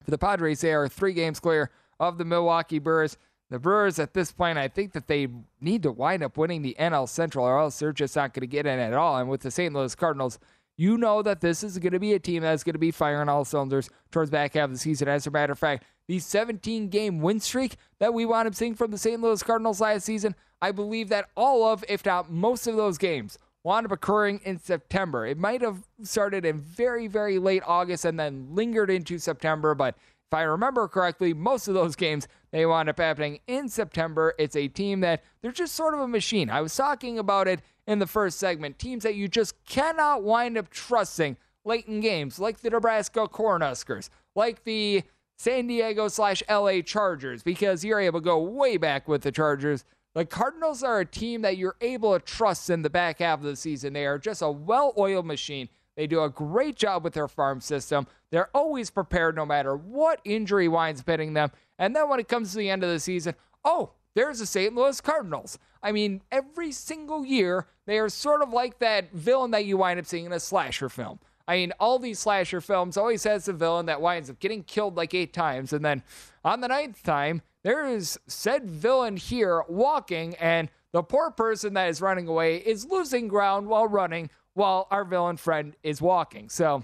for 0.03 0.11
the 0.11 0.17
Padres, 0.17 0.61
they 0.61 0.73
are 0.73 0.87
three 0.87 1.13
games 1.13 1.39
clear 1.39 1.71
of 1.99 2.17
the 2.17 2.25
Milwaukee 2.25 2.79
Brewers. 2.79 3.17
The 3.49 3.59
Brewers 3.59 3.99
at 3.99 4.13
this 4.13 4.31
point, 4.31 4.57
I 4.57 4.67
think 4.67 4.93
that 4.93 5.07
they 5.07 5.27
need 5.61 5.83
to 5.83 5.91
wind 5.91 6.23
up 6.23 6.37
winning 6.37 6.63
the 6.63 6.75
NL 6.79 7.07
Central, 7.07 7.45
or 7.45 7.59
else 7.59 7.79
they're 7.79 7.93
just 7.93 8.15
not 8.15 8.33
going 8.33 8.41
to 8.41 8.47
get 8.47 8.65
in 8.65 8.79
at 8.79 8.93
all. 8.93 9.17
And 9.17 9.29
with 9.29 9.41
the 9.41 9.51
St. 9.51 9.73
Louis 9.73 9.93
Cardinals, 9.95 10.39
you 10.77 10.97
know 10.97 11.21
that 11.21 11.41
this 11.41 11.63
is 11.63 11.77
going 11.77 11.93
to 11.93 11.99
be 11.99 12.13
a 12.13 12.19
team 12.19 12.43
that's 12.43 12.63
going 12.63 12.73
to 12.73 12.79
be 12.79 12.91
firing 12.91 13.29
all 13.29 13.45
cylinders 13.45 13.89
towards 14.11 14.31
back 14.31 14.55
half 14.55 14.65
of 14.65 14.71
the 14.71 14.77
season. 14.77 15.07
As 15.07 15.25
a 15.25 15.31
matter 15.31 15.53
of 15.53 15.59
fact, 15.59 15.85
the 16.07 16.19
17 16.19 16.89
game 16.89 17.19
win 17.19 17.39
streak 17.39 17.77
that 17.99 18.13
we 18.13 18.25
wound 18.25 18.47
up 18.47 18.55
seeing 18.55 18.75
from 18.75 18.91
the 18.91 18.97
St. 18.97 19.21
Louis 19.21 19.41
Cardinals 19.41 19.79
last 19.79 20.05
season, 20.05 20.35
I 20.61 20.71
believe 20.71 21.09
that 21.09 21.29
all 21.35 21.65
of, 21.65 21.85
if 21.87 22.05
not 22.05 22.31
most 22.31 22.67
of 22.67 22.75
those 22.75 22.97
games, 22.97 23.37
wound 23.65 23.87
up 23.87 23.91
occurring 23.91 24.39
in 24.45 24.59
September. 24.59 25.25
It 25.25 25.39
might 25.39 25.61
have 25.61 25.79
started 26.03 26.45
in 26.45 26.59
very, 26.59 27.07
very 27.07 27.39
late 27.39 27.63
August 27.65 28.05
and 28.05 28.17
then 28.17 28.47
lingered 28.51 28.91
into 28.91 29.17
September, 29.17 29.73
but 29.73 29.95
if 30.27 30.33
I 30.33 30.43
remember 30.43 30.87
correctly, 30.87 31.33
most 31.33 31.67
of 31.67 31.73
those 31.73 31.95
games 31.95 32.27
they 32.51 32.65
wound 32.65 32.89
up 32.89 32.99
happening 32.99 33.39
in 33.47 33.67
September. 33.67 34.35
It's 34.37 34.55
a 34.55 34.67
team 34.67 34.99
that 35.01 35.23
they're 35.41 35.51
just 35.51 35.75
sort 35.75 35.95
of 35.95 35.99
a 35.99 36.07
machine. 36.07 36.49
I 36.49 36.61
was 36.61 36.75
talking 36.75 37.17
about 37.17 37.47
it 37.47 37.61
in 37.87 37.97
the 37.97 38.07
first 38.07 38.37
segment. 38.37 38.77
Teams 38.77 39.03
that 39.03 39.15
you 39.15 39.27
just 39.27 39.55
cannot 39.65 40.23
wind 40.23 40.57
up 40.57 40.69
trusting 40.69 41.35
late 41.63 41.87
in 41.87 42.01
games, 42.01 42.39
like 42.39 42.59
the 42.59 42.69
Nebraska 42.69 43.27
Cornhuskers, 43.27 44.09
like 44.35 44.63
the 44.63 45.03
San 45.37 45.65
Diego 45.65 46.07
slash 46.07 46.43
LA 46.47 46.81
Chargers, 46.81 47.41
because 47.41 47.83
you're 47.83 47.99
able 47.99 48.19
to 48.19 48.25
go 48.25 48.39
way 48.39 48.77
back 48.77 49.07
with 49.07 49.23
the 49.23 49.31
Chargers 49.31 49.85
the 50.15 50.25
Cardinals 50.25 50.81
are 50.81 51.01
a 51.01 51.05
team 51.05 51.41
that 51.41 51.57
you're 51.57 51.75
able 51.81 52.17
to 52.17 52.25
trust 52.25 52.69
in 52.69 52.81
the 52.81 52.89
back 52.89 53.19
half 53.19 53.39
of 53.39 53.45
the 53.45 53.55
season. 53.57 53.91
They 53.91 54.05
are 54.05 54.17
just 54.17 54.41
a 54.41 54.49
well 54.49 54.93
oiled 54.97 55.25
machine. 55.25 55.67
They 55.97 56.07
do 56.07 56.23
a 56.23 56.29
great 56.29 56.77
job 56.77 57.03
with 57.03 57.13
their 57.13 57.27
farm 57.27 57.59
system. 57.59 58.07
They're 58.31 58.49
always 58.55 58.89
prepared 58.89 59.35
no 59.35 59.45
matter 59.45 59.75
what 59.75 60.21
injury 60.23 60.69
winds 60.69 61.03
hitting 61.05 61.33
them. 61.33 61.51
And 61.77 61.93
then 61.93 62.09
when 62.09 62.21
it 62.21 62.29
comes 62.29 62.51
to 62.51 62.57
the 62.57 62.69
end 62.69 62.83
of 62.83 62.89
the 62.89 62.99
season, 62.99 63.35
oh, 63.65 63.91
there's 64.13 64.39
the 64.39 64.45
St. 64.45 64.73
Louis 64.73 64.99
Cardinals. 65.01 65.59
I 65.83 65.91
mean, 65.91 66.21
every 66.31 66.71
single 66.71 67.25
year, 67.25 67.67
they 67.85 67.99
are 67.99 68.09
sort 68.09 68.41
of 68.41 68.53
like 68.53 68.79
that 68.79 69.11
villain 69.11 69.51
that 69.51 69.65
you 69.65 69.77
wind 69.77 69.99
up 69.99 70.05
seeing 70.05 70.25
in 70.25 70.31
a 70.31 70.39
slasher 70.39 70.87
film. 70.87 71.19
I 71.47 71.57
mean, 71.57 71.73
all 71.79 71.99
these 71.99 72.19
slasher 72.19 72.61
films 72.61 72.97
always 72.97 73.23
has 73.23 73.45
the 73.45 73.53
villain 73.53 73.85
that 73.85 74.01
winds 74.01 74.29
up 74.29 74.39
getting 74.39 74.63
killed 74.63 74.95
like 74.97 75.13
eight 75.13 75.33
times, 75.33 75.73
and 75.73 75.85
then 75.85 76.03
on 76.43 76.61
the 76.61 76.67
ninth 76.67 77.03
time, 77.03 77.41
there 77.63 77.87
is 77.87 78.19
said 78.27 78.69
villain 78.69 79.17
here 79.17 79.63
walking, 79.67 80.35
and 80.35 80.69
the 80.91 81.03
poor 81.03 81.31
person 81.31 81.73
that 81.73 81.89
is 81.89 82.01
running 82.01 82.27
away 82.27 82.57
is 82.57 82.85
losing 82.85 83.27
ground 83.27 83.67
while 83.67 83.87
running, 83.87 84.29
while 84.53 84.87
our 84.91 85.03
villain 85.03 85.37
friend 85.37 85.75
is 85.83 86.01
walking. 86.01 86.49
So 86.49 86.83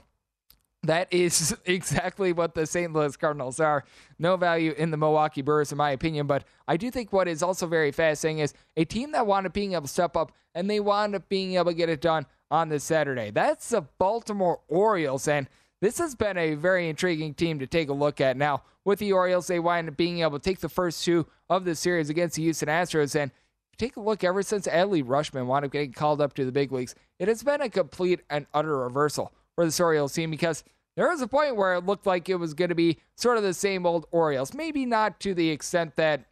that 0.84 1.12
is 1.12 1.56
exactly 1.66 2.34
what 2.34 2.56
the 2.56 2.66
St. 2.66 2.92
Louis 2.92 3.16
Cardinals 3.16 3.60
are. 3.60 3.84
No 4.20 4.38
value 4.38 4.74
in 4.78 4.92
the 4.92 4.98
Milwaukee 4.98 5.42
Brewers, 5.42 5.72
in 5.72 5.78
my 5.78 5.92
opinion. 5.92 6.28
But 6.28 6.44
I 6.68 6.78
do 6.78 6.92
think 6.92 7.14
what 7.14 7.28
is 7.28 7.44
also 7.44 7.68
very 7.68 7.92
fascinating 7.92 8.40
is 8.40 8.54
a 8.76 8.86
team 8.86 9.12
that 9.12 9.28
wound 9.28 9.46
up 9.46 9.54
being 9.54 9.74
able 9.74 9.84
to 9.84 9.88
step 9.88 10.18
up 10.18 10.32
and 10.54 10.70
they 10.70 10.80
wound 10.80 11.16
up 11.16 11.30
being 11.30 11.56
able 11.56 11.72
to 11.72 11.74
get 11.74 11.90
it 11.90 12.02
done 12.02 12.26
on 12.52 12.70
this 12.70 12.84
Saturday. 12.84 13.32
That's 13.32 13.70
the 13.70 13.82
Baltimore 13.98 14.60
Orioles. 14.68 15.28
And 15.28 15.48
this 15.82 15.98
has 15.98 16.14
been 16.14 16.38
a 16.38 16.54
very 16.54 16.90
intriguing 16.90 17.34
team 17.34 17.58
to 17.60 17.66
take 17.66 17.90
a 17.90 17.94
look 17.94 18.22
at. 18.22 18.38
Now, 18.38 18.64
with 18.86 19.00
the 19.00 19.14
Orioles, 19.14 19.48
they 19.48 19.60
wind 19.60 19.90
up 19.90 19.98
being 19.98 20.20
able 20.20 20.38
to 20.38 20.44
take 20.44 20.60
the 20.60 20.70
first 20.70 21.04
two 21.04 21.26
of 21.50 21.66
the 21.66 21.74
series 21.74 22.10
against 22.10 22.36
the 22.36 22.44
Houston 22.44 22.68
Astros. 22.68 23.20
And 23.20 23.32
take 23.78 23.96
a 23.96 24.02
look, 24.02 24.24
ever 24.24 24.44
since 24.44 24.68
Adley 24.68 25.04
Rutschman 25.04 25.46
wound 25.46 25.66
up 25.66 25.72
getting 25.72 25.94
called 25.94 26.22
up 26.22 26.34
to 26.36 26.46
the 26.46 26.52
big 26.52 26.72
leagues, 26.72 26.94
it 27.18 27.28
has 27.28 27.42
been 27.42 27.62
a 27.62 27.70
complete 27.70 28.20
and 28.30 28.46
utter 28.54 28.78
reversal 28.78 29.32
for 29.56 29.66
the 29.66 29.84
Orioles 29.84 30.14
team 30.14 30.30
because 30.30 30.64
there 30.96 31.10
was 31.10 31.22
a 31.22 31.28
point 31.28 31.56
where 31.56 31.76
it 31.76 31.86
looked 31.86 32.06
like 32.06 32.28
it 32.28 32.36
was 32.36 32.54
going 32.54 32.70
to 32.70 32.76
be 32.76 32.98
sort 33.16 33.38
of 33.38 33.44
the 33.44 33.54
same 33.54 33.86
old 33.86 34.06
Orioles. 34.12 34.54
Maybe 34.54 34.86
not 34.86 35.20
to 35.22 35.34
the 35.34 35.50
extent 35.50 35.96
that 35.96 36.26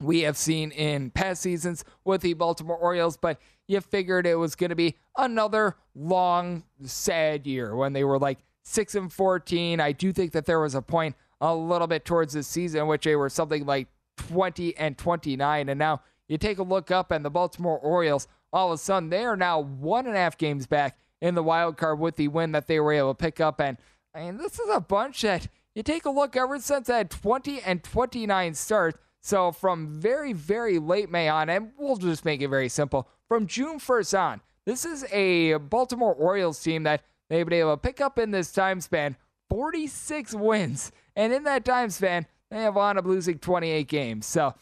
we 0.00 0.20
have 0.20 0.36
seen 0.36 0.70
in 0.72 1.10
past 1.10 1.42
seasons 1.42 1.84
with 2.04 2.20
the 2.20 2.34
Baltimore 2.34 2.76
Orioles, 2.76 3.16
but 3.16 3.40
you 3.66 3.80
figured 3.80 4.26
it 4.26 4.36
was 4.36 4.54
going 4.54 4.70
to 4.70 4.76
be 4.76 4.96
another 5.16 5.76
long, 5.94 6.64
sad 6.84 7.46
year 7.46 7.74
when 7.74 7.92
they 7.92 8.04
were 8.04 8.18
like 8.18 8.38
6 8.64 8.94
and 8.94 9.12
14. 9.12 9.80
I 9.80 9.92
do 9.92 10.12
think 10.12 10.32
that 10.32 10.46
there 10.46 10.60
was 10.60 10.74
a 10.74 10.82
point 10.82 11.16
a 11.40 11.54
little 11.54 11.86
bit 11.86 12.04
towards 12.04 12.34
this 12.34 12.46
season 12.46 12.82
in 12.82 12.86
which 12.86 13.04
they 13.04 13.16
were 13.16 13.28
something 13.28 13.64
like 13.64 13.88
20 14.16 14.76
and 14.76 14.96
29. 14.96 15.68
And 15.68 15.78
now 15.78 16.02
you 16.28 16.38
take 16.38 16.58
a 16.58 16.62
look 16.62 16.90
up 16.90 17.10
and 17.10 17.24
the 17.24 17.30
Baltimore 17.30 17.78
Orioles, 17.78 18.28
all 18.52 18.72
of 18.72 18.74
a 18.74 18.78
sudden 18.78 19.10
they 19.10 19.24
are 19.24 19.36
now 19.36 19.60
one 19.60 20.06
and 20.06 20.16
a 20.16 20.18
half 20.18 20.38
games 20.38 20.66
back 20.66 20.98
in 21.20 21.34
the 21.34 21.42
wild 21.42 21.76
card 21.76 21.98
with 21.98 22.16
the 22.16 22.28
win 22.28 22.52
that 22.52 22.66
they 22.66 22.80
were 22.80 22.92
able 22.92 23.14
to 23.14 23.22
pick 23.22 23.40
up. 23.40 23.60
And 23.60 23.78
I 24.14 24.20
mean, 24.20 24.36
this 24.36 24.58
is 24.58 24.68
a 24.70 24.80
bunch 24.80 25.22
that 25.22 25.48
you 25.74 25.82
take 25.82 26.04
a 26.04 26.10
look 26.10 26.36
ever 26.36 26.58
since 26.58 26.86
that 26.88 27.10
20 27.10 27.60
and 27.62 27.82
29 27.82 28.54
start. 28.54 29.00
So 29.26 29.50
from 29.50 29.88
very, 29.88 30.32
very 30.32 30.78
late 30.78 31.10
May 31.10 31.28
on, 31.28 31.48
and 31.48 31.72
we'll 31.76 31.96
just 31.96 32.24
make 32.24 32.42
it 32.42 32.46
very 32.46 32.68
simple, 32.68 33.08
from 33.26 33.48
June 33.48 33.80
1st 33.80 34.16
on, 34.16 34.40
this 34.64 34.84
is 34.84 35.04
a 35.10 35.54
Baltimore 35.54 36.14
Orioles 36.14 36.62
team 36.62 36.84
that 36.84 37.02
they've 37.28 37.44
been 37.44 37.58
able 37.58 37.72
to 37.72 37.76
pick 37.76 38.00
up 38.00 38.20
in 38.20 38.30
this 38.30 38.52
time 38.52 38.80
span 38.80 39.16
46 39.50 40.32
wins. 40.34 40.92
And 41.16 41.32
in 41.32 41.42
that 41.42 41.64
time 41.64 41.90
span, 41.90 42.26
they 42.52 42.58
have 42.58 42.76
wound 42.76 43.00
up 43.00 43.04
losing 43.04 43.40
28 43.40 43.88
games. 43.88 44.26
So 44.26 44.54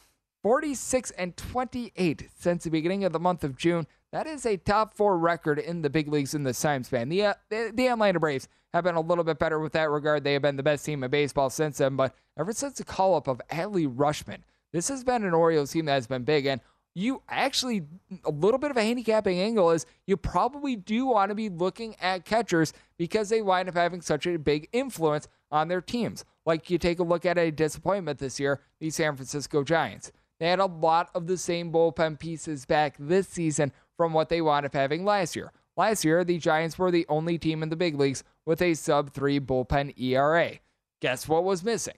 46 0.42 1.10
and 1.10 1.36
28 1.36 2.30
since 2.34 2.64
the 2.64 2.70
beginning 2.70 3.04
of 3.04 3.12
the 3.12 3.20
month 3.20 3.44
of 3.44 3.58
June. 3.58 3.86
That 4.12 4.26
is 4.26 4.46
a 4.46 4.56
top 4.56 4.94
four 4.94 5.18
record 5.18 5.58
in 5.58 5.82
the 5.82 5.90
big 5.90 6.08
leagues 6.08 6.32
in 6.32 6.44
this 6.44 6.62
time 6.62 6.84
span. 6.84 7.10
The, 7.10 7.22
uh, 7.26 7.34
the, 7.50 7.70
the 7.74 7.88
Atlanta 7.88 8.18
Braves 8.18 8.48
have 8.72 8.84
been 8.84 8.94
a 8.94 9.00
little 9.02 9.24
bit 9.24 9.38
better 9.38 9.60
with 9.60 9.74
that 9.74 9.90
regard. 9.90 10.24
They 10.24 10.32
have 10.32 10.42
been 10.42 10.56
the 10.56 10.62
best 10.62 10.86
team 10.86 11.04
in 11.04 11.10
baseball 11.10 11.50
since 11.50 11.76
then. 11.76 11.96
But 11.96 12.14
ever 12.38 12.54
since 12.54 12.78
the 12.78 12.84
call 12.84 13.14
up 13.14 13.28
of 13.28 13.42
Adley 13.50 13.86
Rutschman, 13.86 14.38
this 14.74 14.88
has 14.88 15.04
been 15.04 15.22
an 15.22 15.32
Orioles 15.32 15.70
team 15.70 15.84
that 15.84 15.94
has 15.94 16.08
been 16.08 16.24
big. 16.24 16.46
And 16.46 16.60
you 16.96 17.22
actually 17.28 17.86
a 18.24 18.30
little 18.30 18.58
bit 18.58 18.72
of 18.72 18.76
a 18.76 18.82
handicapping 18.82 19.38
angle 19.38 19.70
is 19.70 19.86
you 20.06 20.16
probably 20.16 20.74
do 20.74 21.06
want 21.06 21.30
to 21.30 21.34
be 21.34 21.48
looking 21.48 21.94
at 22.00 22.24
catchers 22.24 22.72
because 22.98 23.28
they 23.28 23.40
wind 23.40 23.68
up 23.68 23.76
having 23.76 24.00
such 24.00 24.26
a 24.26 24.36
big 24.36 24.68
influence 24.72 25.28
on 25.50 25.68
their 25.68 25.80
teams. 25.80 26.24
Like 26.44 26.70
you 26.70 26.78
take 26.78 26.98
a 26.98 27.04
look 27.04 27.24
at 27.24 27.38
a 27.38 27.52
disappointment 27.52 28.18
this 28.18 28.40
year, 28.40 28.60
the 28.80 28.90
San 28.90 29.14
Francisco 29.14 29.62
Giants. 29.62 30.10
They 30.40 30.48
had 30.48 30.58
a 30.58 30.66
lot 30.66 31.08
of 31.14 31.28
the 31.28 31.38
same 31.38 31.72
bullpen 31.72 32.18
pieces 32.18 32.66
back 32.66 32.96
this 32.98 33.28
season 33.28 33.72
from 33.96 34.12
what 34.12 34.28
they 34.28 34.40
wound 34.40 34.66
up 34.66 34.74
having 34.74 35.04
last 35.04 35.36
year. 35.36 35.52
Last 35.76 36.04
year, 36.04 36.24
the 36.24 36.38
Giants 36.38 36.78
were 36.78 36.90
the 36.90 37.06
only 37.08 37.38
team 37.38 37.62
in 37.62 37.68
the 37.68 37.76
big 37.76 37.94
leagues 37.94 38.24
with 38.44 38.60
a 38.60 38.74
sub 38.74 39.12
3 39.12 39.38
bullpen 39.38 39.98
ERA. 39.98 40.58
Guess 41.00 41.28
what 41.28 41.44
was 41.44 41.62
missing? 41.62 41.94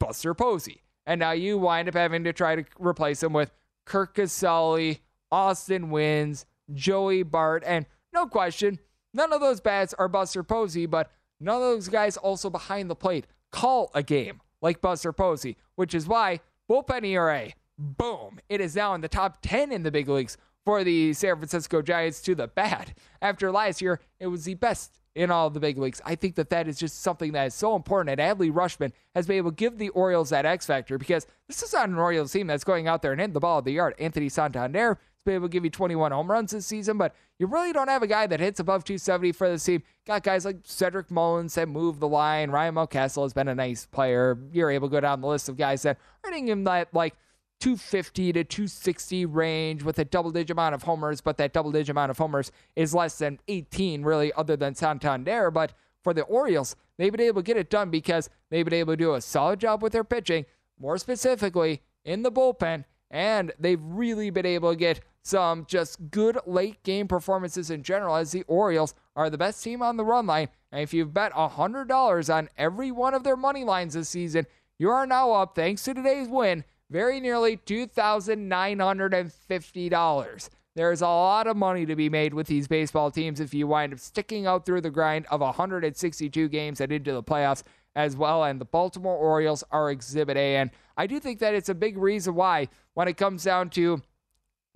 Buster 0.00 0.34
Posey. 0.34 0.82
And 1.06 1.18
now 1.18 1.32
you 1.32 1.58
wind 1.58 1.88
up 1.88 1.94
having 1.94 2.24
to 2.24 2.32
try 2.32 2.56
to 2.56 2.64
replace 2.78 3.22
him 3.22 3.32
with 3.32 3.50
Curt 3.84 4.14
Casali, 4.14 5.00
Austin 5.30 5.90
Wynns, 5.90 6.44
Joey 6.72 7.22
Bart, 7.22 7.62
and 7.66 7.86
no 8.12 8.26
question, 8.26 8.78
none 9.12 9.32
of 9.32 9.40
those 9.40 9.60
bats 9.60 9.94
are 9.94 10.08
Buster 10.08 10.42
Posey, 10.42 10.86
but 10.86 11.10
none 11.40 11.56
of 11.56 11.62
those 11.62 11.88
guys 11.88 12.16
also 12.16 12.50
behind 12.50 12.88
the 12.90 12.94
plate 12.94 13.26
call 13.50 13.90
a 13.94 14.02
game 14.02 14.40
like 14.60 14.80
Buster 14.80 15.12
Posey, 15.12 15.56
which 15.74 15.94
is 15.94 16.06
why 16.06 16.40
bullpen 16.70 17.04
ERA, 17.04 17.48
boom, 17.78 18.38
it 18.48 18.60
is 18.60 18.76
now 18.76 18.94
in 18.94 19.00
the 19.00 19.08
top 19.08 19.38
10 19.42 19.72
in 19.72 19.82
the 19.82 19.90
big 19.90 20.08
leagues 20.08 20.36
for 20.64 20.84
the 20.84 21.12
San 21.12 21.36
Francisco 21.36 21.82
Giants 21.82 22.20
to 22.22 22.34
the 22.34 22.46
bat. 22.46 22.96
After 23.20 23.50
last 23.50 23.82
year, 23.82 24.00
it 24.20 24.28
was 24.28 24.44
the 24.44 24.54
best 24.54 25.00
in 25.14 25.30
all 25.30 25.50
the 25.50 25.60
big 25.60 25.78
leagues. 25.78 26.00
I 26.04 26.14
think 26.14 26.36
that 26.36 26.50
that 26.50 26.68
is 26.68 26.78
just 26.78 27.02
something 27.02 27.32
that 27.32 27.48
is 27.48 27.54
so 27.54 27.76
important. 27.76 28.18
And 28.18 28.38
Adley 28.38 28.50
Rutschman 28.50 28.92
has 29.14 29.26
been 29.26 29.36
able 29.36 29.50
to 29.50 29.56
give 29.56 29.78
the 29.78 29.90
Orioles 29.90 30.30
that 30.30 30.46
X 30.46 30.66
factor 30.66 30.98
because 30.98 31.26
this 31.48 31.62
is 31.62 31.72
not 31.72 31.88
an 31.88 31.98
Orioles 31.98 32.32
team 32.32 32.46
that's 32.46 32.64
going 32.64 32.88
out 32.88 33.02
there 33.02 33.12
and 33.12 33.20
hitting 33.20 33.34
the 33.34 33.40
ball 33.40 33.58
at 33.58 33.64
the 33.64 33.72
yard. 33.72 33.94
Anthony 33.98 34.28
Santander 34.28 34.88
has 34.88 34.98
been 35.24 35.34
able 35.34 35.48
to 35.48 35.52
give 35.52 35.64
you 35.64 35.70
21 35.70 36.12
home 36.12 36.30
runs 36.30 36.52
this 36.52 36.66
season, 36.66 36.96
but 36.96 37.14
you 37.38 37.46
really 37.46 37.72
don't 37.72 37.88
have 37.88 38.02
a 38.02 38.06
guy 38.06 38.26
that 38.26 38.40
hits 38.40 38.60
above 38.60 38.84
270 38.84 39.32
for 39.32 39.50
the 39.50 39.58
team. 39.58 39.82
Got 40.06 40.22
guys 40.22 40.44
like 40.44 40.60
Cedric 40.64 41.10
Mullins 41.10 41.54
that 41.56 41.68
move 41.68 42.00
the 42.00 42.08
line. 42.08 42.50
Ryan 42.50 42.74
Mountcastle 42.74 43.22
has 43.22 43.32
been 43.32 43.48
a 43.48 43.54
nice 43.54 43.84
player. 43.86 44.38
You're 44.52 44.70
able 44.70 44.88
to 44.88 44.92
go 44.92 45.00
down 45.00 45.20
the 45.20 45.28
list 45.28 45.48
of 45.48 45.56
guys 45.56 45.82
that 45.82 45.98
are 46.24 46.30
hitting 46.30 46.48
him 46.48 46.64
that 46.64 46.88
like 46.94 47.14
250 47.62 48.32
to 48.32 48.42
260 48.42 49.24
range 49.24 49.84
with 49.84 49.96
a 50.00 50.04
double 50.04 50.32
digit 50.32 50.50
amount 50.50 50.74
of 50.74 50.82
homers, 50.82 51.20
but 51.20 51.36
that 51.36 51.52
double 51.52 51.70
digit 51.70 51.90
amount 51.90 52.10
of 52.10 52.18
homers 52.18 52.50
is 52.74 52.92
less 52.92 53.18
than 53.18 53.38
18, 53.46 54.02
really, 54.02 54.32
other 54.32 54.56
than 54.56 54.74
Santander. 54.74 55.48
But 55.48 55.72
for 56.02 56.12
the 56.12 56.22
Orioles, 56.22 56.74
they've 56.98 57.12
been 57.12 57.20
able 57.20 57.40
to 57.40 57.46
get 57.46 57.56
it 57.56 57.70
done 57.70 57.88
because 57.88 58.28
they've 58.50 58.64
been 58.64 58.74
able 58.74 58.94
to 58.94 58.96
do 58.96 59.14
a 59.14 59.20
solid 59.20 59.60
job 59.60 59.80
with 59.80 59.92
their 59.92 60.02
pitching, 60.02 60.44
more 60.76 60.98
specifically 60.98 61.82
in 62.04 62.24
the 62.24 62.32
bullpen, 62.32 62.84
and 63.12 63.52
they've 63.60 63.80
really 63.80 64.30
been 64.30 64.44
able 64.44 64.72
to 64.72 64.76
get 64.76 64.98
some 65.22 65.64
just 65.66 66.10
good 66.10 66.36
late 66.44 66.82
game 66.82 67.06
performances 67.06 67.70
in 67.70 67.84
general 67.84 68.16
as 68.16 68.32
the 68.32 68.42
Orioles 68.48 68.92
are 69.14 69.30
the 69.30 69.38
best 69.38 69.62
team 69.62 69.82
on 69.82 69.96
the 69.96 70.04
run 70.04 70.26
line. 70.26 70.48
And 70.72 70.80
if 70.80 70.92
you've 70.92 71.14
bet 71.14 71.32
$100 71.32 72.34
on 72.34 72.48
every 72.58 72.90
one 72.90 73.14
of 73.14 73.22
their 73.22 73.36
money 73.36 73.62
lines 73.62 73.94
this 73.94 74.08
season, 74.08 74.48
you 74.80 74.90
are 74.90 75.06
now 75.06 75.30
up, 75.30 75.54
thanks 75.54 75.84
to 75.84 75.94
today's 75.94 76.26
win, 76.26 76.64
very 76.92 77.20
nearly 77.20 77.56
$2,950. 77.56 80.50
There's 80.74 81.02
a 81.02 81.06
lot 81.06 81.46
of 81.46 81.54
money 81.56 81.86
to 81.86 81.96
be 81.96 82.08
made 82.08 82.32
with 82.34 82.46
these 82.46 82.68
baseball 82.68 83.10
teams 83.10 83.40
if 83.40 83.52
you 83.54 83.66
wind 83.66 83.92
up 83.92 83.98
sticking 83.98 84.46
out 84.46 84.64
through 84.64 84.82
the 84.82 84.90
grind 84.90 85.26
of 85.30 85.40
162 85.40 86.48
games 86.48 86.80
and 86.80 86.92
into 86.92 87.12
the 87.12 87.22
playoffs 87.22 87.62
as 87.94 88.16
well. 88.16 88.42
And 88.44 88.58
the 88.60 88.66
Baltimore 88.66 89.16
Orioles 89.16 89.64
are 89.70 89.90
Exhibit 89.90 90.36
A. 90.36 90.56
And 90.56 90.70
I 90.96 91.06
do 91.06 91.18
think 91.18 91.38
that 91.40 91.54
it's 91.54 91.68
a 91.68 91.74
big 91.74 91.98
reason 91.98 92.34
why, 92.34 92.68
when 92.94 93.08
it 93.08 93.16
comes 93.16 93.44
down 93.44 93.70
to 93.70 94.00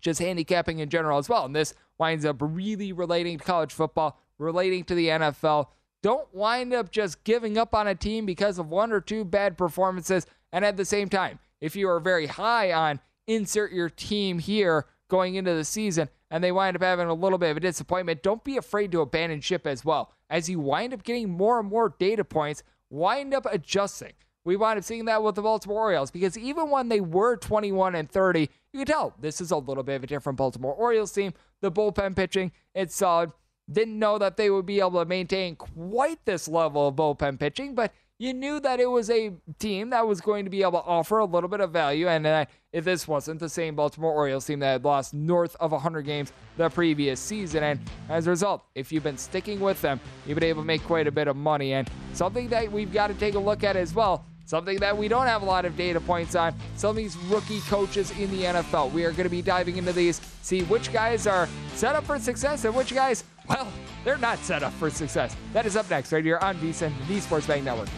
just 0.00 0.20
handicapping 0.20 0.80
in 0.80 0.88
general 0.88 1.18
as 1.18 1.28
well, 1.28 1.44
and 1.44 1.54
this 1.54 1.74
winds 1.98 2.24
up 2.24 2.36
really 2.40 2.92
relating 2.92 3.38
to 3.38 3.44
college 3.44 3.72
football, 3.72 4.20
relating 4.38 4.84
to 4.84 4.94
the 4.94 5.08
NFL. 5.08 5.66
Don't 6.02 6.34
wind 6.34 6.74
up 6.74 6.90
just 6.90 7.24
giving 7.24 7.58
up 7.58 7.74
on 7.74 7.86
a 7.86 7.94
team 7.94 8.24
because 8.26 8.58
of 8.58 8.70
one 8.70 8.92
or 8.92 9.00
two 9.00 9.24
bad 9.24 9.56
performances. 9.58 10.26
And 10.52 10.64
at 10.64 10.76
the 10.76 10.84
same 10.84 11.08
time, 11.08 11.40
if 11.60 11.76
you 11.76 11.88
are 11.88 12.00
very 12.00 12.26
high 12.26 12.72
on 12.72 13.00
insert 13.26 13.72
your 13.72 13.90
team 13.90 14.38
here 14.38 14.86
going 15.08 15.34
into 15.34 15.54
the 15.54 15.64
season 15.64 16.08
and 16.30 16.42
they 16.42 16.52
wind 16.52 16.76
up 16.76 16.82
having 16.82 17.08
a 17.08 17.14
little 17.14 17.38
bit 17.38 17.50
of 17.50 17.56
a 17.56 17.60
disappointment, 17.60 18.22
don't 18.22 18.44
be 18.44 18.56
afraid 18.56 18.92
to 18.92 19.00
abandon 19.00 19.40
ship 19.40 19.66
as 19.66 19.84
well. 19.84 20.12
As 20.28 20.48
you 20.48 20.58
wind 20.58 20.92
up 20.92 21.04
getting 21.04 21.30
more 21.30 21.60
and 21.60 21.68
more 21.68 21.94
data 21.98 22.24
points, 22.24 22.62
wind 22.90 23.34
up 23.34 23.46
adjusting. 23.50 24.12
We 24.44 24.56
wind 24.56 24.78
up 24.78 24.84
seeing 24.84 25.06
that 25.06 25.22
with 25.22 25.34
the 25.34 25.42
Baltimore 25.42 25.78
Orioles 25.78 26.10
because 26.10 26.38
even 26.38 26.70
when 26.70 26.88
they 26.88 27.00
were 27.00 27.36
21 27.36 27.94
and 27.94 28.10
30, 28.10 28.48
you 28.72 28.80
can 28.80 28.86
tell 28.86 29.14
this 29.20 29.40
is 29.40 29.50
a 29.50 29.56
little 29.56 29.82
bit 29.82 29.96
of 29.96 30.04
a 30.04 30.06
different 30.06 30.38
Baltimore 30.38 30.74
Orioles 30.74 31.12
team. 31.12 31.32
The 31.62 31.72
bullpen 31.72 32.14
pitching, 32.14 32.52
it's 32.74 32.94
solid. 32.94 33.32
Didn't 33.70 33.98
know 33.98 34.18
that 34.18 34.36
they 34.36 34.50
would 34.50 34.66
be 34.66 34.78
able 34.78 35.00
to 35.00 35.04
maintain 35.04 35.56
quite 35.56 36.24
this 36.24 36.46
level 36.46 36.88
of 36.88 36.94
bullpen 36.94 37.40
pitching, 37.40 37.74
but 37.74 37.92
you 38.18 38.32
knew 38.32 38.60
that 38.60 38.80
it 38.80 38.86
was 38.86 39.10
a 39.10 39.32
team 39.58 39.90
that 39.90 40.06
was 40.06 40.20
going 40.20 40.44
to 40.44 40.50
be 40.50 40.62
able 40.62 40.72
to 40.72 40.84
offer 40.84 41.18
a 41.18 41.24
little 41.24 41.50
bit 41.50 41.60
of 41.60 41.70
value. 41.70 42.08
And 42.08 42.26
uh, 42.26 42.46
if 42.72 42.84
this 42.84 43.06
wasn't 43.06 43.40
the 43.40 43.48
same 43.48 43.74
Baltimore 43.74 44.12
Orioles 44.12 44.46
team 44.46 44.60
that 44.60 44.72
had 44.72 44.84
lost 44.84 45.12
north 45.12 45.54
of 45.60 45.72
100 45.72 46.02
games 46.02 46.32
the 46.56 46.70
previous 46.70 47.20
season, 47.20 47.62
and 47.62 47.80
as 48.08 48.26
a 48.26 48.30
result, 48.30 48.64
if 48.74 48.90
you've 48.90 49.02
been 49.02 49.18
sticking 49.18 49.60
with 49.60 49.80
them, 49.82 50.00
you've 50.26 50.36
been 50.38 50.48
able 50.48 50.62
to 50.62 50.66
make 50.66 50.82
quite 50.84 51.06
a 51.06 51.12
bit 51.12 51.28
of 51.28 51.36
money. 51.36 51.74
And 51.74 51.90
something 52.14 52.48
that 52.48 52.72
we've 52.72 52.92
got 52.92 53.08
to 53.08 53.14
take 53.14 53.34
a 53.34 53.38
look 53.38 53.64
at 53.64 53.76
as 53.76 53.94
well. 53.94 54.24
Something 54.46 54.78
that 54.78 54.96
we 54.96 55.08
don't 55.08 55.26
have 55.26 55.42
a 55.42 55.44
lot 55.44 55.64
of 55.64 55.76
data 55.76 56.00
points 56.00 56.36
on. 56.36 56.54
Some 56.76 56.90
of 56.90 56.96
these 56.96 57.16
rookie 57.16 57.60
coaches 57.62 58.12
in 58.12 58.30
the 58.30 58.44
NFL. 58.44 58.92
We 58.92 59.04
are 59.04 59.10
going 59.10 59.24
to 59.24 59.28
be 59.28 59.42
diving 59.42 59.76
into 59.76 59.92
these, 59.92 60.20
see 60.40 60.62
which 60.62 60.92
guys 60.92 61.26
are 61.26 61.48
set 61.74 61.96
up 61.96 62.04
for 62.04 62.16
success 62.20 62.64
and 62.64 62.74
which 62.74 62.94
guys, 62.94 63.24
well, 63.48 63.66
they're 64.04 64.16
not 64.16 64.38
set 64.38 64.62
up 64.62 64.72
for 64.74 64.88
success. 64.88 65.36
That 65.52 65.66
is 65.66 65.76
up 65.76 65.90
next 65.90 66.12
right 66.12 66.24
here 66.24 66.38
on 66.38 66.56
VSIN, 66.58 66.92
the 67.08 67.20
Sports 67.20 67.48
Betting 67.48 67.64
Network. 67.64 67.88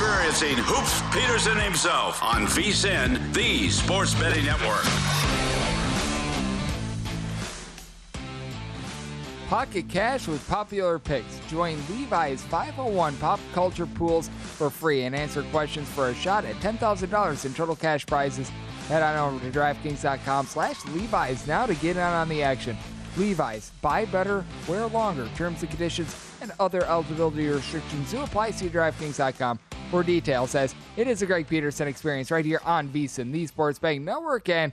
Experiencing 0.00 0.56
Hoops 0.64 1.02
Peterson 1.14 1.58
himself 1.58 2.22
on 2.22 2.46
VSIN, 2.46 3.34
the 3.34 3.68
Sports 3.68 4.14
Betting 4.14 4.46
Network. 4.46 4.82
Pocket 9.46 9.90
Cash 9.90 10.26
with 10.26 10.46
popular 10.48 10.98
picks. 10.98 11.38
Join 11.50 11.76
Levi's 11.90 12.40
501 12.44 13.14
Pop 13.18 13.40
Culture 13.52 13.84
Pools 13.84 14.30
for 14.56 14.70
free 14.70 15.02
and 15.02 15.14
answer 15.14 15.42
questions 15.50 15.86
for 15.86 16.08
a 16.08 16.14
shot 16.14 16.46
at 16.46 16.56
$10,000 16.56 17.44
in 17.44 17.52
total 17.52 17.76
cash 17.76 18.06
prizes. 18.06 18.48
Head 18.88 19.02
on 19.02 19.34
over 19.34 19.44
to 19.44 19.58
DraftKings.com 19.58 20.46
slash 20.46 20.82
Levi's 20.86 21.46
now 21.46 21.66
to 21.66 21.74
get 21.74 21.96
in 21.98 22.02
on 22.02 22.30
the 22.30 22.42
action. 22.42 22.74
Levi's, 23.16 23.72
buy 23.82 24.04
better, 24.06 24.44
wear 24.68 24.86
longer. 24.86 25.28
Terms 25.36 25.62
and 25.62 25.70
conditions 25.70 26.14
and 26.40 26.52
other 26.60 26.84
eligibility 26.84 27.48
restrictions 27.48 28.10
do 28.10 28.22
apply. 28.22 28.52
See 28.52 28.68
DraftKings.com 28.68 29.58
for 29.90 30.02
details. 30.02 30.54
As 30.54 30.74
it 30.96 31.06
is 31.06 31.22
a 31.22 31.26
Greg 31.26 31.48
Peterson 31.48 31.88
experience 31.88 32.30
right 32.30 32.44
here 32.44 32.60
on 32.64 32.88
VSIN, 32.88 33.32
the 33.32 33.46
Sports 33.46 33.78
Betting 33.78 34.04
Network, 34.04 34.48
and 34.48 34.72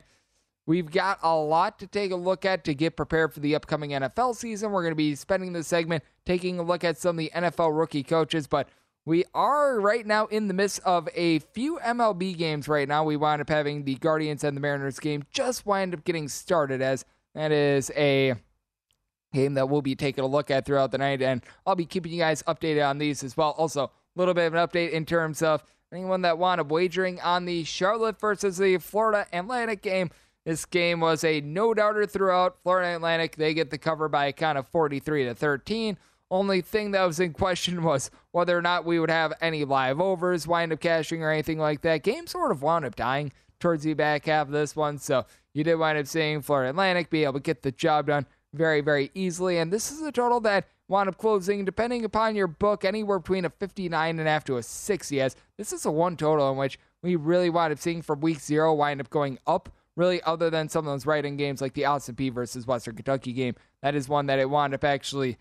we've 0.65 0.91
got 0.91 1.19
a 1.23 1.35
lot 1.35 1.79
to 1.79 1.87
take 1.87 2.11
a 2.11 2.15
look 2.15 2.45
at 2.45 2.63
to 2.65 2.73
get 2.73 2.95
prepared 2.95 3.33
for 3.33 3.39
the 3.39 3.55
upcoming 3.55 3.91
NFL 3.91 4.35
season. 4.35 4.71
We're 4.71 4.83
going 4.83 4.91
to 4.91 4.95
be 4.95 5.15
spending 5.15 5.53
this 5.53 5.67
segment 5.67 6.03
taking 6.25 6.59
a 6.59 6.63
look 6.63 6.83
at 6.83 6.97
some 6.97 7.17
of 7.17 7.17
the 7.17 7.31
NFL 7.33 7.77
rookie 7.77 8.03
coaches, 8.03 8.47
but 8.47 8.69
we 9.05 9.23
are 9.33 9.79
right 9.79 10.05
now 10.05 10.25
in 10.25 10.49
the 10.49 10.53
midst 10.53 10.81
of 10.81 11.07
a 11.15 11.39
few 11.39 11.79
MLB 11.79 12.37
games 12.37 12.67
right 12.67 12.87
now. 12.87 13.05
We 13.05 13.15
wind 13.15 13.41
up 13.41 13.49
having 13.49 13.85
the 13.85 13.95
Guardians 13.95 14.43
and 14.43 14.55
the 14.55 14.61
Mariners 14.61 14.99
game 14.99 15.23
just 15.31 15.65
wind 15.65 15.93
up 15.93 16.03
getting 16.03 16.27
started 16.27 16.81
as 16.81 17.05
that 17.35 17.51
is 17.51 17.91
a 17.95 18.35
game 19.33 19.53
that 19.55 19.69
we'll 19.69 19.81
be 19.81 19.95
taking 19.95 20.23
a 20.23 20.27
look 20.27 20.49
at 20.49 20.65
throughout 20.65 20.91
the 20.91 20.97
night, 20.97 21.21
and 21.21 21.43
I'll 21.65 21.75
be 21.75 21.85
keeping 21.85 22.11
you 22.11 22.19
guys 22.19 22.43
updated 22.43 22.87
on 22.87 22.97
these 22.97 23.23
as 23.23 23.35
well. 23.37 23.51
Also, 23.57 23.83
a 23.83 23.91
little 24.15 24.33
bit 24.33 24.47
of 24.47 24.53
an 24.53 24.67
update 24.67 24.91
in 24.91 25.05
terms 25.05 25.41
of 25.41 25.63
anyone 25.91 26.21
that 26.23 26.37
wanted 26.37 26.69
wagering 26.69 27.19
on 27.21 27.45
the 27.45 27.63
Charlotte 27.63 28.19
versus 28.19 28.57
the 28.57 28.77
Florida 28.77 29.27
Atlantic 29.31 29.81
game. 29.81 30.09
This 30.45 30.65
game 30.65 31.01
was 31.01 31.23
a 31.23 31.41
no 31.41 31.73
doubter 31.73 32.05
throughout. 32.05 32.57
Florida 32.63 32.95
Atlantic, 32.95 33.35
they 33.35 33.53
get 33.53 33.69
the 33.69 33.77
cover 33.77 34.07
by 34.07 34.27
a 34.27 34.33
count 34.33 34.57
of 34.57 34.67
43 34.67 35.25
to 35.25 35.35
13. 35.35 35.97
Only 36.29 36.61
thing 36.61 36.91
that 36.91 37.05
was 37.05 37.19
in 37.19 37.33
question 37.33 37.83
was 37.83 38.11
whether 38.31 38.57
or 38.57 38.61
not 38.61 38.85
we 38.85 38.99
would 38.99 39.09
have 39.09 39.33
any 39.41 39.65
live 39.65 39.99
overs 39.99 40.47
wind 40.47 40.73
up 40.73 40.79
cashing 40.79 41.23
or 41.23 41.31
anything 41.31 41.57
like 41.57 41.81
that. 41.81 42.03
Game 42.03 42.27
sort 42.27 42.51
of 42.51 42.61
wound 42.61 42.85
up 42.85 42.95
dying 42.95 43.31
towards 43.59 43.83
the 43.83 43.93
back 43.93 44.25
half 44.25 44.47
of 44.47 44.53
this 44.53 44.75
one, 44.75 44.97
so 44.97 45.25
you 45.57 45.63
did 45.63 45.73
wind 45.73 45.97
up 45.97 46.05
seeing 46.05 46.43
Florida 46.43 46.69
Atlantic 46.69 47.09
be 47.09 47.23
able 47.23 47.33
to 47.33 47.39
get 47.39 47.63
the 47.63 47.71
job 47.71 48.05
done 48.05 48.27
very, 48.53 48.79
very 48.79 49.09
easily. 49.15 49.57
And 49.57 49.73
this 49.73 49.91
is 49.91 50.03
a 50.03 50.11
total 50.11 50.39
that 50.41 50.67
wound 50.87 51.09
up 51.09 51.17
closing, 51.17 51.65
depending 51.65 52.05
upon 52.05 52.35
your 52.35 52.45
book, 52.45 52.85
anywhere 52.85 53.17
between 53.17 53.43
a 53.43 53.49
59 53.49 54.19
and 54.19 54.27
a 54.27 54.31
half 54.31 54.43
to 54.45 54.57
a 54.57 54.63
60. 54.63 55.19
As 55.19 55.35
this 55.57 55.73
is 55.73 55.83
a 55.83 55.91
one 55.91 56.15
total 56.15 56.51
in 56.51 56.57
which 56.57 56.77
we 57.01 57.15
really 57.15 57.49
wound 57.49 57.73
up 57.73 57.79
seeing 57.79 58.03
from 58.03 58.21
week 58.21 58.39
zero 58.39 58.71
wind 58.71 59.01
up 59.01 59.09
going 59.09 59.39
up. 59.47 59.69
Really, 59.95 60.21
other 60.21 60.51
than 60.51 60.69
some 60.69 60.85
of 60.87 60.93
those 60.93 61.07
writing 61.07 61.37
games 61.37 61.59
like 61.59 61.73
the 61.73 61.85
Austin 61.85 62.13
Peay 62.13 62.31
versus 62.31 62.67
Western 62.67 62.95
Kentucky 62.95 63.33
game, 63.33 63.55
that 63.81 63.95
is 63.95 64.07
one 64.07 64.27
that 64.27 64.37
it 64.37 64.51
wound 64.51 64.75
up 64.75 64.83
actually 64.83 65.39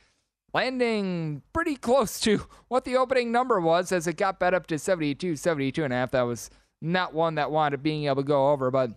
landing 0.55 1.43
pretty 1.53 1.77
close 1.77 2.19
to 2.21 2.39
what 2.69 2.87
the 2.87 2.97
opening 2.97 3.31
number 3.31 3.61
was 3.61 3.93
as 3.93 4.07
it 4.07 4.17
got 4.17 4.41
bet 4.41 4.55
up 4.55 4.67
to 4.69 4.79
72, 4.79 5.37
72 5.37 5.85
and 5.85 5.93
a 5.93 5.97
half. 5.97 6.13
That 6.13 6.23
was 6.23 6.49
not 6.81 7.13
one 7.13 7.35
that 7.35 7.51
wound 7.51 7.75
up 7.75 7.83
being 7.83 8.07
able 8.07 8.23
to 8.23 8.23
go 8.23 8.51
over, 8.51 8.71
but 8.71 8.93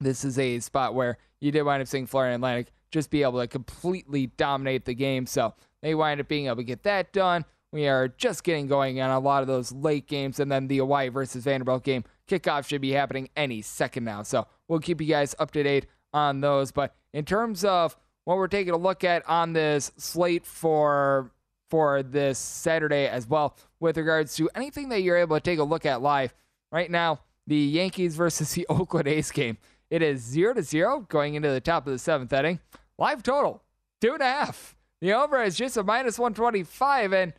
this 0.00 0.24
is 0.24 0.38
a 0.38 0.60
spot 0.60 0.94
where 0.94 1.18
you 1.40 1.50
did 1.50 1.62
wind 1.62 1.82
up 1.82 1.88
seeing 1.88 2.06
Florida 2.06 2.34
Atlantic 2.34 2.72
just 2.90 3.10
be 3.10 3.22
able 3.22 3.40
to 3.40 3.46
completely 3.46 4.28
dominate 4.36 4.84
the 4.84 4.94
game. 4.94 5.26
So 5.26 5.54
they 5.82 5.94
wind 5.94 6.20
up 6.20 6.28
being 6.28 6.46
able 6.46 6.56
to 6.56 6.64
get 6.64 6.82
that 6.84 7.12
done. 7.12 7.44
We 7.72 7.88
are 7.88 8.08
just 8.08 8.44
getting 8.44 8.68
going 8.68 9.00
on 9.00 9.10
a 9.10 9.18
lot 9.18 9.42
of 9.42 9.48
those 9.48 9.72
late 9.72 10.06
games, 10.06 10.40
and 10.40 10.50
then 10.50 10.68
the 10.68 10.78
Hawaii 10.78 11.08
versus 11.08 11.44
Vanderbilt 11.44 11.84
game 11.84 12.04
kickoff 12.28 12.66
should 12.66 12.80
be 12.80 12.92
happening 12.92 13.28
any 13.36 13.62
second 13.62 14.04
now. 14.04 14.22
So 14.22 14.46
we'll 14.68 14.80
keep 14.80 15.00
you 15.00 15.06
guys 15.06 15.34
up 15.38 15.50
to 15.52 15.62
date 15.62 15.86
on 16.12 16.40
those. 16.40 16.72
But 16.72 16.94
in 17.12 17.24
terms 17.24 17.64
of 17.64 17.96
what 18.24 18.36
we're 18.36 18.48
taking 18.48 18.72
a 18.72 18.78
look 18.78 19.04
at 19.04 19.28
on 19.28 19.52
this 19.52 19.92
slate 19.96 20.46
for 20.46 21.32
for 21.68 22.02
this 22.02 22.38
Saturday 22.38 23.08
as 23.08 23.26
well, 23.26 23.56
with 23.80 23.96
regards 23.96 24.36
to 24.36 24.48
anything 24.54 24.88
that 24.90 25.02
you're 25.02 25.16
able 25.16 25.36
to 25.36 25.40
take 25.40 25.58
a 25.58 25.64
look 25.64 25.84
at 25.84 26.00
live 26.00 26.32
right 26.70 26.90
now, 26.90 27.20
the 27.46 27.56
Yankees 27.56 28.14
versus 28.14 28.52
the 28.52 28.66
Oakland 28.70 29.08
A's 29.08 29.30
game. 29.30 29.58
It 29.90 30.02
is 30.02 30.20
0 30.20 30.54
to 30.54 30.62
0 30.62 31.06
going 31.08 31.34
into 31.34 31.48
the 31.48 31.60
top 31.60 31.86
of 31.86 31.92
the 31.92 31.98
seventh 31.98 32.32
inning. 32.32 32.60
Live 32.98 33.22
total, 33.22 33.62
two 34.00 34.14
and 34.14 34.22
a 34.22 34.24
half. 34.24 34.74
The 35.00 35.12
over 35.12 35.42
is 35.42 35.56
just 35.56 35.76
a 35.76 35.84
minus 35.84 36.18
125. 36.18 37.12
And 37.12 37.32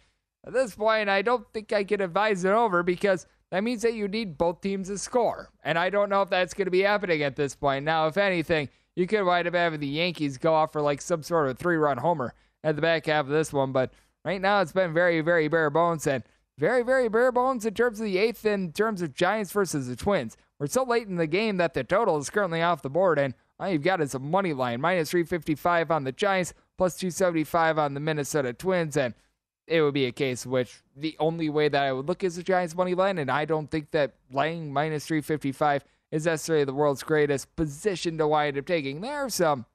At 0.46 0.54
this 0.54 0.76
point, 0.76 1.10
I 1.10 1.22
don't 1.22 1.46
think 1.54 1.74
I 1.74 1.84
can 1.84 2.02
advise 2.02 2.46
it 2.46 2.52
over 2.52 2.84
because 2.84 3.26
that 3.52 3.64
means 3.64 3.82
that 3.82 3.96
you 3.96 4.08
need 4.08 4.38
both 4.38 4.62
teams 4.62 4.88
to 4.88 4.98
score. 4.98 5.50
And 5.64 5.78
I 5.78 5.90
don't 5.90 6.10
know 6.10 6.22
if 6.22 6.30
that's 6.30 6.54
going 6.54 6.66
to 6.66 6.72
be 6.72 6.82
happening 6.82 7.24
at 7.24 7.36
this 7.36 7.56
point. 7.56 7.86
Now, 7.86 8.08
if 8.08 8.18
anything, 8.18 8.70
you 8.96 9.08
could 9.08 9.24
wind 9.24 9.48
up 9.48 9.54
having 9.54 9.80
the 9.80 9.88
Yankees 9.88 10.38
go 10.38 10.54
off 10.54 10.74
for 10.74 10.82
like 10.82 11.02
some 11.02 11.24
sort 11.24 11.50
of 11.50 11.58
three 11.58 11.78
run 11.78 11.98
homer 11.98 12.34
at 12.64 12.76
the 12.76 12.82
back 12.82 13.06
half 13.06 13.26
of 13.26 13.32
this 13.32 13.52
one. 13.52 13.72
But 13.72 13.92
right 14.24 14.42
now, 14.42 14.62
it's 14.62 14.72
been 14.72 14.94
very, 14.94 15.22
very 15.22 15.48
bare 15.48 15.70
bones 15.70 16.08
and 16.08 16.24
very, 16.58 16.84
very 16.84 17.08
bare 17.08 17.32
bones 17.32 17.66
in 17.66 17.74
terms 17.74 18.00
of 18.00 18.06
the 18.06 18.18
eighth 18.18 18.46
in 18.46 18.72
terms 18.72 19.02
of 19.02 19.14
Giants 19.14 19.52
versus 19.52 19.88
the 19.88 19.96
Twins. 19.96 20.36
We're 20.60 20.68
so 20.68 20.84
late 20.84 21.08
in 21.08 21.18
the 21.18 21.28
game 21.28 21.58
that 21.58 21.74
the 21.74 21.84
total 21.84 22.18
is 22.18 22.30
currently 22.30 22.62
off 22.62 22.82
the 22.82 22.90
board. 22.90 23.20
And 23.20 23.34
all 23.60 23.70
you've 23.70 23.84
got 23.84 24.02
is 24.02 24.16
a 24.16 24.20
money 24.20 24.54
line 24.54 24.82
minus 24.82 25.12
355 25.12 25.92
on 25.92 26.04
the 26.04 26.12
Giants, 26.12 26.54
plus 26.78 26.98
275 26.98 27.78
on 27.78 27.94
the 27.94 28.00
Minnesota 28.00 28.54
Twins. 28.54 28.98
And 28.98 29.14
it 29.68 29.82
would 29.82 29.94
be 29.94 30.06
a 30.06 30.12
case 30.12 30.46
which 30.46 30.82
the 30.96 31.16
only 31.20 31.50
way 31.50 31.68
that 31.70 31.84
I 31.84 31.92
would 31.92 32.08
look 32.08 32.24
is 32.24 32.38
the 32.38 32.44
Giants 32.44 32.76
money 32.76 32.96
line, 32.96 33.18
and 33.18 33.30
I 33.30 33.46
don't 33.46 33.70
think 33.70 33.92
that 33.92 34.14
laying 34.32 34.72
minus 34.72 35.06
355 35.06 35.84
is 36.12 36.26
necessarily 36.26 36.64
the 36.64 36.74
world's 36.74 37.04
greatest 37.04 37.54
position 37.56 38.18
to 38.18 38.28
wind 38.28 38.58
up 38.58 38.66
taking 38.66 39.02
there. 39.02 39.28
So, 39.30 39.66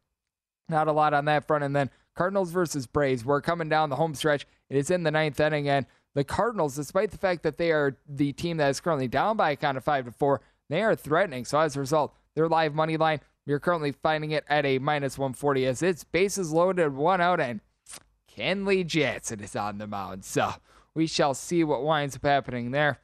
not 0.69 0.89
a 0.89 0.93
lot 0.93 1.13
on 1.13 1.27
that 1.27 1.47
front. 1.47 1.63
And 1.63 1.77
then 1.77 1.91
Cardinals 2.15 2.51
versus 2.51 2.87
Braves. 2.87 3.25
We're 3.25 3.43
coming 3.43 3.69
down 3.69 3.91
the 3.91 3.97
home 3.97 4.15
stretch. 4.15 4.47
It 4.71 4.77
is 4.79 4.91
in 4.91 5.03
the 5.03 5.11
ninth 5.11 5.39
inning, 5.39 5.69
and 5.69 5.87
the 6.15 6.25
Cardinals, 6.25 6.77
despite 6.77 7.11
the 7.11 7.19
fact 7.19 7.43
that 7.43 7.59
they 7.59 7.71
are 7.71 7.97
the 8.09 8.33
team 8.33 8.57
that 8.59 8.71
is 8.71 8.81
currently 8.81 9.09
down 9.09 9.37
by 9.37 9.51
a 9.51 9.57
count 9.57 9.77
of 9.77 9.85
five 9.85 10.07
to 10.07 10.11
four, 10.11 10.41
they 10.73 10.83
are 10.83 10.97
threatening. 10.97 11.45
So 11.45 11.59
as 11.59 11.77
a 11.77 11.81
result, 11.81 12.15
their 12.35 12.49
live 12.49 12.75
money 12.75 12.97
line, 12.97 13.21
we're 13.47 13.61
currently 13.61 13.93
finding 13.93 14.31
it 14.31 14.45
at 14.49 14.65
a 14.65 14.79
minus 14.79 15.19
140 15.19 15.67
as 15.67 15.83
it's 15.83 16.05
bases 16.05 16.53
loaded, 16.53 16.95
one 16.95 17.21
out, 17.21 17.41
and 17.41 17.61
Kenley 18.37 18.87
Jansen 18.87 19.41
is 19.41 19.57
on 19.57 19.79
the 19.79 19.87
mound. 19.87 20.25
So 20.25 20.55
we 20.95 21.07
shall 21.07 21.35
see 21.35 21.65
what 21.65 21.83
winds 21.83 22.17
up 22.17 22.25
happening 22.25 22.71
there. 22.71 22.99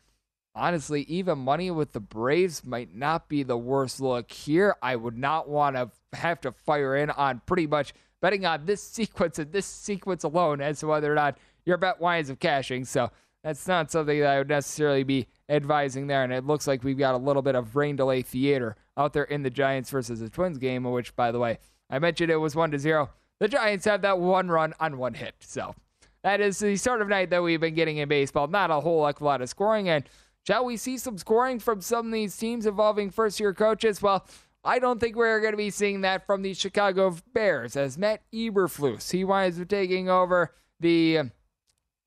Honestly, 0.54 1.02
even 1.02 1.38
money 1.38 1.70
with 1.70 1.92
the 1.92 2.00
Braves 2.00 2.64
might 2.64 2.94
not 2.94 3.28
be 3.28 3.42
the 3.42 3.56
worst 3.56 4.00
look 4.00 4.32
here. 4.32 4.74
I 4.82 4.96
would 4.96 5.16
not 5.16 5.48
want 5.48 5.76
to 5.76 5.90
have 6.14 6.40
to 6.40 6.52
fire 6.52 6.96
in 6.96 7.10
on 7.10 7.42
pretty 7.46 7.66
much 7.66 7.92
betting 8.20 8.44
on 8.44 8.66
this 8.66 8.82
sequence 8.82 9.38
and 9.38 9.52
this 9.52 9.66
sequence 9.66 10.24
alone 10.24 10.60
as 10.60 10.80
to 10.80 10.88
whether 10.88 11.12
or 11.12 11.14
not 11.14 11.38
your 11.64 11.76
bet 11.76 12.00
winds 12.00 12.30
up 12.30 12.40
cashing. 12.40 12.84
So 12.84 13.10
that's 13.43 13.66
not 13.66 13.91
something 13.91 14.20
that 14.20 14.28
I 14.28 14.39
would 14.39 14.49
necessarily 14.49 15.05
be 15.05 15.28
advising 15.49 16.07
there. 16.07 16.24
And 16.24 16.32
it 16.32 16.47
looks 16.47 16.66
like 16.66 16.84
we've 16.84 16.99
got 16.99 17.14
a 17.14 17.18
little 17.18 17.43
bit 17.43 17.55
of 17.55 17.76
rain 17.76 17.97
delay 17.97 18.22
theater 18.22 18.76
out 18.97 19.12
there 19.12 19.24
in 19.24 19.43
the 19.43 19.51
Giants 19.51 19.91
versus 19.91 20.20
the 20.20 20.28
Twins 20.28 20.59
game, 20.59 20.84
which, 20.84 21.14
by 21.14 21.30
the 21.30 21.39
way, 21.39 21.59
I 21.89 21.99
mentioned 21.99 22.30
it 22.30 22.36
was 22.36 22.57
one 22.57 22.70
to 22.72 22.78
zero. 22.78 23.11
The 23.39 23.49
Giants 23.49 23.84
have 23.84 24.03
that 24.03 24.18
one 24.18 24.49
run 24.49 24.74
on 24.80 24.99
one 24.99 25.14
hit. 25.14 25.34
So 25.41 25.74
that 26.22 26.41
is 26.41 26.59
the 26.59 26.76
sort 26.76 27.01
of 27.01 27.09
night 27.09 27.30
that 27.30 27.43
we've 27.43 27.61
been 27.61 27.74
getting 27.74 27.99
in 27.99 28.09
baseball. 28.09 28.49
Not 28.49 28.70
a 28.70 28.80
whole 28.80 29.07
heck 29.07 29.16
of 29.16 29.22
a 29.22 29.24
lot 29.24 29.41
of 29.41 29.49
scoring. 29.49 29.89
And 29.89 30.05
shall 30.47 30.64
we 30.64 30.76
see 30.76 30.99
some 30.99 31.16
scoring 31.16 31.61
from 31.61 31.80
some 31.80 32.07
of 32.07 32.12
these 32.12 32.36
teams 32.36 32.66
involving 32.66 33.11
first 33.11 33.39
year 33.39 33.55
coaches? 33.55 34.03
Well, 34.03 34.26
I 34.64 34.80
don't 34.80 34.99
think 34.99 35.14
we're 35.14 35.41
going 35.41 35.53
to 35.53 35.57
be 35.57 35.70
seeing 35.70 36.01
that 36.01 36.26
from 36.26 36.43
the 36.43 36.53
Chicago 36.53 37.16
Bears 37.32 37.76
as 37.76 37.97
Matt 37.97 38.22
Eberflus, 38.34 39.12
he 39.12 39.24
winds 39.24 39.61
up 39.61 39.68
taking 39.68 40.11
over 40.11 40.53
the 40.80 41.30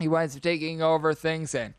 he 0.01 0.07
winds 0.07 0.35
up 0.35 0.41
taking 0.41 0.81
over 0.81 1.13
things 1.13 1.55
and 1.55 1.73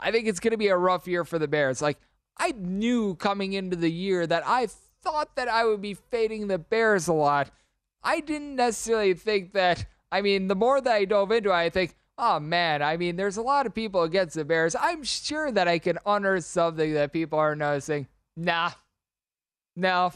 I 0.00 0.12
think 0.12 0.26
it's 0.26 0.40
going 0.40 0.52
to 0.52 0.58
be 0.58 0.68
a 0.68 0.76
rough 0.76 1.08
year 1.08 1.24
for 1.24 1.38
the 1.38 1.48
Bears. 1.48 1.82
Like 1.82 1.98
I 2.36 2.52
knew 2.52 3.14
coming 3.16 3.52
into 3.52 3.76
the 3.76 3.90
year 3.90 4.26
that 4.26 4.44
I 4.46 4.68
thought 5.02 5.36
that 5.36 5.48
I 5.48 5.64
would 5.64 5.82
be 5.82 5.94
fading 5.94 6.46
the 6.46 6.58
Bears 6.58 7.08
a 7.08 7.12
lot. 7.12 7.50
I 8.02 8.20
didn't 8.20 8.56
necessarily 8.56 9.14
think 9.14 9.52
that 9.54 9.86
I 10.10 10.22
mean, 10.22 10.48
the 10.48 10.56
more 10.56 10.80
that 10.80 10.92
I 10.92 11.04
dove 11.04 11.32
into 11.32 11.50
it, 11.50 11.54
I 11.54 11.68
think, 11.70 11.94
oh 12.16 12.40
man, 12.40 12.82
I 12.82 12.96
mean, 12.96 13.16
there's 13.16 13.36
a 13.36 13.42
lot 13.42 13.66
of 13.66 13.74
people 13.74 14.02
against 14.02 14.34
the 14.34 14.44
Bears. 14.44 14.74
I'm 14.78 15.04
sure 15.04 15.52
that 15.52 15.68
I 15.68 15.78
can 15.78 15.98
unearth 16.06 16.44
something 16.44 16.94
that 16.94 17.12
people 17.12 17.38
are 17.38 17.54
noticing. 17.54 18.08
Nah, 18.36 18.70
no, 19.76 20.12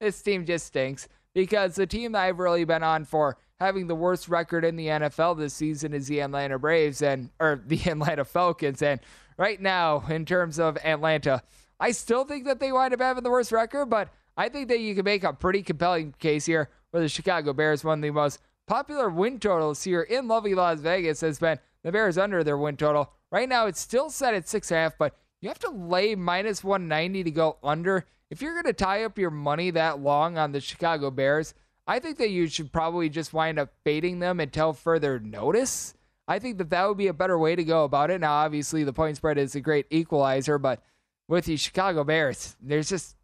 this 0.00 0.22
team 0.22 0.46
just 0.46 0.66
stinks 0.66 1.08
because 1.34 1.74
the 1.74 1.86
team 1.86 2.12
that 2.12 2.22
I've 2.22 2.38
really 2.38 2.64
been 2.64 2.82
on 2.82 3.04
for 3.04 3.36
having 3.60 3.86
the 3.86 3.94
worst 3.94 4.28
record 4.28 4.64
in 4.64 4.76
the 4.76 4.86
NFL 4.86 5.38
this 5.38 5.54
season 5.54 5.92
is 5.92 6.06
the 6.06 6.20
Atlanta 6.20 6.58
Braves 6.58 7.02
and 7.02 7.30
or 7.40 7.62
the 7.66 7.80
Atlanta 7.86 8.24
Falcons. 8.24 8.82
And 8.82 9.00
right 9.36 9.60
now, 9.60 10.04
in 10.08 10.24
terms 10.24 10.58
of 10.58 10.76
Atlanta, 10.78 11.42
I 11.80 11.92
still 11.92 12.24
think 12.24 12.44
that 12.46 12.60
they 12.60 12.72
wind 12.72 12.94
up 12.94 13.00
having 13.00 13.24
the 13.24 13.30
worst 13.30 13.52
record, 13.52 13.86
but 13.86 14.08
I 14.36 14.48
think 14.48 14.68
that 14.68 14.80
you 14.80 14.94
can 14.94 15.04
make 15.04 15.24
a 15.24 15.32
pretty 15.32 15.62
compelling 15.62 16.14
case 16.18 16.46
here 16.46 16.70
where 16.90 17.02
the 17.02 17.08
Chicago 17.08 17.52
Bears, 17.52 17.84
one 17.84 17.98
of 17.98 18.02
the 18.02 18.10
most 18.10 18.40
popular 18.66 19.08
win 19.10 19.38
totals 19.38 19.82
here 19.82 20.02
in 20.02 20.28
lovely 20.28 20.54
Las 20.54 20.80
Vegas, 20.80 21.20
has 21.20 21.38
been 21.38 21.58
the 21.82 21.92
Bears 21.92 22.18
under 22.18 22.42
their 22.42 22.56
win 22.56 22.76
total. 22.76 23.12
Right 23.30 23.48
now, 23.48 23.66
it's 23.66 23.80
still 23.80 24.10
set 24.10 24.34
at 24.34 24.48
six 24.48 24.70
and 24.70 24.78
a 24.78 24.80
half, 24.82 24.98
but 24.98 25.16
you 25.40 25.48
have 25.48 25.58
to 25.60 25.70
lay 25.70 26.14
minus 26.14 26.64
190 26.64 27.24
to 27.24 27.30
go 27.30 27.58
under. 27.62 28.06
If 28.30 28.40
you're 28.40 28.54
going 28.54 28.64
to 28.64 28.72
tie 28.72 29.04
up 29.04 29.18
your 29.18 29.30
money 29.30 29.70
that 29.70 30.00
long 30.00 30.38
on 30.38 30.52
the 30.52 30.60
Chicago 30.60 31.10
Bears, 31.10 31.54
I 31.86 31.98
think 31.98 32.18
that 32.18 32.30
you 32.30 32.48
should 32.48 32.72
probably 32.72 33.08
just 33.08 33.34
wind 33.34 33.58
up 33.58 33.72
baiting 33.84 34.18
them 34.18 34.40
until 34.40 34.72
further 34.72 35.18
notice. 35.18 35.94
I 36.26 36.38
think 36.38 36.56
that 36.58 36.70
that 36.70 36.88
would 36.88 36.96
be 36.96 37.08
a 37.08 37.12
better 37.12 37.38
way 37.38 37.54
to 37.54 37.64
go 37.64 37.84
about 37.84 38.10
it. 38.10 38.20
Now, 38.20 38.32
obviously, 38.32 38.84
the 38.84 38.92
point 38.92 39.16
spread 39.16 39.36
is 39.36 39.54
a 39.54 39.60
great 39.60 39.86
equalizer, 39.90 40.58
but 40.58 40.82
with 41.28 41.44
the 41.44 41.56
Chicago 41.56 42.02
Bears, 42.02 42.56
there's 42.62 42.88
just 42.88 43.16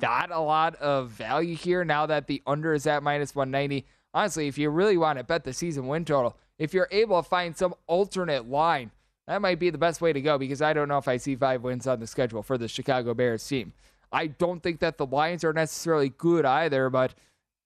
not 0.00 0.30
a 0.30 0.40
lot 0.40 0.74
of 0.76 1.10
value 1.10 1.56
here 1.56 1.84
now 1.84 2.04
that 2.06 2.26
the 2.26 2.42
under 2.46 2.74
is 2.74 2.86
at 2.86 3.02
minus 3.02 3.34
190. 3.34 3.86
Honestly, 4.12 4.46
if 4.46 4.58
you 4.58 4.68
really 4.68 4.98
want 4.98 5.18
to 5.18 5.24
bet 5.24 5.44
the 5.44 5.54
season 5.54 5.86
win 5.86 6.04
total, 6.04 6.36
if 6.58 6.74
you're 6.74 6.88
able 6.90 7.22
to 7.22 7.28
find 7.28 7.56
some 7.56 7.74
alternate 7.86 8.46
line, 8.48 8.90
that 9.26 9.40
might 9.40 9.58
be 9.58 9.70
the 9.70 9.78
best 9.78 10.02
way 10.02 10.12
to 10.12 10.20
go 10.20 10.36
because 10.36 10.60
I 10.60 10.74
don't 10.74 10.88
know 10.88 10.98
if 10.98 11.08
I 11.08 11.16
see 11.16 11.34
five 11.36 11.62
wins 11.62 11.86
on 11.86 12.00
the 12.00 12.06
schedule 12.06 12.42
for 12.42 12.58
the 12.58 12.68
Chicago 12.68 13.14
Bears 13.14 13.46
team. 13.46 13.72
I 14.12 14.26
don't 14.26 14.62
think 14.62 14.80
that 14.80 14.98
the 14.98 15.06
Lions 15.06 15.42
are 15.42 15.54
necessarily 15.54 16.10
good 16.10 16.44
either, 16.44 16.90
but 16.90 17.14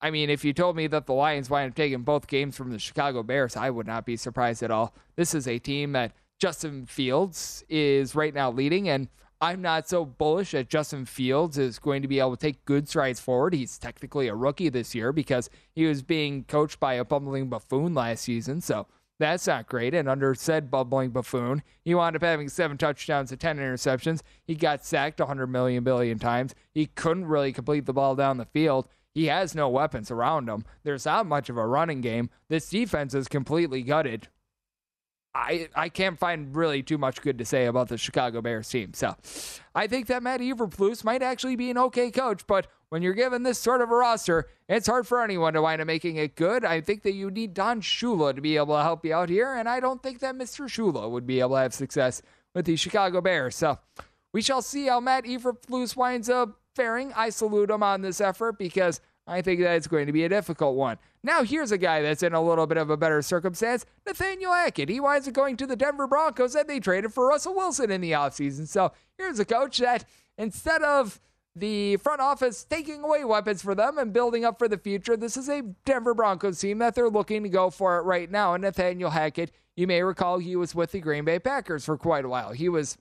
I 0.01 0.11
mean, 0.11 0.29
if 0.29 0.45
you 0.45 0.53
told 0.53 0.77
me 0.77 0.87
that 0.89 1.07
the 1.07 1.15
Lions 1.15 1.49
wind 1.49 1.71
up 1.71 1.75
taking 1.75 2.03
both 2.03 2.27
games 2.27 2.57
from 2.57 2.71
the 2.71 2.79
Chicago 2.79 3.23
Bears, 3.23 3.57
I 3.57 3.71
would 3.71 3.87
not 3.87 4.05
be 4.05 4.17
surprised 4.17 4.63
at 4.63 4.71
all. 4.71 4.95
This 5.17 5.35
is 5.35 5.49
a 5.49 5.59
team 5.59 5.93
that 5.93 6.13
Justin 6.39 6.85
Fields 6.85 7.65
is 7.69 8.15
right 8.15 8.35
now 8.35 8.51
leading, 8.51 8.89
and 8.89 9.09
I'm 9.41 9.63
not 9.63 9.89
so 9.89 10.05
bullish 10.05 10.53
that 10.53 10.69
Justin 10.69 11.07
Fields 11.07 11.57
is 11.57 11.79
going 11.79 12.03
to 12.03 12.09
be 12.09 12.21
able 12.21 12.37
to 12.37 12.47
take 12.47 12.65
good 12.67 12.89
strides 12.89 13.21
forward. 13.21 13.55
He's 13.55 13.79
technically 13.79 14.29
a 14.29 14.35
rookie 14.35 14.69
this 14.69 14.95
year 14.95 15.13
because 15.13 15.49
he 15.75 15.87
was 15.87 16.03
being 16.03 16.45
coached 16.45 16.79
by 16.79 16.95
a 16.95 17.05
bumbling 17.05 17.49
buffoon 17.49 17.95
last 17.95 18.25
season, 18.25 18.61
so 18.61 18.87
that's 19.19 19.47
not 19.47 19.67
great. 19.67 19.95
And 19.95 20.09
under 20.09 20.35
said 20.35 20.71
bumbling 20.71 21.11
buffoon, 21.11 21.63
he 21.85 21.95
wound 21.95 22.17
up 22.17 22.23
having 22.23 22.49
seven 22.49 22.77
touchdowns 22.77 23.31
and 23.31 23.41
10 23.41 23.59
interceptions. 23.59 24.21
He 24.45 24.55
got 24.55 24.85
sacked 24.85 25.21
100 25.21 25.47
million 25.47 25.85
billion 25.85 26.19
times. 26.19 26.55
He 26.75 26.87
couldn't 26.87 27.27
really 27.27 27.53
complete 27.53 27.87
the 27.87 27.95
ball 27.95 28.15
down 28.15 28.37
the 28.37 28.45
field. 28.45 28.89
He 29.17 29.29
has 29.29 29.55
no 29.55 29.71
weapons 29.71 30.11
around 30.11 30.47
him. 30.47 30.67
There's 30.85 31.07
not 31.07 31.25
much 31.25 31.49
of 31.49 31.57
a 31.57 31.67
running 31.67 32.03
game. 32.03 32.29
This 32.51 32.69
defense 32.69 33.15
is 33.15 33.29
completely 33.29 33.83
gutted. 33.83 34.29
I 35.35 35.71
I 35.75 35.89
can't 35.89 36.19
find 36.19 36.55
really 36.55 36.83
too 36.83 36.99
much 36.99 37.23
good 37.23 37.39
to 37.39 37.47
say 37.47 37.65
about 37.65 37.89
the 37.89 37.97
Chicago 37.97 38.43
Bears 38.43 38.69
team. 38.69 38.93
So 38.93 39.17
I 39.75 39.87
think 39.87 40.09
that 40.09 40.23
Matt 40.23 40.41
Eberflus 40.41 41.03
might 41.03 41.23
actually 41.23 41.57
be 41.57 41.71
an 41.71 41.79
okay 41.79 42.11
coach, 42.11 42.47
but 42.47 42.67
when 42.91 43.01
you're 43.01 43.15
given 43.15 43.43
this 43.43 43.59
sort 43.59 43.81
of 43.81 43.91
a 43.91 43.95
roster, 43.95 44.51
it's 44.69 44.87
hard 44.87 45.07
for 45.07 45.23
anyone 45.23 45.55
to 45.55 45.63
wind 45.63 45.81
up 45.81 45.87
making 45.87 46.17
it 46.17 46.37
good. 46.37 46.63
I 46.63 46.83
think 46.83 47.03
that 47.05 47.15
you 47.15 47.31
need 47.31 47.55
Don 47.55 47.81
Shula 47.81 48.35
to 48.35 48.43
be 48.43 48.59
able 48.59 48.77
to 48.77 48.83
help 48.83 49.03
you 49.03 49.15
out 49.15 49.31
here, 49.31 49.55
and 49.55 49.67
I 49.67 49.81
don't 49.81 50.03
think 50.03 50.19
that 50.19 50.35
Mr. 50.35 50.67
Shula 50.67 51.11
would 51.11 51.27
be 51.27 51.41
able 51.41 51.57
to 51.57 51.63
have 51.63 51.73
success 51.73 52.21
with 52.55 52.67
the 52.67 52.77
Chicago 52.77 53.23
Bears. 53.23 53.57
So 53.57 53.79
we 54.35 54.43
shall 54.43 54.61
see 54.61 54.89
how 54.89 55.01
Matt 55.01 55.25
Eberflus 55.25 55.97
winds 55.97 56.29
up 56.29 56.61
faring. 56.77 57.13
I 57.17 57.31
salute 57.31 57.71
him 57.71 57.83
on 57.83 58.03
this 58.03 58.21
effort 58.21 58.59
because 58.59 59.01
I 59.27 59.43
think 59.43 59.61
that 59.61 59.75
it's 59.75 59.89
going 59.89 60.07
to 60.07 60.13
be 60.13 60.25
a 60.25 60.29
difficult 60.29 60.77
one. 60.77 60.99
Now, 61.25 61.43
here's 61.43 61.73
a 61.73 61.79
guy 61.79 62.03
that's 62.03 62.23
in 62.23 62.35
a 62.35 62.43
little 62.43 62.67
bit 62.67 62.79
of 62.79 62.91
a 62.91 62.97
better 62.97 63.23
circumstance 63.23 63.85
Nathaniel 64.07 64.53
Hackett. 64.53 64.89
He 64.89 65.01
winds 65.01 65.27
up 65.27 65.35
going 65.35 65.57
to 65.57 65.67
the 65.67 65.75
Denver 65.75 66.07
Broncos, 66.07 66.55
and 66.55 66.69
they 66.69 66.79
traded 66.79 67.13
for 67.13 67.27
Russell 67.27 67.57
Wilson 67.57 67.91
in 67.91 68.01
the 68.01 68.13
offseason. 68.13 68.69
So 68.69 68.93
here's 69.19 69.41
a 69.41 69.45
coach 69.45 69.79
that 69.79 70.05
instead 70.39 70.83
of 70.83 71.19
the 71.57 71.97
front 71.97 72.21
office 72.21 72.65
taking 72.65 73.03
away 73.03 73.25
weapons 73.25 73.63
for 73.63 73.75
them 73.75 73.97
and 73.97 74.13
building 74.13 74.45
up 74.45 74.59
for 74.59 74.69
the 74.69 74.77
future. 74.77 75.17
This 75.17 75.39
is 75.39 75.49
a 75.49 75.63
Denver 75.87 76.13
Broncos 76.13 76.61
team 76.61 76.79
that 76.79 76.95
they're 76.95 77.09
looking 77.09 77.43
to 77.45 77.49
go 77.49 77.71
for 77.71 77.99
it 77.99 78.03
right 78.03 78.31
now. 78.31 78.53
And 78.53 78.63
Nathaniel 78.63 79.11
Hackett, 79.11 79.51
you 79.75 79.87
may 79.87 80.03
recall 80.03 80.39
he 80.39 80.55
was 80.55 80.75
with 80.75 80.93
the 80.93 81.01
Green 81.01 81.25
Bay 81.25 81.39
Packers 81.39 81.87
for 81.87 81.97
quite 81.97 82.27
a 82.27 82.29
while. 82.29 82.53
He 82.53 82.69
was 82.69 82.99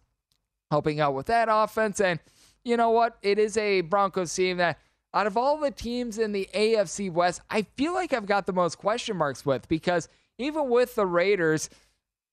helping 0.72 1.02
out 1.02 1.14
with 1.14 1.26
that 1.26 1.50
offense. 1.52 2.00
And 2.00 2.22
you 2.66 2.76
know 2.76 2.90
what? 2.90 3.18
It 3.22 3.40
is 3.40 3.56
a 3.56 3.82
Broncos 3.82 4.34
team 4.34 4.58
that 4.58 4.80
out 5.14 5.28
of 5.28 5.38
all 5.38 5.58
the 5.58 5.72
teams 5.72 6.18
in 6.18 6.34
the 6.34 6.50
AFC 6.54 7.10
West, 7.10 7.42
I 7.50 7.62
feel 7.62 7.94
like 7.94 8.12
I've 8.12 8.26
got 8.26 8.46
the 8.46 8.54
most 8.54 8.78
question 8.78 9.16
marks 9.16 9.46
with 9.46 9.70
because 9.70 10.10
even 10.38 10.70
with 10.70 10.96
the 10.96 11.06
Raiders, 11.06 11.70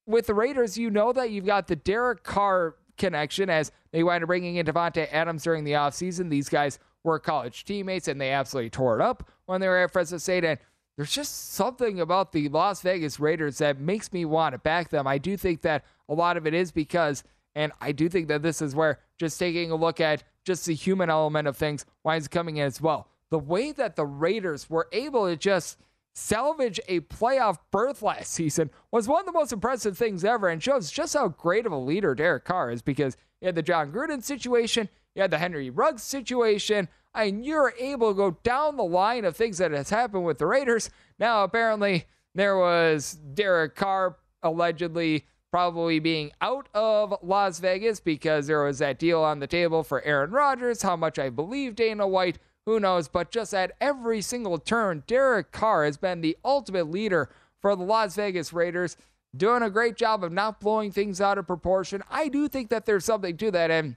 with 0.06 0.26
the 0.26 0.34
Raiders, 0.34 0.76
you 0.76 0.90
know 0.90 1.12
that 1.12 1.30
you've 1.30 1.46
got 1.46 1.68
the 1.68 1.76
Derek 1.76 2.24
Carr 2.24 2.74
connection 2.98 3.48
as 3.48 3.70
they 3.92 4.02
wind 4.02 4.24
up 4.24 4.26
bringing 4.26 4.56
in 4.56 4.66
Davante 4.66 5.06
Adams 5.12 5.44
during 5.44 5.62
the 5.62 5.72
offseason. 5.72 6.28
These 6.28 6.48
guys 6.48 6.78
were 7.04 7.18
college 7.18 7.64
teammates 7.64 8.08
and 8.08 8.20
they 8.20 8.30
absolutely 8.30 8.70
tore 8.70 8.98
it 8.98 9.02
up 9.02 9.30
when 9.46 9.60
they 9.60 9.68
were 9.68 9.78
at 9.78 9.92
Fresno 9.92 10.18
State. 10.18 10.44
And 10.44 10.58
there's 10.96 11.12
just 11.12 11.52
something 11.52 12.00
about 12.00 12.32
the 12.32 12.48
Las 12.48 12.82
Vegas 12.82 13.20
Raiders 13.20 13.58
that 13.58 13.78
makes 13.78 14.12
me 14.12 14.24
want 14.24 14.54
to 14.54 14.58
back 14.58 14.88
them. 14.88 15.06
I 15.06 15.18
do 15.18 15.36
think 15.36 15.62
that 15.62 15.84
a 16.08 16.14
lot 16.14 16.36
of 16.36 16.46
it 16.46 16.54
is 16.54 16.72
because, 16.72 17.22
and 17.54 17.72
I 17.80 17.92
do 17.92 18.08
think 18.08 18.28
that 18.28 18.42
this 18.42 18.60
is 18.60 18.74
where 18.74 18.98
just 19.22 19.38
taking 19.38 19.70
a 19.70 19.76
look 19.76 20.00
at 20.00 20.24
just 20.44 20.66
the 20.66 20.74
human 20.74 21.08
element 21.08 21.46
of 21.46 21.56
things 21.56 21.86
winds 22.02 22.26
coming 22.26 22.56
in 22.56 22.66
as 22.66 22.80
well. 22.80 23.08
The 23.30 23.38
way 23.38 23.70
that 23.70 23.94
the 23.94 24.04
Raiders 24.04 24.68
were 24.68 24.88
able 24.90 25.28
to 25.28 25.36
just 25.36 25.78
salvage 26.12 26.80
a 26.88 27.00
playoff 27.00 27.58
berth 27.70 28.02
last 28.02 28.32
season 28.32 28.70
was 28.90 29.06
one 29.06 29.20
of 29.20 29.26
the 29.26 29.32
most 29.32 29.52
impressive 29.52 29.96
things 29.96 30.24
ever 30.24 30.48
and 30.48 30.60
shows 30.60 30.90
just 30.90 31.14
how 31.14 31.28
great 31.28 31.66
of 31.66 31.72
a 31.72 31.78
leader 31.78 32.16
Derek 32.16 32.44
Carr 32.44 32.72
is 32.72 32.82
because 32.82 33.16
you 33.40 33.46
had 33.46 33.54
the 33.54 33.62
Jon 33.62 33.92
Gruden 33.92 34.24
situation, 34.24 34.88
you 35.14 35.22
had 35.22 35.30
the 35.30 35.38
Henry 35.38 35.70
Ruggs 35.70 36.02
situation, 36.02 36.88
and 37.14 37.46
you're 37.46 37.74
able 37.78 38.10
to 38.10 38.16
go 38.16 38.38
down 38.42 38.76
the 38.76 38.82
line 38.82 39.24
of 39.24 39.36
things 39.36 39.58
that 39.58 39.70
has 39.70 39.90
happened 39.90 40.24
with 40.24 40.38
the 40.38 40.46
Raiders. 40.46 40.90
Now, 41.16 41.44
apparently, 41.44 42.06
there 42.34 42.58
was 42.58 43.14
Derek 43.34 43.76
Carr 43.76 44.16
allegedly 44.42 45.26
probably 45.52 45.98
being 45.98 46.32
out 46.40 46.66
of 46.74 47.14
Las 47.22 47.60
Vegas 47.60 48.00
because 48.00 48.46
there 48.46 48.64
was 48.64 48.78
that 48.78 48.98
deal 48.98 49.20
on 49.20 49.38
the 49.38 49.46
table 49.46 49.84
for 49.84 50.02
Aaron 50.02 50.30
Rodgers. 50.30 50.82
How 50.82 50.96
much 50.96 51.18
I 51.18 51.28
believe 51.28 51.76
Dana 51.76 52.08
White, 52.08 52.38
who 52.64 52.80
knows? 52.80 53.06
But 53.06 53.30
just 53.30 53.52
at 53.52 53.72
every 53.80 54.22
single 54.22 54.58
turn, 54.58 55.04
Derek 55.06 55.52
Carr 55.52 55.84
has 55.84 55.98
been 55.98 56.22
the 56.22 56.38
ultimate 56.42 56.90
leader 56.90 57.28
for 57.60 57.76
the 57.76 57.84
Las 57.84 58.16
Vegas 58.16 58.52
Raiders, 58.52 58.96
doing 59.36 59.62
a 59.62 59.70
great 59.70 59.94
job 59.94 60.24
of 60.24 60.32
not 60.32 60.58
blowing 60.58 60.90
things 60.90 61.20
out 61.20 61.36
of 61.36 61.46
proportion. 61.46 62.02
I 62.10 62.28
do 62.28 62.48
think 62.48 62.70
that 62.70 62.86
there's 62.86 63.04
something 63.04 63.36
to 63.36 63.50
that. 63.50 63.70
And 63.70 63.96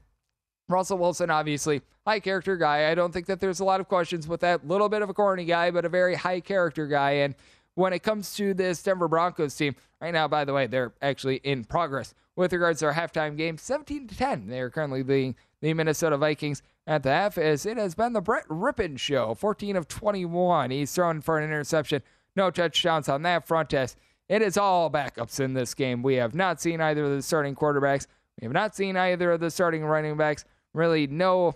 Russell 0.68 0.98
Wilson, 0.98 1.30
obviously, 1.30 1.82
high 2.06 2.20
character 2.20 2.58
guy. 2.58 2.92
I 2.92 2.96
don't 2.96 3.14
think 3.14 3.28
that 3.28 3.40
there's 3.40 3.62
a 3.62 3.66
lot 3.66 3.80
of 3.80 3.88
questions 3.88 4.28
with 4.28 4.42
that. 4.42 4.68
Little 4.68 4.90
bit 4.90 5.02
of 5.02 5.10
a 5.10 5.14
corny 5.14 5.46
guy, 5.46 5.72
but 5.72 5.86
a 5.86 5.90
very 5.90 6.16
high 6.16 6.42
character 6.42 6.86
guy. 6.86 7.12
And 7.12 7.36
when 7.76 7.94
it 7.94 8.04
comes 8.04 8.34
to 8.36 8.54
this 8.54 8.82
Denver 8.82 9.08
Broncos 9.08 9.56
team, 9.56 9.76
right 10.02 10.14
now, 10.14 10.28
by 10.28 10.46
the 10.46 10.54
way, 10.54 10.68
they're 10.68 10.94
actually 11.02 11.38
in 11.38 11.64
progress 11.64 12.14
with 12.36 12.52
regards 12.52 12.80
to 12.80 12.88
our 12.88 12.94
halftime 12.94 13.38
game, 13.38 13.58
17 13.58 14.08
to 14.08 14.18
10. 14.18 14.48
They 14.48 14.60
are 14.60 14.70
currently 14.70 15.04
leading 15.04 15.36
the 15.62 15.74
Minnesota 15.74 16.18
Vikings 16.18 16.62
at 16.88 17.04
the 17.04 17.10
half. 17.10 17.38
As 17.38 17.66
it 17.66 17.78
has 17.78 17.96
been 17.96 18.14
the 18.14 18.22
Brett 18.22 18.48
Rypien 18.48 19.00
show, 19.00 19.34
14 19.34 19.76
of 19.76 19.88
21. 19.88 20.72
He's 20.72 20.94
thrown 20.94 21.22
for 21.22 21.38
an 21.38 21.46
interception, 21.46 22.02
no 22.36 22.52
touchdowns 22.52 23.10
on 23.10 23.22
that 23.24 23.48
front. 23.48 23.70
test. 23.70 23.98
it 24.28 24.42
is 24.42 24.58
all 24.58 24.90
backups 24.90 25.40
in 25.40 25.54
this 25.54 25.74
game. 25.74 26.04
We 26.04 26.16
have 26.16 26.36
not 26.36 26.62
seen 26.62 26.82
either 26.82 27.06
of 27.06 27.12
the 27.12 27.22
starting 27.22 27.56
quarterbacks. 27.56 28.08
We 28.40 28.46
have 28.46 28.54
not 28.54 28.76
seen 28.76 28.98
either 28.98 29.32
of 29.32 29.40
the 29.40 29.52
starting 29.52 29.86
running 29.86 30.18
backs 30.18 30.44
really 30.74 31.08
no 31.08 31.56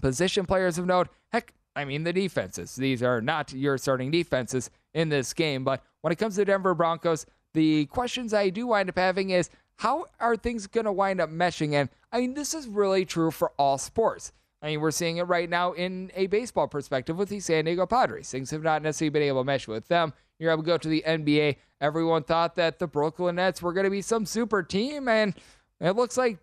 position 0.00 0.46
players 0.46 0.78
of 0.78 0.86
note. 0.86 1.08
Heck, 1.32 1.52
I 1.76 1.84
mean, 1.84 2.04
the 2.04 2.12
defenses. 2.12 2.76
These 2.76 3.02
are 3.02 3.20
not 3.20 3.52
your 3.52 3.76
starting 3.78 4.10
defenses 4.10 4.70
in 4.94 5.08
this 5.08 5.32
game. 5.32 5.64
But 5.64 5.82
when 6.00 6.12
it 6.12 6.16
comes 6.16 6.36
to 6.36 6.44
Denver 6.44 6.74
Broncos, 6.74 7.26
the 7.54 7.86
questions 7.86 8.32
I 8.34 8.48
do 8.48 8.66
wind 8.66 8.88
up 8.88 8.98
having 8.98 9.30
is 9.30 9.50
how 9.76 10.06
are 10.20 10.36
things 10.36 10.66
going 10.66 10.84
to 10.84 10.92
wind 10.92 11.20
up 11.20 11.30
meshing? 11.30 11.74
And 11.74 11.88
I 12.12 12.20
mean, 12.20 12.34
this 12.34 12.54
is 12.54 12.68
really 12.68 13.04
true 13.04 13.30
for 13.30 13.52
all 13.58 13.78
sports. 13.78 14.32
I 14.62 14.66
mean, 14.66 14.80
we're 14.80 14.92
seeing 14.92 15.16
it 15.16 15.24
right 15.24 15.50
now 15.50 15.72
in 15.72 16.12
a 16.14 16.28
baseball 16.28 16.68
perspective 16.68 17.16
with 17.18 17.28
the 17.28 17.40
San 17.40 17.64
Diego 17.64 17.84
Padres. 17.84 18.30
Things 18.30 18.50
have 18.52 18.62
not 18.62 18.82
necessarily 18.82 19.10
been 19.10 19.22
able 19.22 19.40
to 19.40 19.44
mesh 19.44 19.66
with 19.66 19.88
them. 19.88 20.12
You're 20.38 20.52
able 20.52 20.62
to 20.62 20.66
go 20.66 20.78
to 20.78 20.88
the 20.88 21.02
NBA. 21.04 21.56
Everyone 21.80 22.22
thought 22.22 22.54
that 22.56 22.78
the 22.78 22.86
Brooklyn 22.86 23.36
Nets 23.36 23.60
were 23.60 23.72
going 23.72 23.84
to 23.84 23.90
be 23.90 24.02
some 24.02 24.24
super 24.24 24.62
team, 24.62 25.08
and 25.08 25.34
it 25.80 25.96
looks 25.96 26.16
like 26.16 26.38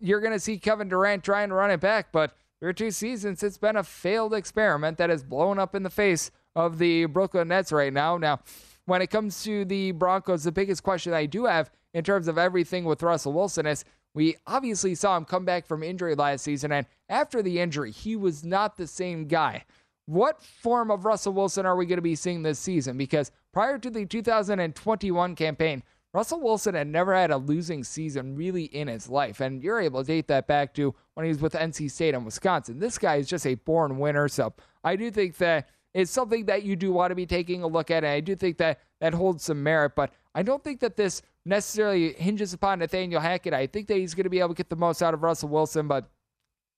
you're 0.00 0.20
going 0.20 0.32
to 0.32 0.40
see 0.40 0.58
Kevin 0.58 0.88
Durant 0.88 1.22
trying 1.22 1.50
to 1.50 1.54
run 1.54 1.70
it 1.70 1.80
back, 1.80 2.10
but 2.10 2.34
for 2.58 2.72
two 2.72 2.90
seasons, 2.90 3.42
it's 3.42 3.58
been 3.58 3.76
a 3.76 3.84
failed 3.84 4.34
experiment 4.34 4.98
that 4.98 5.10
has 5.10 5.22
blown 5.22 5.58
up 5.58 5.74
in 5.74 5.82
the 5.82 5.90
face 5.90 6.30
of 6.58 6.78
the 6.78 7.04
Brooklyn 7.06 7.48
Nets 7.48 7.70
right 7.70 7.92
now. 7.92 8.18
Now, 8.18 8.40
when 8.84 9.00
it 9.00 9.10
comes 9.10 9.44
to 9.44 9.64
the 9.64 9.92
Broncos, 9.92 10.42
the 10.42 10.50
biggest 10.50 10.82
question 10.82 11.14
I 11.14 11.24
do 11.24 11.44
have 11.44 11.70
in 11.94 12.02
terms 12.02 12.26
of 12.26 12.36
everything 12.36 12.84
with 12.84 13.02
Russell 13.02 13.32
Wilson 13.32 13.64
is 13.64 13.84
we 14.12 14.34
obviously 14.44 14.96
saw 14.96 15.16
him 15.16 15.24
come 15.24 15.44
back 15.44 15.66
from 15.66 15.84
injury 15.84 16.16
last 16.16 16.42
season, 16.42 16.72
and 16.72 16.86
after 17.08 17.42
the 17.42 17.60
injury, 17.60 17.92
he 17.92 18.16
was 18.16 18.42
not 18.42 18.76
the 18.76 18.88
same 18.88 19.28
guy. 19.28 19.64
What 20.06 20.42
form 20.42 20.90
of 20.90 21.04
Russell 21.04 21.32
Wilson 21.32 21.64
are 21.64 21.76
we 21.76 21.86
going 21.86 21.98
to 21.98 22.02
be 22.02 22.16
seeing 22.16 22.42
this 22.42 22.58
season? 22.58 22.98
Because 22.98 23.30
prior 23.52 23.78
to 23.78 23.88
the 23.88 24.04
2021 24.04 25.36
campaign, 25.36 25.84
Russell 26.12 26.40
Wilson 26.40 26.74
had 26.74 26.88
never 26.88 27.14
had 27.14 27.30
a 27.30 27.36
losing 27.36 27.84
season 27.84 28.34
really 28.34 28.64
in 28.64 28.88
his 28.88 29.08
life, 29.08 29.40
and 29.40 29.62
you're 29.62 29.80
able 29.80 30.00
to 30.00 30.06
date 30.06 30.26
that 30.26 30.48
back 30.48 30.74
to 30.74 30.92
when 31.14 31.24
he 31.24 31.30
was 31.30 31.40
with 31.40 31.52
NC 31.52 31.88
State 31.88 32.14
and 32.14 32.24
Wisconsin. 32.24 32.80
This 32.80 32.98
guy 32.98 33.16
is 33.16 33.28
just 33.28 33.46
a 33.46 33.54
born 33.54 33.98
winner, 33.98 34.26
so 34.26 34.54
I 34.82 34.96
do 34.96 35.12
think 35.12 35.36
that 35.36 35.68
it's 35.98 36.10
something 36.10 36.46
that 36.46 36.62
you 36.62 36.76
do 36.76 36.92
want 36.92 37.10
to 37.10 37.14
be 37.14 37.26
taking 37.26 37.62
a 37.62 37.66
look 37.66 37.90
at, 37.90 38.04
and 38.04 38.12
I 38.12 38.20
do 38.20 38.36
think 38.36 38.58
that 38.58 38.80
that 39.00 39.14
holds 39.14 39.44
some 39.44 39.62
merit, 39.62 39.92
but 39.94 40.12
I 40.34 40.42
don't 40.42 40.62
think 40.62 40.80
that 40.80 40.96
this 40.96 41.22
necessarily 41.44 42.12
hinges 42.12 42.52
upon 42.52 42.78
Nathaniel 42.78 43.20
Hackett. 43.20 43.54
I 43.54 43.66
think 43.66 43.88
that 43.88 43.96
he's 43.96 44.14
going 44.14 44.24
to 44.24 44.30
be 44.30 44.38
able 44.38 44.50
to 44.50 44.54
get 44.54 44.68
the 44.68 44.76
most 44.76 45.02
out 45.02 45.14
of 45.14 45.22
Russell 45.22 45.48
Wilson, 45.48 45.88
but 45.88 46.08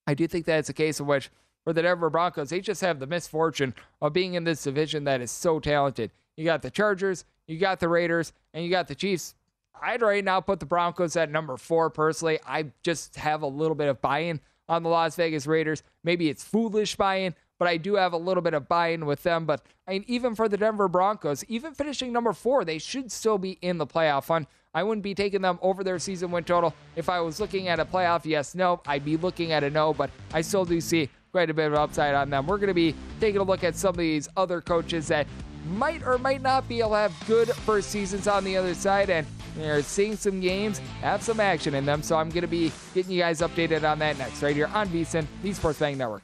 I 0.07 0.13
do 0.13 0.27
think 0.27 0.45
that 0.45 0.59
it's 0.59 0.69
a 0.69 0.73
case 0.73 0.99
in 0.99 1.07
which 1.07 1.29
for 1.63 1.73
the 1.73 1.81
Denver 1.81 2.09
Broncos, 2.09 2.49
they 2.49 2.61
just 2.61 2.81
have 2.81 2.99
the 2.99 3.07
misfortune 3.07 3.75
of 4.01 4.13
being 4.13 4.33
in 4.33 4.43
this 4.43 4.63
division 4.63 5.03
that 5.03 5.21
is 5.21 5.29
so 5.29 5.59
talented. 5.59 6.11
You 6.35 6.45
got 6.45 6.61
the 6.61 6.71
Chargers, 6.71 7.25
you 7.47 7.59
got 7.59 7.79
the 7.79 7.89
Raiders, 7.89 8.33
and 8.53 8.63
you 8.63 8.71
got 8.71 8.87
the 8.87 8.95
Chiefs. 8.95 9.35
I'd 9.79 10.01
right 10.01 10.23
now 10.23 10.41
put 10.41 10.59
the 10.59 10.65
Broncos 10.65 11.15
at 11.15 11.29
number 11.29 11.57
four 11.57 11.89
personally. 11.89 12.39
I 12.45 12.71
just 12.83 13.15
have 13.15 13.41
a 13.41 13.47
little 13.47 13.75
bit 13.75 13.89
of 13.89 14.01
buy 14.01 14.19
in 14.19 14.39
on 14.69 14.83
the 14.83 14.89
Las 14.89 15.15
Vegas 15.15 15.47
Raiders. 15.47 15.83
Maybe 16.03 16.29
it's 16.29 16.43
foolish 16.43 16.95
buy 16.95 17.17
in, 17.17 17.35
but 17.61 17.67
I 17.67 17.77
do 17.77 17.93
have 17.93 18.13
a 18.13 18.17
little 18.17 18.41
bit 18.41 18.55
of 18.55 18.67
buy 18.67 18.87
in 18.87 19.05
with 19.05 19.21
them. 19.21 19.45
But 19.45 19.61
I 19.87 19.91
mean, 19.91 20.05
even 20.07 20.33
for 20.33 20.49
the 20.49 20.57
Denver 20.57 20.87
Broncos, 20.87 21.43
even 21.47 21.75
finishing 21.75 22.11
number 22.11 22.33
four, 22.33 22.65
they 22.65 22.79
should 22.79 23.11
still 23.11 23.37
be 23.37 23.59
in 23.61 23.77
the 23.77 23.85
playoff 23.85 24.29
hunt. 24.29 24.47
I 24.73 24.81
wouldn't 24.81 25.03
be 25.03 25.13
taking 25.13 25.43
them 25.43 25.59
over 25.61 25.83
their 25.83 25.99
season 25.99 26.31
win 26.31 26.43
total. 26.43 26.73
If 26.95 27.07
I 27.07 27.19
was 27.19 27.39
looking 27.39 27.67
at 27.67 27.79
a 27.79 27.85
playoff, 27.85 28.25
yes, 28.25 28.55
no, 28.55 28.81
I'd 28.87 29.05
be 29.05 29.15
looking 29.15 29.51
at 29.51 29.63
a 29.63 29.69
no, 29.69 29.93
but 29.93 30.09
I 30.33 30.41
still 30.41 30.65
do 30.65 30.81
see 30.81 31.07
quite 31.31 31.51
a 31.51 31.53
bit 31.53 31.67
of 31.67 31.75
upside 31.75 32.15
on 32.15 32.31
them. 32.31 32.47
We're 32.47 32.57
going 32.57 32.69
to 32.69 32.73
be 32.73 32.95
taking 33.19 33.41
a 33.41 33.43
look 33.43 33.63
at 33.63 33.75
some 33.75 33.89
of 33.89 33.97
these 33.97 34.27
other 34.35 34.59
coaches 34.59 35.07
that 35.09 35.27
might 35.67 36.01
or 36.03 36.17
might 36.17 36.41
not 36.41 36.67
be 36.67 36.79
able 36.79 36.89
to 36.89 36.95
have 36.95 37.23
good 37.27 37.49
first 37.49 37.91
seasons 37.91 38.27
on 38.27 38.43
the 38.43 38.57
other 38.57 38.73
side. 38.73 39.11
And 39.11 39.27
we're 39.55 39.83
seeing 39.83 40.15
some 40.15 40.39
games 40.39 40.79
have 41.01 41.21
some 41.21 41.39
action 41.39 41.75
in 41.75 41.85
them. 41.85 42.01
So 42.01 42.17
I'm 42.17 42.29
going 42.29 42.41
to 42.41 42.47
be 42.47 42.71
getting 42.95 43.11
you 43.11 43.19
guys 43.19 43.41
updated 43.41 43.87
on 43.87 43.99
that 43.99 44.17
next, 44.17 44.41
right 44.41 44.55
here 44.55 44.71
on 44.73 44.89
VSIN, 44.89 45.27
the 45.43 45.53
Sports 45.53 45.77
Betting 45.77 45.99
Network. 45.99 46.23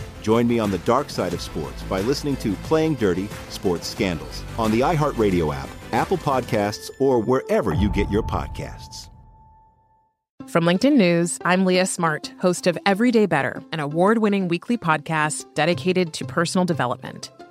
Join 0.21 0.47
me 0.47 0.59
on 0.59 0.71
the 0.71 0.77
dark 0.79 1.09
side 1.09 1.33
of 1.33 1.41
sports 1.41 1.83
by 1.83 2.01
listening 2.01 2.35
to 2.37 2.53
Playing 2.63 2.95
Dirty 2.95 3.27
Sports 3.49 3.87
Scandals 3.87 4.43
on 4.57 4.71
the 4.71 4.81
iHeartRadio 4.81 5.53
app, 5.53 5.69
Apple 5.91 6.17
Podcasts, 6.17 6.89
or 6.99 7.19
wherever 7.19 7.73
you 7.73 7.89
get 7.89 8.09
your 8.09 8.23
podcasts. 8.23 9.09
From 10.47 10.63
LinkedIn 10.65 10.97
News, 10.97 11.39
I'm 11.45 11.65
Leah 11.65 11.85
Smart, 11.85 12.33
host 12.39 12.67
of 12.67 12.77
Everyday 12.85 13.25
Better, 13.25 13.61
an 13.71 13.79
award 13.79 14.17
winning 14.17 14.47
weekly 14.47 14.77
podcast 14.77 15.45
dedicated 15.53 16.13
to 16.13 16.25
personal 16.25 16.65
development. 16.65 17.29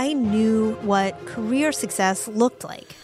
I 0.00 0.14
knew 0.14 0.76
what 0.80 1.26
career 1.26 1.72
success 1.72 2.26
looked 2.26 2.64
like. 2.64 2.96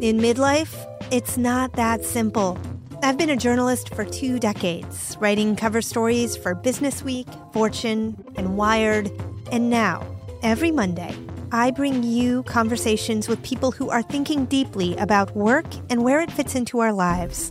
In 0.00 0.18
midlife, 0.18 0.72
it's 1.10 1.36
not 1.36 1.72
that 1.72 2.04
simple. 2.04 2.56
I've 3.02 3.18
been 3.18 3.30
a 3.30 3.36
journalist 3.36 3.92
for 3.92 4.04
two 4.04 4.38
decades, 4.38 5.16
writing 5.18 5.56
cover 5.56 5.82
stories 5.82 6.36
for 6.36 6.54
Business 6.54 7.02
Week, 7.02 7.26
Fortune, 7.52 8.24
and 8.36 8.56
Wired. 8.56 9.10
And 9.50 9.68
now, 9.68 10.06
every 10.44 10.70
Monday, 10.70 11.12
I 11.50 11.72
bring 11.72 12.04
you 12.04 12.44
conversations 12.44 13.26
with 13.26 13.42
people 13.42 13.72
who 13.72 13.90
are 13.90 14.02
thinking 14.02 14.44
deeply 14.44 14.96
about 14.98 15.34
work 15.34 15.66
and 15.90 16.04
where 16.04 16.20
it 16.20 16.30
fits 16.30 16.54
into 16.54 16.78
our 16.78 16.92
lives. 16.92 17.50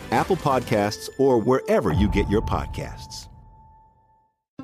Apple 0.11 0.37
Podcasts, 0.37 1.09
or 1.17 1.37
wherever 1.37 1.91
you 1.91 2.07
get 2.07 2.29
your 2.29 2.41
podcasts. 2.41 3.27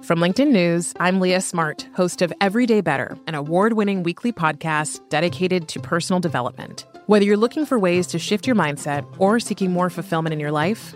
From 0.04 0.20
LinkedIn 0.20 0.52
News, 0.52 0.94
I'm 1.00 1.20
Leah 1.20 1.42
Smart, 1.42 1.88
host 1.96 2.22
of 2.22 2.32
Everyday 2.40 2.82
Better, 2.82 3.18
an 3.26 3.34
award 3.34 3.74
winning 3.74 4.04
weekly 4.04 4.32
podcast 4.32 5.00
dedicated 5.10 5.68
to 5.70 5.80
personal 5.80 6.20
development. 6.20 6.86
Whether 7.08 7.26
you're 7.26 7.36
looking 7.36 7.66
for 7.66 7.80
ways 7.80 8.06
to 8.08 8.20
shift 8.20 8.46
your 8.46 8.56
mindset 8.56 9.06
or 9.18 9.40
seeking 9.40 9.72
more 9.72 9.90
fulfillment 9.90 10.34
in 10.34 10.40
your 10.40 10.52
life, 10.52 10.96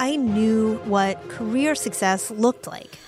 I 0.00 0.16
knew 0.16 0.76
what 0.84 1.28
career 1.28 1.74
success 1.74 2.30
looked 2.30 2.66
like. 2.66 2.98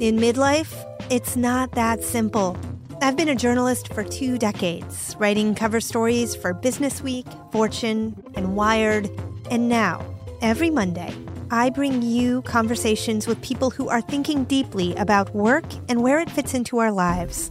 In 0.00 0.18
midlife, 0.18 0.84
it's 1.10 1.36
not 1.36 1.72
that 1.72 2.04
simple. 2.04 2.56
I've 3.00 3.16
been 3.16 3.28
a 3.28 3.34
journalist 3.34 3.92
for 3.94 4.04
two 4.04 4.38
decades, 4.38 5.16
writing 5.18 5.54
cover 5.54 5.80
stories 5.80 6.34
for 6.34 6.52
Business 6.52 7.00
Week, 7.00 7.26
Fortune, 7.50 8.22
and 8.34 8.56
Wired. 8.56 9.10
And 9.50 9.68
now, 9.68 10.04
every 10.42 10.68
Monday, 10.68 11.14
I 11.50 11.70
bring 11.70 12.02
you 12.02 12.42
conversations 12.42 13.26
with 13.26 13.40
people 13.40 13.70
who 13.70 13.88
are 13.88 14.02
thinking 14.02 14.44
deeply 14.44 14.94
about 14.96 15.34
work 15.34 15.64
and 15.88 16.02
where 16.02 16.18
it 16.18 16.30
fits 16.30 16.52
into 16.52 16.78
our 16.78 16.92
lives. 16.92 17.50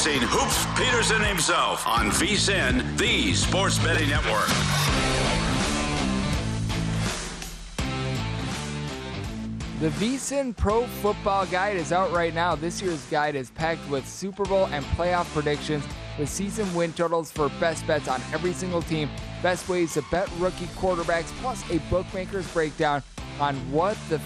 Experiencing 0.00 0.28
Hoops 0.30 0.64
Peterson 0.78 1.22
himself 1.22 1.86
on 1.86 2.10
VSIN, 2.10 2.96
the 2.96 3.34
Sports 3.34 3.78
Betting 3.80 4.08
Network. 4.08 4.46
The 9.80 9.88
VSIN 9.90 10.56
Pro 10.56 10.86
Football 10.86 11.44
Guide 11.46 11.76
is 11.76 11.92
out 11.92 12.12
right 12.12 12.34
now. 12.34 12.54
This 12.54 12.80
year's 12.80 13.04
guide 13.10 13.34
is 13.34 13.50
packed 13.50 13.86
with 13.90 14.08
Super 14.08 14.44
Bowl 14.46 14.68
and 14.68 14.84
playoff 14.86 15.26
predictions, 15.34 15.84
with 16.18 16.30
season 16.30 16.72
win 16.74 16.94
totals 16.94 17.30
for 17.30 17.50
best 17.60 17.86
bets 17.86 18.08
on 18.08 18.22
every 18.32 18.54
single 18.54 18.80
team, 18.80 19.10
best 19.42 19.68
ways 19.68 19.92
to 19.94 20.04
bet 20.10 20.30
rookie 20.38 20.66
quarterbacks, 20.78 21.30
plus 21.42 21.62
a 21.70 21.78
bookmaker's 21.90 22.50
breakdown 22.54 23.02
on 23.38 23.54
what 23.70 23.98
the 24.08 24.18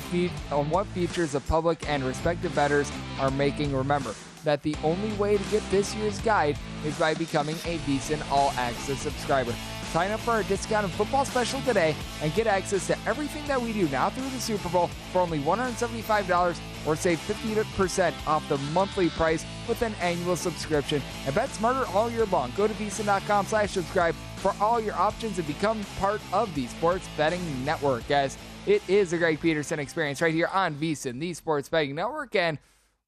on 0.53 0.71
what 0.71 0.87
features 0.89 1.33
the 1.33 1.41
public 1.41 1.89
and 1.89 2.05
respective 2.05 2.55
bettors 2.55 2.93
are 3.19 3.33
making. 3.33 3.75
Remember 3.75 4.15
that 4.45 4.63
the 4.63 4.77
only 4.85 5.13
way 5.15 5.37
to 5.37 5.45
get 5.51 5.63
this 5.71 5.95
year's 5.97 6.19
guide 6.21 6.57
is 6.85 6.99
by 6.99 7.15
becoming 7.15 7.57
a 7.65 7.79
VSIN 7.79 8.23
All 8.31 8.53
Access 8.53 9.01
subscriber. 9.01 9.55
Sign 9.95 10.11
up 10.11 10.19
for 10.19 10.33
our 10.33 10.43
discounted 10.43 10.91
football 10.91 11.25
special 11.25 11.61
today 11.61 11.95
and 12.21 12.35
get 12.35 12.49
access 12.49 12.87
to 12.89 12.99
everything 13.07 13.47
that 13.47 13.63
we 13.63 13.73
do 13.73 13.89
now 13.91 14.11
through 14.11 14.29
the 14.31 14.41
Super 14.41 14.69
Bowl 14.69 14.89
for 15.13 15.21
only 15.21 15.39
$175 15.39 16.59
or 16.85 16.97
save 16.97 17.21
50% 17.21 18.13
off 18.27 18.49
the 18.49 18.59
monthly 18.73 19.09
price 19.11 19.47
with 19.69 19.83
an 19.83 19.95
annual 20.01 20.35
subscription. 20.35 21.01
And 21.27 21.35
bet 21.35 21.49
smarter 21.51 21.87
all 21.93 22.11
year 22.11 22.27
long. 22.27 22.53
Go 22.57 22.67
to 22.67 22.75
VSIN.com 22.75 23.47
slash 23.47 23.71
subscribe 23.71 24.17
for 24.39 24.53
all 24.61 24.81
your 24.81 24.95
options 24.95 25.39
and 25.39 25.47
become 25.47 25.81
part 26.01 26.21
of 26.33 26.53
the 26.57 26.67
Sports 26.67 27.09
Betting 27.17 27.65
Network, 27.65 28.07
guys. 28.09 28.37
It 28.67 28.83
is 28.89 29.13
a 29.13 29.19
Greg 29.19 29.41
Peterson 29.41 29.79
experience 29.79 30.21
right 30.21 30.35
here 30.35 30.49
on 30.53 30.75
VSIN, 30.75 31.21
the 31.21 31.35
Sports 31.35 31.69
Betting 31.69 31.95
Network, 31.95 32.35
and 32.35 32.59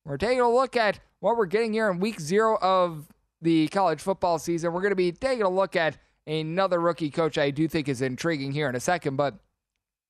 we're 0.05 0.19
taking 0.19 0.41
a 0.41 0.49
look 0.49 0.77
at 0.77 1.01
what 1.27 1.37
we're 1.37 1.45
getting 1.45 1.73
here 1.73 1.91
in 1.91 1.99
week 1.99 2.21
zero 2.21 2.57
of 2.63 3.09
the 3.43 3.67
college 3.69 4.01
football 4.01 4.39
season. 4.39 4.73
We're 4.73 4.81
going 4.81 4.93
to 4.93 4.95
be 4.95 5.11
taking 5.11 5.43
a 5.43 5.49
look 5.49 5.75
at 5.75 5.99
another 6.25 6.81
rookie 6.81 7.11
coach 7.11 7.37
I 7.37 7.51
do 7.51 7.67
think 7.67 7.89
is 7.89 8.01
intriguing 8.01 8.53
here 8.53 8.69
in 8.69 8.77
a 8.77 8.81
second, 8.81 9.17
but 9.17 9.35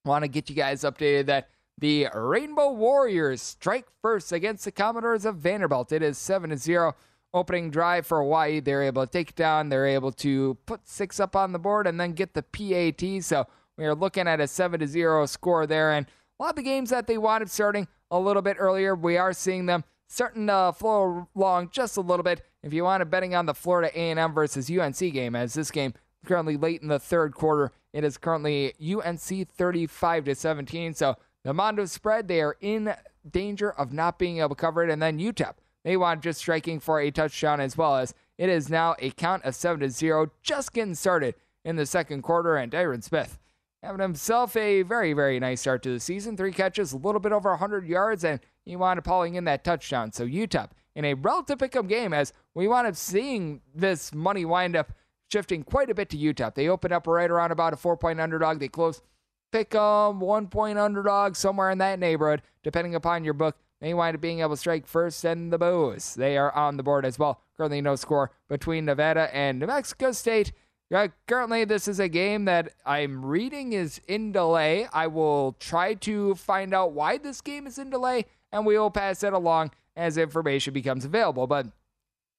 want 0.04 0.24
to 0.24 0.28
get 0.28 0.50
you 0.50 0.54
guys 0.54 0.82
updated 0.82 1.24
that 1.24 1.48
the 1.78 2.08
Rainbow 2.14 2.70
Warriors 2.72 3.40
strike 3.40 3.86
first 4.02 4.30
against 4.30 4.66
the 4.66 4.72
Commodores 4.72 5.24
of 5.24 5.36
Vanderbilt. 5.36 5.90
It 5.90 6.02
is 6.02 6.18
7 6.18 6.50
to 6.50 6.58
0 6.58 6.94
opening 7.32 7.70
drive 7.70 8.06
for 8.06 8.18
Hawaii. 8.18 8.60
They're 8.60 8.82
able 8.82 9.06
to 9.06 9.10
take 9.10 9.34
down, 9.34 9.70
they're 9.70 9.86
able 9.86 10.12
to 10.12 10.58
put 10.66 10.86
six 10.86 11.18
up 11.18 11.34
on 11.34 11.52
the 11.52 11.58
board 11.58 11.86
and 11.86 11.98
then 11.98 12.12
get 12.12 12.34
the 12.34 12.42
PAT. 12.42 13.24
So 13.24 13.46
we 13.78 13.86
are 13.86 13.94
looking 13.94 14.28
at 14.28 14.42
a 14.42 14.46
7 14.46 14.80
to 14.80 14.86
0 14.86 15.24
score 15.24 15.66
there. 15.66 15.92
And 15.92 16.06
a 16.38 16.42
lot 16.42 16.50
of 16.50 16.56
the 16.56 16.62
games 16.62 16.90
that 16.90 17.06
they 17.06 17.16
wanted 17.16 17.50
starting 17.50 17.88
a 18.10 18.20
little 18.20 18.42
bit 18.42 18.58
earlier, 18.60 18.94
we 18.94 19.16
are 19.16 19.32
seeing 19.32 19.64
them 19.64 19.82
starting 20.08 20.46
to 20.46 20.72
flow 20.76 21.28
along 21.34 21.70
just 21.72 21.96
a 21.96 22.00
little 22.00 22.22
bit. 22.22 22.42
If 22.62 22.72
you 22.72 22.84
want 22.84 23.00
to 23.00 23.04
betting 23.04 23.34
on 23.34 23.46
the 23.46 23.54
Florida 23.54 23.90
A&M 23.94 24.34
versus 24.34 24.70
UNC 24.70 24.98
game, 24.98 25.36
as 25.36 25.54
this 25.54 25.70
game 25.70 25.94
currently 26.26 26.56
late 26.58 26.82
in 26.82 26.88
the 26.88 26.98
third 26.98 27.32
quarter. 27.34 27.72
It 27.92 28.04
is 28.04 28.18
currently 28.18 28.74
UNC 28.80 29.48
35 29.48 30.24
to 30.24 30.34
17. 30.34 30.94
So 30.94 31.16
the 31.44 31.54
Mondo 31.54 31.86
spread, 31.86 32.28
they 32.28 32.42
are 32.42 32.56
in 32.60 32.94
danger 33.28 33.70
of 33.72 33.92
not 33.92 34.18
being 34.18 34.38
able 34.38 34.50
to 34.50 34.54
cover 34.54 34.84
it. 34.84 34.90
And 34.90 35.00
then 35.00 35.18
UTEP, 35.18 35.54
they 35.84 35.96
want 35.96 36.22
just 36.22 36.40
striking 36.40 36.80
for 36.80 37.00
a 37.00 37.10
touchdown 37.10 37.60
as 37.60 37.78
well 37.78 37.96
as 37.96 38.12
it 38.36 38.50
is 38.50 38.68
now 38.68 38.96
a 38.98 39.10
count 39.10 39.44
of 39.44 39.54
7 39.54 39.80
to 39.80 39.88
0, 39.88 40.30
just 40.42 40.74
getting 40.74 40.94
started 40.94 41.34
in 41.64 41.76
the 41.76 41.86
second 41.86 42.22
quarter. 42.22 42.56
And 42.56 42.70
Tyrin 42.70 43.02
Smith 43.02 43.38
having 43.82 44.00
himself 44.00 44.56
a 44.56 44.82
very, 44.82 45.12
very 45.12 45.40
nice 45.40 45.62
start 45.62 45.82
to 45.84 45.90
the 45.90 46.00
season. 46.00 46.36
Three 46.36 46.52
catches, 46.52 46.92
a 46.92 46.98
little 46.98 47.20
bit 47.20 47.32
over 47.32 47.50
100 47.50 47.86
yards, 47.86 48.24
and 48.24 48.40
he 48.66 48.76
wound 48.76 48.98
up 48.98 49.04
pulling 49.04 49.36
in 49.36 49.44
that 49.44 49.64
touchdown. 49.64 50.12
So 50.12 50.26
UTEP 50.26 50.68
in 50.94 51.06
a 51.06 51.14
relative 51.14 51.58
pick-up 51.58 51.88
game 51.88 52.12
as 52.12 52.32
we 52.54 52.68
wound 52.68 52.86
up 52.86 52.96
seeing 52.96 53.62
this 53.74 54.12
money 54.12 54.44
wind 54.44 54.76
up 54.76 54.92
shifting 55.32 55.62
quite 55.62 55.90
a 55.90 55.94
bit 55.94 56.10
to 56.10 56.16
UTEP. 56.18 56.54
They 56.54 56.68
opened 56.68 56.92
up 56.92 57.06
right 57.06 57.30
around 57.30 57.52
about 57.52 57.72
a 57.72 57.76
four 57.76 57.96
point 57.96 58.20
underdog. 58.20 58.58
They 58.58 58.68
closed 58.68 59.02
pick 59.52 59.74
'em 59.74 60.20
one 60.20 60.48
point 60.48 60.78
underdog 60.78 61.36
somewhere 61.36 61.70
in 61.70 61.78
that 61.78 61.98
neighborhood, 61.98 62.42
depending 62.62 62.94
upon 62.94 63.24
your 63.24 63.34
book. 63.34 63.56
They 63.80 63.94
wind 63.94 64.16
up 64.16 64.20
being 64.20 64.40
able 64.40 64.50
to 64.50 64.56
strike 64.56 64.86
first 64.86 65.24
and 65.24 65.52
the 65.52 65.58
Boos. 65.58 66.14
They 66.14 66.36
are 66.36 66.52
on 66.52 66.76
the 66.76 66.82
board 66.82 67.04
as 67.04 67.18
well. 67.18 67.40
Currently, 67.56 67.82
no 67.82 67.96
score 67.96 68.30
between 68.48 68.86
Nevada 68.86 69.34
and 69.34 69.58
New 69.58 69.66
Mexico 69.66 70.12
State. 70.12 70.52
Uh, 70.94 71.08
currently, 71.26 71.64
this 71.64 71.88
is 71.88 71.98
a 71.98 72.08
game 72.08 72.44
that 72.44 72.72
I'm 72.86 73.24
reading 73.24 73.72
is 73.72 74.00
in 74.06 74.32
delay. 74.32 74.86
I 74.92 75.08
will 75.08 75.56
try 75.58 75.94
to 75.94 76.34
find 76.36 76.72
out 76.72 76.92
why 76.92 77.18
this 77.18 77.40
game 77.40 77.66
is 77.66 77.76
in 77.78 77.90
delay, 77.90 78.26
and 78.52 78.66
we 78.66 78.78
will 78.78 78.90
pass 78.90 79.22
it 79.22 79.32
along 79.32 79.70
as 79.96 80.18
information 80.18 80.72
becomes 80.74 81.04
available. 81.04 81.46
But 81.46 81.66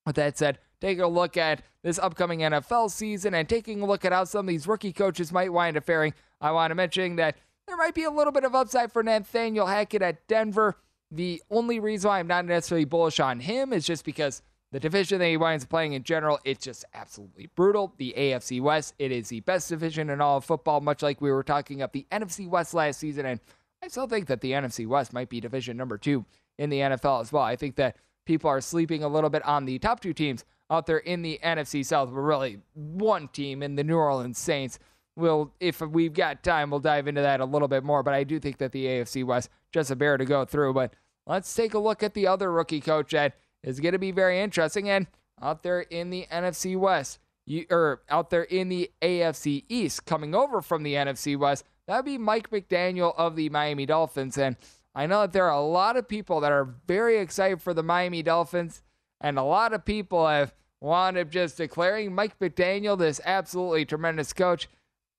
with 0.06 0.16
that 0.16 0.38
said, 0.38 0.60
taking 0.80 1.04
a 1.04 1.08
look 1.08 1.38
at 1.38 1.64
this 1.84 2.00
upcoming 2.00 2.40
NFL 2.40 2.92
season 2.92 3.34
and 3.34 3.48
taking 3.48 3.82
a 3.82 3.86
look 3.86 4.06
at 4.06 4.14
how 4.14 4.24
some 4.24 4.46
of 4.46 4.48
these 4.48 4.68
rookie 4.68 4.94
coaches 4.94 5.32
might 5.32 5.52
wind 5.52 5.78
up 5.78 5.86
faring, 5.86 6.14
I 6.40 6.52
want 6.52 6.72
to 6.72 6.76
mention 6.76 7.16
that 7.18 7.38
there 7.68 7.78
might 7.78 7.96
be 7.96 8.04
a 8.04 8.12
little 8.12 8.32
bit 8.32 8.44
of 8.46 8.56
upside 8.56 8.92
for 8.92 9.04
Nathaniel 9.04 9.68
Hackett 9.68 10.02
at 10.02 10.28
Denver. 10.28 10.78
The 11.12 11.42
only 11.50 11.80
reason 11.80 12.10
why 12.10 12.20
I'm 12.20 12.28
not 12.28 12.46
necessarily 12.46 12.86
bullish 12.86 13.20
on 13.20 13.40
him 13.40 13.74
is 13.74 13.86
just 13.86 14.06
because 14.06 14.42
the 14.72 14.80
division 14.80 15.20
that 15.20 15.28
he 15.28 15.38
winds 15.38 15.64
up 15.64 15.70
playing 15.70 15.94
in 15.94 16.04
general, 16.04 16.40
it's 16.44 16.66
just 16.66 16.84
absolutely 16.94 17.50
brutal. 17.56 17.94
The 17.98 18.14
AFC 18.18 18.62
West, 18.62 18.94
it 19.00 19.12
is 19.12 19.30
the 19.30 19.40
best 19.42 19.70
division 19.70 20.10
in 20.10 20.20
all 20.20 20.38
of 20.38 20.46
football, 20.46 20.82
much 20.82 21.02
like 21.02 21.22
we 21.22 21.32
were 21.32 21.44
talking 21.44 21.82
of 21.82 21.92
the 21.94 22.06
NFC 22.12 22.48
West 22.48 22.74
last 22.74 23.00
season. 23.00 23.26
And 23.26 23.40
I 23.84 23.88
still 23.88 24.08
think 24.08 24.28
that 24.28 24.42
the 24.42 24.52
NFC 24.52 24.88
West 24.88 25.14
might 25.14 25.30
be 25.30 25.40
division 25.40 25.78
number 25.78 25.98
two 25.98 26.26
in 26.58 26.70
the 26.70 26.80
NFL 26.80 27.22
as 27.22 27.32
well. 27.32 27.44
I 27.44 27.56
think 27.56 27.76
that 27.76 27.98
people 28.26 28.50
are 28.50 28.62
sleeping 28.62 29.04
a 29.04 29.08
little 29.08 29.30
bit 29.30 29.46
on 29.46 29.66
the 29.66 29.80
top 29.80 30.00
two 30.00 30.14
teams 30.14 30.44
out 30.70 30.86
there 30.86 30.98
in 30.98 31.22
the 31.22 31.40
NFC 31.44 31.86
South, 31.86 32.10
but 32.10 32.20
really 32.20 32.60
one 32.74 33.28
team 33.30 33.64
in 33.64 33.76
the 33.76 33.84
New 33.84 33.98
Orleans 33.98 34.38
Saints. 34.38 34.80
We'll, 35.16 35.54
if 35.60 35.82
we've 35.82 36.14
got 36.14 36.44
time, 36.44 36.70
we'll 36.70 36.80
dive 36.80 37.08
into 37.08 37.22
that 37.22 37.40
a 37.40 37.46
little 37.46 37.68
bit 37.68 37.84
more. 37.84 38.04
But 38.04 38.14
I 38.14 38.24
do 38.24 38.40
think 38.40 38.58
that 38.58 38.72
the 38.72 38.86
AFC 38.86 39.24
West 39.24 39.50
just 39.72 39.90
a 39.90 39.96
bear 39.96 40.18
to 40.18 40.26
go 40.26 40.46
through. 40.46 40.74
But 40.74 40.94
let's 41.26 41.54
take 41.54 41.74
a 41.74 41.80
look 41.80 42.04
at 42.04 42.14
the 42.14 42.28
other 42.28 42.52
rookie 42.52 42.82
coach 42.82 43.12
that 43.12 43.36
is 43.64 43.80
going 43.80 43.94
to 43.94 44.00
be 44.00 44.12
very 44.12 44.40
interesting. 44.40 44.90
And 44.90 45.08
out 45.42 45.64
there 45.64 45.82
in 45.82 46.10
the 46.10 46.28
NFC 46.32 46.78
West, 46.78 47.20
you, 47.46 47.66
or 47.70 48.02
out 48.10 48.30
there 48.30 48.44
in 48.44 48.70
the 48.70 48.92
AFC 49.02 49.64
East, 49.70 50.06
coming 50.06 50.36
over 50.36 50.62
from 50.62 50.84
the 50.84 50.94
NFC 50.94 51.38
West, 51.38 51.64
that'd 51.88 52.06
be 52.06 52.18
Mike 52.18 52.50
McDaniel 52.50 53.14
of 53.18 53.36
the 53.36 53.50
Miami 53.50 53.86
Dolphins. 53.86 54.38
And 54.38 54.58
I 54.94 55.06
know 55.08 55.22
that 55.22 55.34
there 55.34 55.46
are 55.46 55.52
a 55.52 55.62
lot 55.62 55.98
of 55.98 56.08
people 56.08 56.42
that 56.42 56.52
are 56.52 56.76
very 56.88 57.18
excited 57.18 57.62
for 57.62 57.74
the 57.74 57.84
Miami 57.84 58.24
Dolphins, 58.24 58.82
and 59.22 59.38
a 59.38 59.44
lot 59.44 59.74
of 59.74 59.86
people 59.86 60.28
have 60.28 60.54
wound 60.80 61.18
up 61.18 61.30
just 61.30 61.58
declaring 61.58 62.14
Mike 62.14 62.38
McDaniel 62.40 62.98
this 62.98 63.22
absolutely 63.26 63.86
tremendous 63.86 64.34
coach. 64.34 64.68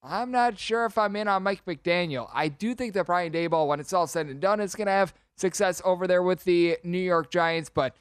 I'm 0.02 0.30
not 0.30 0.58
sure 0.58 0.84
if 0.84 0.96
I'm 0.96 1.16
in 1.16 1.26
on 1.26 1.42
Mike 1.42 1.64
McDaniel. 1.64 2.30
I 2.32 2.48
do 2.48 2.74
think 2.74 2.94
that 2.94 3.06
Brian 3.06 3.32
Daboll, 3.32 3.66
when 3.66 3.80
it's 3.80 3.92
all 3.92 4.06
said 4.06 4.26
and 4.26 4.40
done, 4.40 4.60
is 4.60 4.76
going 4.76 4.86
to 4.86 4.92
have 4.92 5.12
success 5.36 5.82
over 5.84 6.06
there 6.06 6.22
with 6.22 6.44
the 6.44 6.78
New 6.84 6.98
York 6.98 7.30
Giants, 7.30 7.70
but 7.72 7.96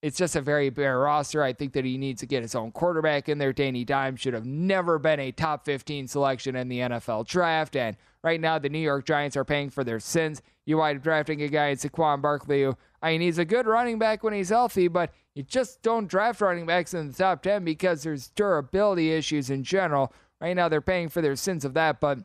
it's 0.00 0.16
just 0.16 0.36
a 0.36 0.40
very 0.40 0.70
bare 0.70 1.00
roster. 1.00 1.42
I 1.42 1.52
think 1.52 1.72
that 1.72 1.84
he 1.84 1.98
needs 1.98 2.20
to 2.20 2.26
get 2.26 2.42
his 2.42 2.54
own 2.54 2.70
quarterback 2.70 3.28
in 3.28 3.38
there. 3.38 3.52
Danny 3.52 3.84
Dimes 3.84 4.20
should 4.20 4.34
have 4.34 4.46
never 4.46 4.98
been 4.98 5.18
a 5.18 5.32
top 5.32 5.64
15 5.64 6.06
selection 6.06 6.54
in 6.54 6.68
the 6.68 6.78
NFL 6.78 7.26
draft, 7.26 7.74
and 7.74 7.96
right 8.22 8.40
now 8.40 8.58
the 8.58 8.68
New 8.68 8.78
York 8.78 9.04
Giants 9.04 9.36
are 9.36 9.44
paying 9.44 9.70
for 9.70 9.82
their 9.82 10.00
sins. 10.00 10.40
You 10.66 10.78
wind 10.78 10.98
up 10.98 11.02
drafting 11.02 11.42
a 11.42 11.48
guy 11.48 11.68
in 11.68 11.78
Saquon 11.78 12.22
Barkley 12.22 12.62
who, 12.62 12.76
I 13.02 13.12
mean, 13.12 13.22
he's 13.22 13.38
a 13.38 13.44
good 13.44 13.66
running 13.66 13.98
back 13.98 14.22
when 14.22 14.34
he's 14.34 14.50
healthy, 14.50 14.86
but 14.86 15.12
you 15.34 15.42
just 15.42 15.82
don't 15.82 16.08
draft 16.08 16.40
running 16.40 16.66
backs 16.66 16.94
in 16.94 17.08
the 17.08 17.14
top 17.14 17.42
10 17.42 17.64
because 17.64 18.02
there's 18.02 18.28
durability 18.30 19.12
issues 19.12 19.50
in 19.50 19.64
general. 19.64 20.12
Right 20.40 20.54
now, 20.54 20.68
they're 20.68 20.80
paying 20.80 21.08
for 21.08 21.20
their 21.22 21.36
sins 21.36 21.64
of 21.64 21.74
that, 21.74 22.00
but 22.00 22.18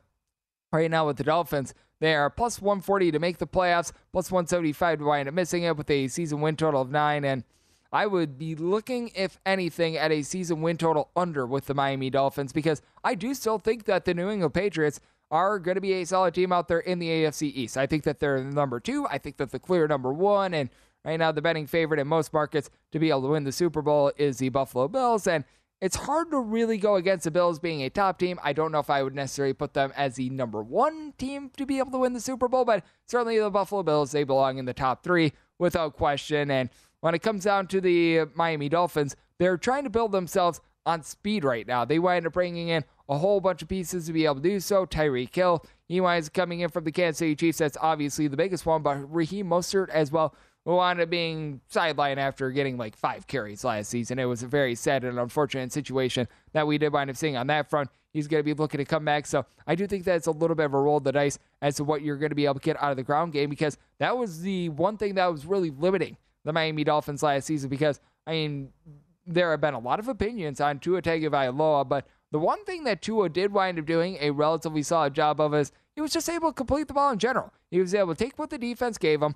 right 0.71 0.91
now 0.91 1.07
with 1.07 1.17
the 1.17 1.23
Dolphins. 1.23 1.73
They 1.99 2.15
are 2.15 2.29
plus 2.29 2.61
140 2.61 3.11
to 3.11 3.19
make 3.19 3.37
the 3.37 3.47
playoffs, 3.47 3.93
plus 4.11 4.29
175 4.29 4.99
to 4.99 5.05
wind 5.05 5.29
up 5.29 5.33
missing 5.33 5.63
it 5.63 5.77
with 5.77 5.89
a 5.89 6.09
season 6.09 6.41
win 6.41 6.57
total 6.57 6.81
of 6.81 6.91
nine. 6.91 7.23
And 7.23 7.45
I 7.93 8.07
would 8.07 8.39
be 8.39 8.55
looking, 8.55 9.11
if 9.15 9.39
anything, 9.45 9.95
at 9.95 10.11
a 10.11 10.23
season 10.23 10.61
win 10.61 10.77
total 10.77 11.11
under 11.15 11.45
with 11.45 11.67
the 11.67 11.75
Miami 11.75 12.09
Dolphins 12.09 12.51
because 12.51 12.81
I 13.03 13.13
do 13.13 13.35
still 13.35 13.59
think 13.59 13.85
that 13.85 14.05
the 14.05 14.15
New 14.15 14.31
England 14.31 14.55
Patriots 14.55 14.99
are 15.29 15.59
going 15.59 15.75
to 15.75 15.81
be 15.81 15.93
a 15.93 16.05
solid 16.05 16.33
team 16.33 16.51
out 16.51 16.67
there 16.67 16.79
in 16.79 16.97
the 16.97 17.07
AFC 17.07 17.43
East. 17.53 17.77
I 17.77 17.85
think 17.85 18.03
that 18.03 18.19
they're 18.19 18.43
number 18.43 18.79
two. 18.79 19.05
I 19.09 19.19
think 19.19 19.37
that 19.37 19.51
the 19.51 19.59
clear 19.59 19.87
number 19.87 20.11
one, 20.11 20.55
and 20.55 20.71
right 21.05 21.17
now 21.17 21.31
the 21.31 21.41
betting 21.41 21.67
favorite 21.67 21.99
in 21.99 22.07
most 22.07 22.33
markets 22.33 22.71
to 22.93 22.99
be 22.99 23.09
able 23.09 23.21
to 23.21 23.27
win 23.29 23.43
the 23.43 23.51
Super 23.51 23.83
Bowl 23.83 24.11
is 24.17 24.37
the 24.37 24.49
Buffalo 24.49 24.87
Bills. 24.87 25.27
And 25.27 25.45
it's 25.79 25.95
hard 25.95 26.31
to 26.31 26.39
really 26.39 26.79
go 26.79 26.95
against 26.95 27.25
the 27.25 27.31
Bills 27.31 27.59
being 27.59 27.83
a 27.83 27.91
top 27.91 28.17
team. 28.17 28.39
I 28.43 28.53
don't 28.53 28.71
know 28.71 28.79
if 28.79 28.89
I 28.89 29.03
would 29.03 29.13
necessarily 29.13 29.53
put 29.53 29.75
them 29.75 29.93
as 29.95 30.15
the 30.15 30.31
number 30.31 30.63
one 30.63 31.13
team 31.19 31.51
to 31.57 31.65
be 31.65 31.77
able 31.77 31.91
to 31.91 31.99
win 31.99 32.13
the 32.13 32.21
Super 32.21 32.47
Bowl, 32.47 32.65
but 32.65 32.83
certainly 33.05 33.37
the 33.37 33.51
Buffalo 33.51 33.83
Bills, 33.83 34.11
they 34.11 34.23
belong 34.23 34.57
in 34.57 34.65
the 34.65 34.73
top 34.73 35.03
three 35.03 35.33
without 35.59 35.93
question. 35.93 36.49
And 36.49 36.69
when 37.03 37.13
it 37.13 37.21
comes 37.21 37.43
down 37.43 37.67
to 37.67 37.81
the 37.81 38.21
Miami 38.33 38.69
Dolphins, 38.69 39.17
they're 39.37 39.57
trying 39.57 39.83
to 39.83 39.89
build 39.89 40.13
themselves 40.13 40.61
on 40.85 41.03
speed 41.03 41.43
right 41.43 41.67
now. 41.67 41.83
They 41.83 41.99
wind 41.99 42.25
up 42.25 42.31
bringing 42.31 42.69
in 42.69 42.85
a 43.09 43.17
whole 43.17 43.41
bunch 43.41 43.61
of 43.61 43.67
pieces 43.67 44.05
to 44.05 44.13
be 44.13 44.23
able 44.23 44.35
to 44.35 44.41
do 44.41 44.61
so. 44.61 44.85
Tyreek 44.85 45.35
Hill, 45.35 45.65
he 45.89 45.99
winds 45.99 46.29
up 46.29 46.33
coming 46.33 46.61
in 46.61 46.69
from 46.69 46.85
the 46.85 46.93
Kansas 46.93 47.17
City 47.17 47.35
Chiefs. 47.35 47.57
That's 47.57 47.75
obviously 47.81 48.29
the 48.29 48.37
biggest 48.37 48.65
one, 48.65 48.83
but 48.83 49.13
Raheem 49.13 49.49
Mostert 49.49 49.89
as 49.89 50.13
well 50.13 50.33
who 50.63 50.75
wound 50.75 51.01
up 51.01 51.09
being 51.09 51.59
sidelined 51.69 52.19
after 52.19 52.49
getting 52.51 52.77
like 52.77 52.95
five 52.95 53.27
carries 53.27 53.65
last 53.65 53.89
season. 53.89 54.17
It 54.17 54.23
was 54.23 54.41
a 54.41 54.47
very 54.47 54.73
sad 54.73 55.03
and 55.03 55.19
unfortunate 55.19 55.73
situation 55.73 56.29
that 56.53 56.65
we 56.65 56.77
did 56.77 56.93
wind 56.93 57.09
up 57.09 57.17
seeing 57.17 57.35
on 57.35 57.47
that 57.47 57.69
front. 57.69 57.89
He's 58.13 58.29
going 58.29 58.39
to 58.39 58.45
be 58.45 58.53
looking 58.53 58.77
to 58.77 58.85
come 58.85 59.03
back. 59.03 59.25
So 59.25 59.45
I 59.67 59.75
do 59.75 59.87
think 59.87 60.05
that's 60.05 60.27
a 60.27 60.31
little 60.31 60.55
bit 60.55 60.67
of 60.67 60.73
a 60.73 60.79
roll 60.79 60.97
of 60.97 61.03
the 61.03 61.11
dice 61.11 61.37
as 61.61 61.75
to 61.75 61.83
what 61.83 62.01
you're 62.01 62.15
going 62.15 62.29
to 62.29 62.35
be 62.35 62.45
able 62.45 62.53
to 62.53 62.59
get 62.61 62.81
out 62.81 62.91
of 62.91 62.95
the 62.95 63.03
ground 63.03 63.33
game 63.33 63.49
because 63.49 63.77
that 63.97 64.17
was 64.17 64.39
the 64.39 64.69
one 64.69 64.95
thing 64.95 65.15
that 65.15 65.29
was 65.29 65.45
really 65.45 65.69
limiting 65.69 66.15
the 66.43 66.53
Miami 66.53 66.83
Dolphins 66.83 67.23
last 67.23 67.45
season 67.45 67.69
because, 67.69 67.99
I 68.27 68.31
mean, 68.31 68.69
there 69.25 69.51
have 69.51 69.61
been 69.61 69.73
a 69.73 69.79
lot 69.79 69.99
of 69.99 70.07
opinions 70.07 70.59
on 70.59 70.79
Tua 70.79 71.01
Tagovailoa, 71.01 71.87
but 71.87 72.07
the 72.31 72.39
one 72.39 72.65
thing 72.65 72.83
that 72.85 73.01
Tua 73.01 73.29
did 73.29 73.53
wind 73.53 73.79
up 73.79 73.85
doing 73.85 74.17
a 74.19 74.31
relatively 74.31 74.83
solid 74.83 75.13
job 75.13 75.39
of 75.39 75.53
is 75.53 75.71
he 75.95 76.01
was 76.01 76.11
just 76.11 76.27
able 76.27 76.49
to 76.49 76.53
complete 76.53 76.87
the 76.87 76.93
ball 76.93 77.11
in 77.11 77.19
general. 77.19 77.53
He 77.69 77.79
was 77.79 77.93
able 77.93 78.15
to 78.15 78.23
take 78.23 78.37
what 78.37 78.49
the 78.49 78.57
defense 78.57 78.97
gave 78.97 79.21
him, 79.21 79.35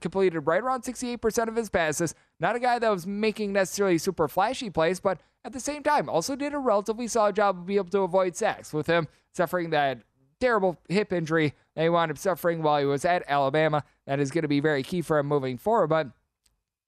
completed 0.00 0.40
right 0.40 0.62
around 0.62 0.82
68% 0.82 1.48
of 1.48 1.56
his 1.56 1.68
passes. 1.68 2.14
Not 2.38 2.56
a 2.56 2.58
guy 2.58 2.78
that 2.78 2.90
was 2.90 3.06
making 3.06 3.52
necessarily 3.52 3.98
super 3.98 4.28
flashy 4.28 4.70
plays, 4.70 4.98
but 4.98 5.20
at 5.44 5.52
the 5.52 5.60
same 5.60 5.82
time 5.82 6.08
also 6.08 6.36
did 6.36 6.54
a 6.54 6.58
relatively 6.58 7.06
solid 7.06 7.36
job 7.36 7.58
of 7.58 7.66
being 7.66 7.78
able 7.78 7.90
to 7.90 8.00
avoid 8.00 8.34
sacks 8.34 8.72
with 8.72 8.86
him 8.86 9.06
suffering 9.32 9.70
that 9.70 10.00
terrible 10.40 10.78
hip 10.88 11.12
injury 11.12 11.54
that 11.76 11.82
he 11.82 11.88
wound 11.88 12.10
up 12.10 12.18
suffering 12.18 12.62
while 12.62 12.80
he 12.80 12.86
was 12.86 13.04
at 13.04 13.22
Alabama. 13.28 13.84
That 14.06 14.20
is 14.20 14.30
going 14.30 14.42
to 14.42 14.48
be 14.48 14.60
very 14.60 14.82
key 14.82 15.02
for 15.02 15.18
him 15.18 15.26
moving 15.26 15.58
forward. 15.58 15.88
But 15.88 16.08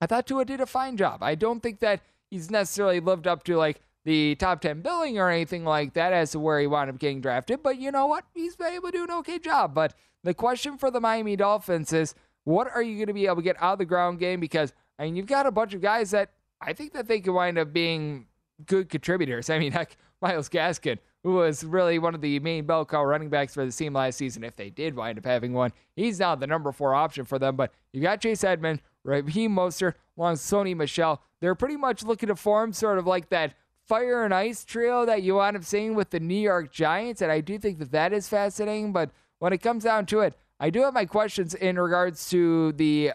I 0.01 0.07
thought 0.07 0.27
Tua 0.27 0.45
did 0.45 0.59
a 0.59 0.65
fine 0.65 0.97
job. 0.97 1.23
I 1.23 1.35
don't 1.35 1.61
think 1.61 1.79
that 1.79 2.01
he's 2.29 2.51
necessarily 2.51 2.99
lived 2.99 3.27
up 3.27 3.43
to 3.45 3.55
like 3.55 3.79
the 4.05 4.35
top 4.35 4.61
10 4.61 4.81
billing 4.81 5.17
or 5.17 5.29
anything 5.29 5.63
like 5.63 5.93
that 5.93 6.11
as 6.11 6.31
to 6.31 6.39
where 6.39 6.59
he 6.59 6.67
wound 6.67 6.89
up 6.89 6.99
getting 6.99 7.21
drafted. 7.21 7.63
But 7.63 7.77
you 7.77 7.91
know 7.91 8.07
what? 8.07 8.25
He's 8.33 8.55
been 8.55 8.73
able 8.73 8.91
to 8.91 8.97
do 8.97 9.03
an 9.03 9.11
okay 9.11 9.39
job. 9.39 9.73
But 9.73 9.93
the 10.23 10.33
question 10.33 10.77
for 10.77 10.91
the 10.91 10.99
Miami 10.99 11.35
Dolphins 11.35 11.93
is 11.93 12.15
what 12.43 12.67
are 12.73 12.81
you 12.81 12.95
going 12.95 13.07
to 13.07 13.13
be 13.13 13.25
able 13.25 13.37
to 13.37 13.41
get 13.41 13.61
out 13.61 13.73
of 13.73 13.79
the 13.79 13.85
ground 13.85 14.19
game? 14.19 14.39
Because, 14.39 14.73
I 14.99 15.05
mean, 15.05 15.15
you've 15.15 15.27
got 15.27 15.45
a 15.45 15.51
bunch 15.51 15.73
of 15.73 15.81
guys 15.81 16.11
that 16.11 16.31
I 16.59 16.73
think 16.73 16.93
that 16.93 17.07
they 17.07 17.19
could 17.19 17.33
wind 17.33 17.57
up 17.57 17.71
being 17.71 18.27
good 18.65 18.89
contributors. 18.89 19.49
I 19.49 19.59
mean, 19.59 19.71
heck, 19.71 19.95
Myles 20.21 20.49
Gaskin, 20.49 20.99
who 21.23 21.35
was 21.35 21.63
really 21.63 21.99
one 21.99 22.13
of 22.13 22.21
the 22.21 22.39
main 22.39 22.65
bell 22.65 22.85
cow 22.85 23.03
running 23.03 23.29
backs 23.29 23.53
for 23.53 23.65
the 23.65 23.71
team 23.71 23.93
last 23.93 24.17
season, 24.17 24.43
if 24.43 24.55
they 24.55 24.69
did 24.69 24.95
wind 24.95 25.17
up 25.17 25.25
having 25.25 25.53
one, 25.53 25.71
he's 25.95 26.19
now 26.19 26.35
the 26.35 26.47
number 26.47 26.71
four 26.71 26.93
option 26.93 27.25
for 27.25 27.39
them. 27.39 27.55
But 27.55 27.71
you've 27.91 28.03
got 28.03 28.21
Chase 28.21 28.43
Edmond, 28.43 28.81
Raheem 29.03 29.55
Mostert, 29.55 29.93
along 30.17 30.35
Sony 30.35 30.75
Michel. 30.75 31.21
They're 31.39 31.55
pretty 31.55 31.77
much 31.77 32.03
looking 32.03 32.27
to 32.27 32.35
form 32.35 32.73
sort 32.73 32.97
of 32.97 33.07
like 33.07 33.29
that 33.29 33.53
fire 33.85 34.23
and 34.23 34.33
ice 34.33 34.63
trio 34.63 35.05
that 35.05 35.23
you 35.23 35.35
wind 35.35 35.57
up 35.57 35.63
seeing 35.63 35.95
with 35.95 36.09
the 36.09 36.19
New 36.19 36.35
York 36.35 36.71
Giants, 36.71 37.21
and 37.21 37.31
I 37.31 37.41
do 37.41 37.57
think 37.57 37.79
that 37.79 37.91
that 37.91 38.13
is 38.13 38.27
fascinating. 38.27 38.93
But 38.93 39.11
when 39.39 39.53
it 39.53 39.59
comes 39.59 39.83
down 39.83 40.05
to 40.07 40.21
it, 40.21 40.35
I 40.59 40.69
do 40.69 40.83
have 40.83 40.93
my 40.93 41.05
questions 41.05 41.53
in 41.53 41.77
regards 41.77 42.29
to 42.29 42.71
the 42.73 43.11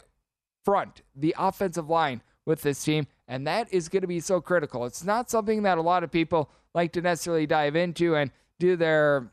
front, 0.64 1.02
the 1.14 1.34
offensive 1.38 1.88
line 1.88 2.22
with 2.44 2.62
this 2.62 2.82
team, 2.84 3.06
and 3.26 3.46
that 3.46 3.72
is 3.72 3.88
going 3.88 4.02
to 4.02 4.06
be 4.06 4.20
so 4.20 4.40
critical. 4.40 4.84
It's 4.84 5.04
not 5.04 5.30
something 5.30 5.62
that 5.62 5.78
a 5.78 5.82
lot 5.82 6.04
of 6.04 6.10
people 6.10 6.50
like 6.78 6.92
to 6.92 7.02
necessarily 7.02 7.44
dive 7.44 7.74
into 7.74 8.14
and 8.14 8.30
do 8.60 8.76
their 8.76 9.32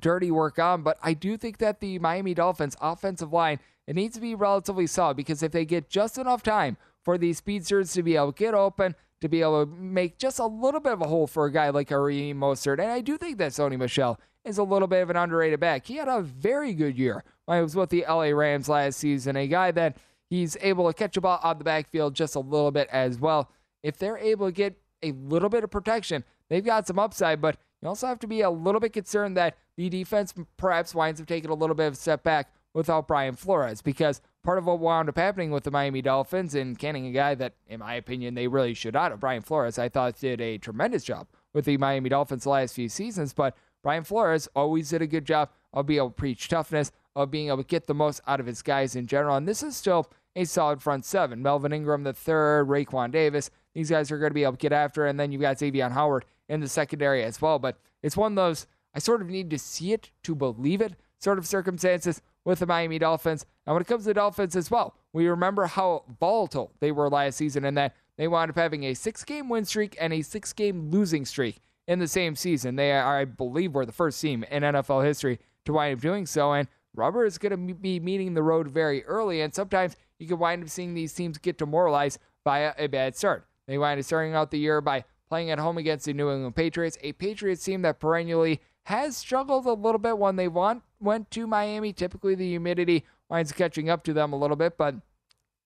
dirty 0.00 0.30
work 0.30 0.58
on, 0.58 0.82
but 0.82 0.98
I 1.02 1.12
do 1.12 1.36
think 1.36 1.58
that 1.58 1.80
the 1.80 1.98
Miami 1.98 2.32
Dolphins 2.32 2.76
offensive 2.80 3.32
line 3.32 3.60
it 3.86 3.94
needs 3.94 4.16
to 4.16 4.20
be 4.20 4.34
relatively 4.34 4.86
solid 4.86 5.16
because 5.16 5.42
if 5.42 5.52
they 5.52 5.64
get 5.64 5.88
just 5.88 6.18
enough 6.18 6.42
time 6.42 6.76
for 7.04 7.16
these 7.16 7.38
speedsters 7.38 7.92
to 7.92 8.02
be 8.02 8.16
able 8.16 8.32
to 8.32 8.38
get 8.38 8.54
open, 8.54 8.96
to 9.20 9.28
be 9.28 9.42
able 9.42 9.66
to 9.66 9.72
make 9.72 10.18
just 10.18 10.38
a 10.38 10.46
little 10.46 10.80
bit 10.80 10.92
of 10.92 11.02
a 11.02 11.06
hole 11.06 11.26
for 11.26 11.44
a 11.44 11.52
guy 11.52 11.68
like 11.68 11.90
Raheem 11.90 12.40
Mostert. 12.40 12.80
And 12.80 12.90
I 12.90 13.00
do 13.00 13.16
think 13.16 13.38
that 13.38 13.52
Sony 13.52 13.78
Michel 13.78 14.18
is 14.44 14.58
a 14.58 14.64
little 14.64 14.88
bit 14.88 15.02
of 15.02 15.10
an 15.10 15.16
underrated 15.16 15.60
back. 15.60 15.86
He 15.86 15.96
had 15.96 16.08
a 16.08 16.20
very 16.20 16.72
good 16.72 16.98
year 16.98 17.22
when 17.44 17.58
he 17.58 17.62
was 17.62 17.76
with 17.76 17.90
the 17.90 18.04
LA 18.08 18.30
Rams 18.30 18.68
last 18.68 18.98
season, 18.98 19.36
a 19.36 19.46
guy 19.46 19.70
that 19.72 19.98
he's 20.28 20.56
able 20.62 20.88
to 20.88 20.94
catch 20.94 21.16
a 21.16 21.20
ball 21.20 21.38
out 21.44 21.58
the 21.58 21.64
backfield 21.64 22.14
just 22.14 22.34
a 22.34 22.40
little 22.40 22.72
bit 22.72 22.88
as 22.90 23.20
well. 23.20 23.50
If 23.82 23.98
they're 23.98 24.18
able 24.18 24.46
to 24.46 24.52
get 24.52 24.80
a 25.02 25.12
little 25.12 25.48
bit 25.48 25.62
of 25.62 25.70
protection, 25.70 26.24
they've 26.48 26.64
got 26.64 26.86
some 26.86 26.98
upside, 26.98 27.40
but 27.40 27.56
you 27.82 27.88
also 27.88 28.06
have 28.06 28.18
to 28.20 28.26
be 28.26 28.40
a 28.40 28.50
little 28.50 28.80
bit 28.80 28.92
concerned 28.92 29.36
that 29.36 29.56
the 29.76 29.88
defense 29.88 30.34
perhaps 30.56 30.94
winds 30.94 31.20
up 31.20 31.26
taking 31.26 31.50
a 31.50 31.54
little 31.54 31.76
bit 31.76 31.86
of 31.86 31.92
a 31.94 31.96
step 31.96 32.22
back 32.22 32.50
without 32.74 33.08
Brian 33.08 33.34
Flores 33.34 33.80
because 33.80 34.20
part 34.42 34.58
of 34.58 34.66
what 34.66 34.78
wound 34.78 35.08
up 35.08 35.16
happening 35.16 35.50
with 35.50 35.64
the 35.64 35.70
Miami 35.70 36.02
Dolphins 36.02 36.54
and 36.54 36.78
canning 36.78 37.06
a 37.06 37.12
guy 37.12 37.34
that, 37.34 37.54
in 37.66 37.80
my 37.80 37.94
opinion, 37.94 38.34
they 38.34 38.48
really 38.48 38.74
should 38.74 38.94
not 38.94 39.10
have. 39.10 39.20
Brian 39.20 39.42
Flores, 39.42 39.78
I 39.78 39.88
thought, 39.88 40.18
did 40.18 40.40
a 40.40 40.58
tremendous 40.58 41.04
job 41.04 41.26
with 41.54 41.64
the 41.64 41.78
Miami 41.78 42.10
Dolphins 42.10 42.44
the 42.44 42.50
last 42.50 42.74
few 42.74 42.88
seasons, 42.88 43.32
but 43.32 43.56
Brian 43.82 44.04
Flores 44.04 44.48
always 44.54 44.90
did 44.90 45.00
a 45.00 45.06
good 45.06 45.24
job 45.24 45.50
of 45.72 45.86
being 45.86 45.98
able 45.98 46.10
to 46.10 46.14
preach 46.14 46.48
toughness, 46.48 46.92
of 47.14 47.30
being 47.30 47.48
able 47.48 47.58
to 47.58 47.64
get 47.64 47.86
the 47.86 47.94
most 47.94 48.20
out 48.26 48.40
of 48.40 48.46
his 48.46 48.62
guys 48.62 48.96
in 48.96 49.06
general. 49.06 49.36
And 49.36 49.48
this 49.48 49.62
is 49.62 49.76
still 49.76 50.10
a 50.34 50.44
solid 50.44 50.82
front 50.82 51.04
seven. 51.04 51.42
Melvin 51.42 51.72
Ingram 51.72 52.02
the 52.02 52.12
third, 52.12 52.68
Raekwon 52.68 53.10
Davis. 53.10 53.50
These 53.74 53.90
guys 53.90 54.10
are 54.10 54.18
going 54.18 54.30
to 54.30 54.34
be 54.34 54.42
able 54.42 54.52
to 54.52 54.58
get 54.58 54.72
after, 54.72 55.06
and 55.06 55.18
then 55.18 55.32
you've 55.32 55.40
got 55.40 55.58
Xavier 55.58 55.88
Howard 55.88 56.24
in 56.48 56.60
the 56.60 56.68
secondary 56.68 57.22
as 57.22 57.40
well. 57.40 57.58
But 57.58 57.78
it's 58.02 58.16
one 58.16 58.32
of 58.32 58.36
those 58.36 58.66
I 58.94 58.98
sort 58.98 59.20
of 59.20 59.28
need 59.28 59.50
to 59.50 59.58
see 59.58 59.92
it 59.92 60.10
to 60.22 60.34
believe 60.34 60.80
it 60.80 60.94
sort 61.18 61.38
of 61.38 61.46
circumstances 61.46 62.22
with 62.44 62.60
the 62.60 62.66
Miami 62.66 62.98
Dolphins. 62.98 63.44
And 63.66 63.74
when 63.74 63.82
it 63.82 63.88
comes 63.88 64.04
to 64.04 64.08
the 64.08 64.14
Dolphins 64.14 64.56
as 64.56 64.70
well, 64.70 64.96
we 65.12 65.26
remember 65.28 65.66
how 65.66 66.04
volatile 66.18 66.72
they 66.80 66.92
were 66.92 67.10
last 67.10 67.36
season 67.36 67.64
and 67.64 67.76
that 67.76 67.94
they 68.16 68.28
wound 68.28 68.50
up 68.50 68.56
having 68.56 68.84
a 68.84 68.94
six 68.94 69.24
game 69.24 69.48
win 69.48 69.64
streak 69.64 69.96
and 70.00 70.12
a 70.12 70.22
six 70.22 70.52
game 70.52 70.90
losing 70.90 71.24
streak 71.24 71.60
in 71.86 71.98
the 71.98 72.08
same 72.08 72.36
season. 72.36 72.76
They 72.76 72.92
are, 72.92 73.18
I 73.18 73.24
believe, 73.24 73.74
were 73.74 73.86
the 73.86 73.92
first 73.92 74.20
team 74.20 74.44
in 74.50 74.62
NFL 74.62 75.04
history 75.04 75.38
to 75.66 75.72
wind 75.72 75.96
up 75.96 76.00
doing 76.00 76.26
so. 76.26 76.52
And 76.52 76.68
rubber 76.94 77.24
is 77.24 77.38
going 77.38 77.68
to 77.68 77.74
be 77.74 78.00
meeting 78.00 78.34
the 78.34 78.42
road 78.42 78.68
very 78.68 79.04
early. 79.04 79.40
And 79.40 79.54
sometimes 79.54 79.96
you 80.18 80.26
can 80.26 80.38
wind 80.38 80.62
up 80.62 80.68
seeing 80.68 80.94
these 80.94 81.12
teams 81.12 81.38
get 81.38 81.58
demoralized 81.58 82.18
by 82.44 82.60
a, 82.60 82.72
a 82.78 82.86
bad 82.86 83.16
start. 83.16 83.46
They 83.66 83.78
wind 83.78 83.98
up 83.98 84.06
starting 84.06 84.34
out 84.34 84.50
the 84.50 84.58
year 84.58 84.80
by 84.80 85.04
playing 85.28 85.50
at 85.50 85.58
home 85.58 85.78
against 85.78 86.06
the 86.06 86.12
New 86.12 86.30
England 86.30 86.56
Patriots, 86.56 86.98
a 87.02 87.12
Patriots 87.12 87.64
team 87.64 87.82
that 87.82 88.00
perennially 88.00 88.60
has 88.84 89.16
struggled 89.16 89.66
a 89.66 89.72
little 89.72 89.98
bit 89.98 90.18
when 90.18 90.36
they 90.36 90.48
want, 90.48 90.82
went 91.00 91.30
to 91.32 91.46
Miami. 91.46 91.92
Typically, 91.92 92.34
the 92.34 92.48
humidity 92.48 93.04
winds 93.28 93.52
catching 93.52 93.90
up 93.90 94.04
to 94.04 94.12
them 94.12 94.32
a 94.32 94.38
little 94.38 94.56
bit, 94.56 94.76
but 94.78 94.94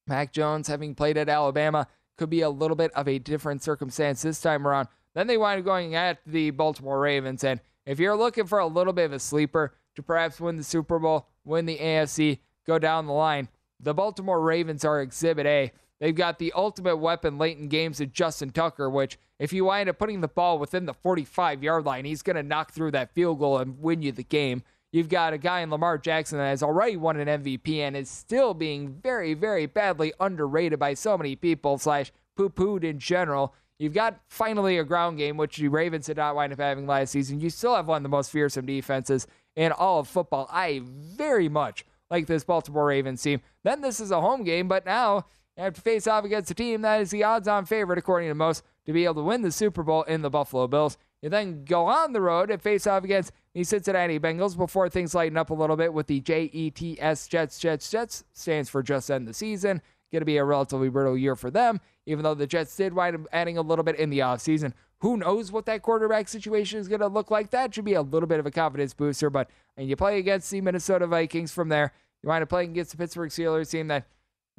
Mac 0.06 0.32
Jones, 0.32 0.68
having 0.68 0.94
played 0.94 1.18
at 1.18 1.28
Alabama, 1.28 1.86
could 2.16 2.30
be 2.30 2.40
a 2.40 2.50
little 2.50 2.76
bit 2.76 2.90
of 2.92 3.08
a 3.08 3.18
different 3.18 3.62
circumstance 3.62 4.22
this 4.22 4.40
time 4.40 4.66
around. 4.66 4.88
Then 5.14 5.26
they 5.26 5.36
wind 5.36 5.60
up 5.60 5.64
going 5.64 5.94
at 5.94 6.18
the 6.26 6.50
Baltimore 6.50 7.00
Ravens. 7.00 7.44
And 7.44 7.60
if 7.86 7.98
you're 7.98 8.16
looking 8.16 8.46
for 8.46 8.58
a 8.58 8.66
little 8.66 8.92
bit 8.92 9.06
of 9.06 9.12
a 9.12 9.18
sleeper 9.18 9.74
to 9.96 10.02
perhaps 10.02 10.40
win 10.40 10.56
the 10.56 10.64
Super 10.64 10.98
Bowl, 10.98 11.28
win 11.44 11.66
the 11.66 11.78
AFC, 11.78 12.38
go 12.66 12.78
down 12.78 13.06
the 13.06 13.12
line, 13.12 13.48
the 13.78 13.94
Baltimore 13.94 14.40
Ravens 14.40 14.84
are 14.84 15.00
Exhibit 15.00 15.46
A. 15.46 15.72
They've 16.00 16.14
got 16.14 16.38
the 16.38 16.52
ultimate 16.54 16.96
weapon 16.96 17.36
late 17.36 17.58
in 17.58 17.68
games 17.68 18.00
of 18.00 18.12
Justin 18.12 18.50
Tucker, 18.50 18.88
which, 18.88 19.18
if 19.38 19.52
you 19.52 19.66
wind 19.66 19.88
up 19.88 19.98
putting 19.98 20.22
the 20.22 20.28
ball 20.28 20.58
within 20.58 20.86
the 20.86 20.94
45 20.94 21.62
yard 21.62 21.84
line, 21.84 22.06
he's 22.06 22.22
going 22.22 22.36
to 22.36 22.42
knock 22.42 22.72
through 22.72 22.92
that 22.92 23.14
field 23.14 23.38
goal 23.38 23.58
and 23.58 23.80
win 23.80 24.00
you 24.02 24.10
the 24.10 24.24
game. 24.24 24.62
You've 24.92 25.10
got 25.10 25.34
a 25.34 25.38
guy 25.38 25.60
in 25.60 25.70
Lamar 25.70 25.98
Jackson 25.98 26.38
that 26.38 26.48
has 26.48 26.62
already 26.62 26.96
won 26.96 27.20
an 27.20 27.42
MVP 27.42 27.78
and 27.78 27.96
is 27.96 28.10
still 28.10 28.54
being 28.54 28.88
very, 29.02 29.34
very 29.34 29.66
badly 29.66 30.12
underrated 30.18 30.78
by 30.78 30.94
so 30.94 31.16
many 31.16 31.36
people, 31.36 31.78
slash 31.78 32.10
poo 32.36 32.48
pooed 32.48 32.82
in 32.82 32.98
general. 32.98 33.54
You've 33.78 33.94
got 33.94 34.20
finally 34.28 34.78
a 34.78 34.84
ground 34.84 35.18
game, 35.18 35.36
which 35.36 35.58
the 35.58 35.68
Ravens 35.68 36.06
did 36.06 36.16
not 36.16 36.34
wind 36.34 36.52
up 36.52 36.58
having 36.58 36.86
last 36.86 37.12
season. 37.12 37.40
You 37.40 37.50
still 37.50 37.76
have 37.76 37.86
one 37.86 37.98
of 37.98 38.02
the 38.02 38.08
most 38.08 38.30
fearsome 38.30 38.66
defenses 38.66 39.26
in 39.54 39.70
all 39.72 40.00
of 40.00 40.08
football. 40.08 40.48
I 40.50 40.82
very 40.84 41.48
much 41.48 41.84
like 42.10 42.26
this 42.26 42.42
Baltimore 42.44 42.86
Ravens 42.86 43.22
team. 43.22 43.40
Then 43.62 43.80
this 43.80 44.00
is 44.00 44.10
a 44.10 44.20
home 44.20 44.42
game, 44.42 44.66
but 44.66 44.84
now 44.84 45.26
have 45.60 45.74
to 45.74 45.80
face 45.80 46.06
off 46.06 46.24
against 46.24 46.50
a 46.50 46.54
team 46.54 46.82
that 46.82 47.00
is 47.00 47.10
the 47.10 47.24
odds 47.24 47.48
on 47.48 47.66
favorite, 47.66 47.98
according 47.98 48.28
to 48.28 48.34
most, 48.34 48.64
to 48.86 48.92
be 48.92 49.04
able 49.04 49.14
to 49.14 49.22
win 49.22 49.42
the 49.42 49.52
Super 49.52 49.82
Bowl 49.82 50.02
in 50.04 50.22
the 50.22 50.30
Buffalo 50.30 50.66
Bills. 50.66 50.96
You 51.22 51.28
then 51.28 51.64
go 51.64 51.86
on 51.86 52.12
the 52.12 52.20
road 52.20 52.50
and 52.50 52.62
face 52.62 52.86
off 52.86 53.04
against 53.04 53.32
the 53.52 53.62
Cincinnati 53.62 54.18
Bengals 54.18 54.56
before 54.56 54.88
things 54.88 55.14
lighten 55.14 55.36
up 55.36 55.50
a 55.50 55.54
little 55.54 55.76
bit 55.76 55.92
with 55.92 56.06
the 56.06 56.20
JETS 56.20 57.28
Jets, 57.28 57.58
Jets, 57.58 57.90
Jets 57.90 58.24
stands 58.32 58.70
for 58.70 58.82
just 58.82 59.10
end 59.10 59.28
the 59.28 59.34
season. 59.34 59.82
Going 60.10 60.22
to 60.22 60.26
be 60.26 60.38
a 60.38 60.44
relatively 60.44 60.88
brutal 60.88 61.16
year 61.16 61.36
for 61.36 61.50
them, 61.50 61.80
even 62.06 62.24
though 62.24 62.34
the 62.34 62.46
Jets 62.46 62.74
did 62.74 62.94
wind 62.94 63.14
up 63.14 63.26
adding 63.32 63.58
a 63.58 63.62
little 63.62 63.84
bit 63.84 63.96
in 63.96 64.10
the 64.10 64.20
offseason. 64.20 64.72
Who 65.00 65.16
knows 65.16 65.52
what 65.52 65.66
that 65.66 65.82
quarterback 65.82 66.28
situation 66.28 66.80
is 66.80 66.88
going 66.88 67.00
to 67.00 67.06
look 67.06 67.30
like? 67.30 67.50
That 67.50 67.74
should 67.74 67.84
be 67.84 67.94
a 67.94 68.02
little 68.02 68.26
bit 68.26 68.40
of 68.40 68.46
a 68.46 68.50
confidence 68.50 68.92
booster, 68.92 69.30
but 69.30 69.48
and 69.76 69.88
you 69.88 69.96
play 69.96 70.18
against 70.18 70.50
the 70.50 70.60
Minnesota 70.60 71.06
Vikings 71.06 71.52
from 71.52 71.68
there. 71.68 71.92
You 72.22 72.28
wind 72.28 72.42
up 72.42 72.48
playing 72.48 72.70
against 72.70 72.90
the 72.90 72.96
Pittsburgh 72.96 73.30
Steelers 73.30 73.70
team 73.70 73.88
that 73.88 74.06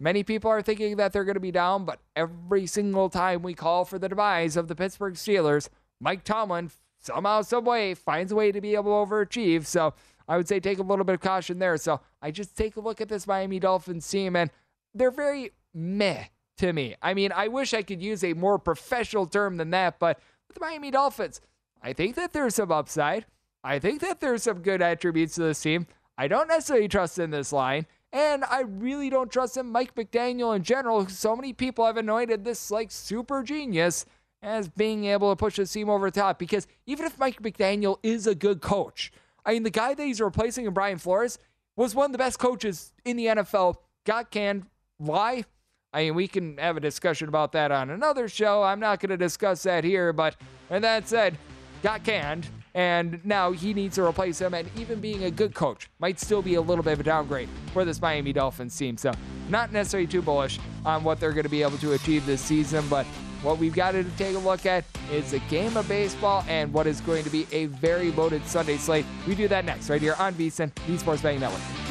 many 0.01 0.23
people 0.23 0.49
are 0.49 0.61
thinking 0.61 0.97
that 0.97 1.13
they're 1.13 1.23
going 1.23 1.35
to 1.35 1.39
be 1.39 1.51
down, 1.51 1.85
but 1.85 1.99
every 2.15 2.65
single 2.65 3.09
time 3.09 3.43
we 3.43 3.53
call 3.53 3.85
for 3.85 3.99
the 3.99 4.09
demise 4.09 4.57
of 4.57 4.67
the 4.67 4.75
Pittsburgh 4.75 5.13
Steelers, 5.13 5.69
Mike 5.99 6.23
Tomlin 6.23 6.71
somehow, 6.99 7.41
some 7.41 7.65
way 7.65 7.93
finds 7.93 8.31
a 8.31 8.35
way 8.35 8.51
to 8.51 8.59
be 8.59 8.73
able 8.73 9.05
to 9.05 9.11
overachieve. 9.11 9.65
So 9.65 9.93
I 10.27 10.37
would 10.37 10.47
say 10.47 10.59
take 10.59 10.79
a 10.79 10.83
little 10.83 11.05
bit 11.05 11.15
of 11.15 11.21
caution 11.21 11.59
there. 11.59 11.77
So 11.77 12.01
I 12.21 12.31
just 12.31 12.57
take 12.57 12.75
a 12.75 12.79
look 12.79 12.99
at 12.99 13.09
this 13.09 13.27
Miami 13.27 13.59
Dolphins 13.59 14.09
team, 14.09 14.35
and 14.35 14.49
they're 14.93 15.11
very 15.11 15.51
meh 15.73 16.25
to 16.57 16.73
me. 16.73 16.95
I 17.01 17.13
mean, 17.13 17.31
I 17.33 17.47
wish 17.47 17.73
I 17.73 17.83
could 17.83 18.01
use 18.01 18.23
a 18.23 18.33
more 18.33 18.57
professional 18.57 19.27
term 19.27 19.57
than 19.57 19.69
that, 19.69 19.99
but 19.99 20.19
with 20.47 20.55
the 20.55 20.61
Miami 20.61 20.91
Dolphins, 20.91 21.41
I 21.81 21.93
think 21.93 22.15
that 22.15 22.33
there's 22.33 22.55
some 22.55 22.71
upside. 22.71 23.25
I 23.63 23.79
think 23.79 24.01
that 24.01 24.19
there's 24.19 24.43
some 24.43 24.61
good 24.61 24.81
attributes 24.81 25.35
to 25.35 25.43
this 25.43 25.61
team. 25.61 25.85
I 26.17 26.27
don't 26.27 26.47
necessarily 26.47 26.87
trust 26.87 27.19
in 27.19 27.31
this 27.31 27.53
line. 27.53 27.85
And 28.13 28.43
I 28.43 28.61
really 28.61 29.09
don't 29.09 29.31
trust 29.31 29.55
him, 29.55 29.71
Mike 29.71 29.95
McDaniel 29.95 30.55
in 30.55 30.63
general. 30.63 31.07
So 31.07 31.35
many 31.35 31.53
people 31.53 31.85
have 31.85 31.97
anointed 31.97 32.43
this 32.43 32.69
like 32.69 32.91
super 32.91 33.41
genius 33.41 34.05
as 34.43 34.67
being 34.67 35.05
able 35.05 35.31
to 35.31 35.35
push 35.35 35.55
the 35.55 35.65
team 35.65 35.89
over 35.89 36.09
the 36.11 36.19
top. 36.19 36.37
Because 36.37 36.67
even 36.85 37.05
if 37.05 37.17
Mike 37.17 37.41
McDaniel 37.41 37.97
is 38.03 38.27
a 38.27 38.35
good 38.35 38.61
coach, 38.61 39.11
I 39.45 39.53
mean, 39.53 39.63
the 39.63 39.69
guy 39.69 39.93
that 39.93 40.03
he's 40.03 40.19
replacing 40.19 40.65
in 40.65 40.73
Brian 40.73 40.97
Flores 40.97 41.39
was 41.75 41.95
one 41.95 42.07
of 42.07 42.11
the 42.11 42.17
best 42.17 42.37
coaches 42.37 42.93
in 43.05 43.15
the 43.17 43.27
NFL. 43.27 43.75
Got 44.05 44.29
canned. 44.29 44.65
Why? 44.97 45.45
I 45.93 46.03
mean, 46.03 46.15
we 46.15 46.27
can 46.27 46.57
have 46.57 46.77
a 46.77 46.79
discussion 46.79 47.27
about 47.27 47.51
that 47.53 47.71
on 47.71 47.89
another 47.89 48.27
show. 48.27 48.63
I'm 48.63 48.79
not 48.79 48.99
going 48.99 49.09
to 49.09 49.17
discuss 49.17 49.63
that 49.63 49.83
here, 49.83 50.13
but 50.13 50.35
and 50.69 50.83
that 50.83 51.07
said, 51.07 51.37
got 51.83 52.03
canned, 52.03 52.47
and 52.73 53.23
now 53.25 53.51
he 53.51 53.73
needs 53.73 53.95
to 53.95 54.03
replace 54.03 54.39
him. 54.39 54.53
And 54.53 54.69
even 54.77 54.99
being 54.99 55.25
a 55.25 55.31
good 55.31 55.53
coach 55.53 55.89
might 55.99 56.19
still 56.19 56.41
be 56.41 56.55
a 56.55 56.61
little 56.61 56.83
bit 56.83 56.93
of 56.93 56.99
a 56.99 57.03
downgrade 57.03 57.49
for 57.73 57.85
this 57.85 58.01
Miami 58.01 58.33
Dolphins 58.33 58.75
team. 58.77 58.97
So, 58.97 59.11
not 59.49 59.71
necessarily 59.71 60.07
too 60.07 60.21
bullish 60.21 60.59
on 60.85 61.03
what 61.03 61.19
they're 61.19 61.33
going 61.33 61.43
to 61.43 61.49
be 61.49 61.61
able 61.61 61.77
to 61.79 61.93
achieve 61.93 62.25
this 62.25 62.41
season, 62.41 62.85
but 62.89 63.05
what 63.43 63.57
we've 63.57 63.73
got 63.73 63.91
to 63.91 64.03
take 64.17 64.35
a 64.35 64.39
look 64.39 64.65
at 64.65 64.85
is 65.11 65.33
a 65.33 65.39
game 65.39 65.75
of 65.75 65.87
baseball 65.87 66.45
and 66.47 66.71
what 66.71 66.87
is 66.87 67.01
going 67.01 67.23
to 67.23 67.29
be 67.29 67.47
a 67.51 67.65
very 67.65 68.11
loaded 68.11 68.45
Sunday 68.45 68.77
slate. 68.77 69.05
We 69.27 69.35
do 69.35 69.47
that 69.47 69.65
next, 69.65 69.89
right 69.89 70.01
here 70.01 70.15
on 70.19 70.33
VSIN, 70.35 70.71
the 70.87 70.97
Sports 70.97 71.21
Betting 71.21 71.39
Network. 71.39 71.90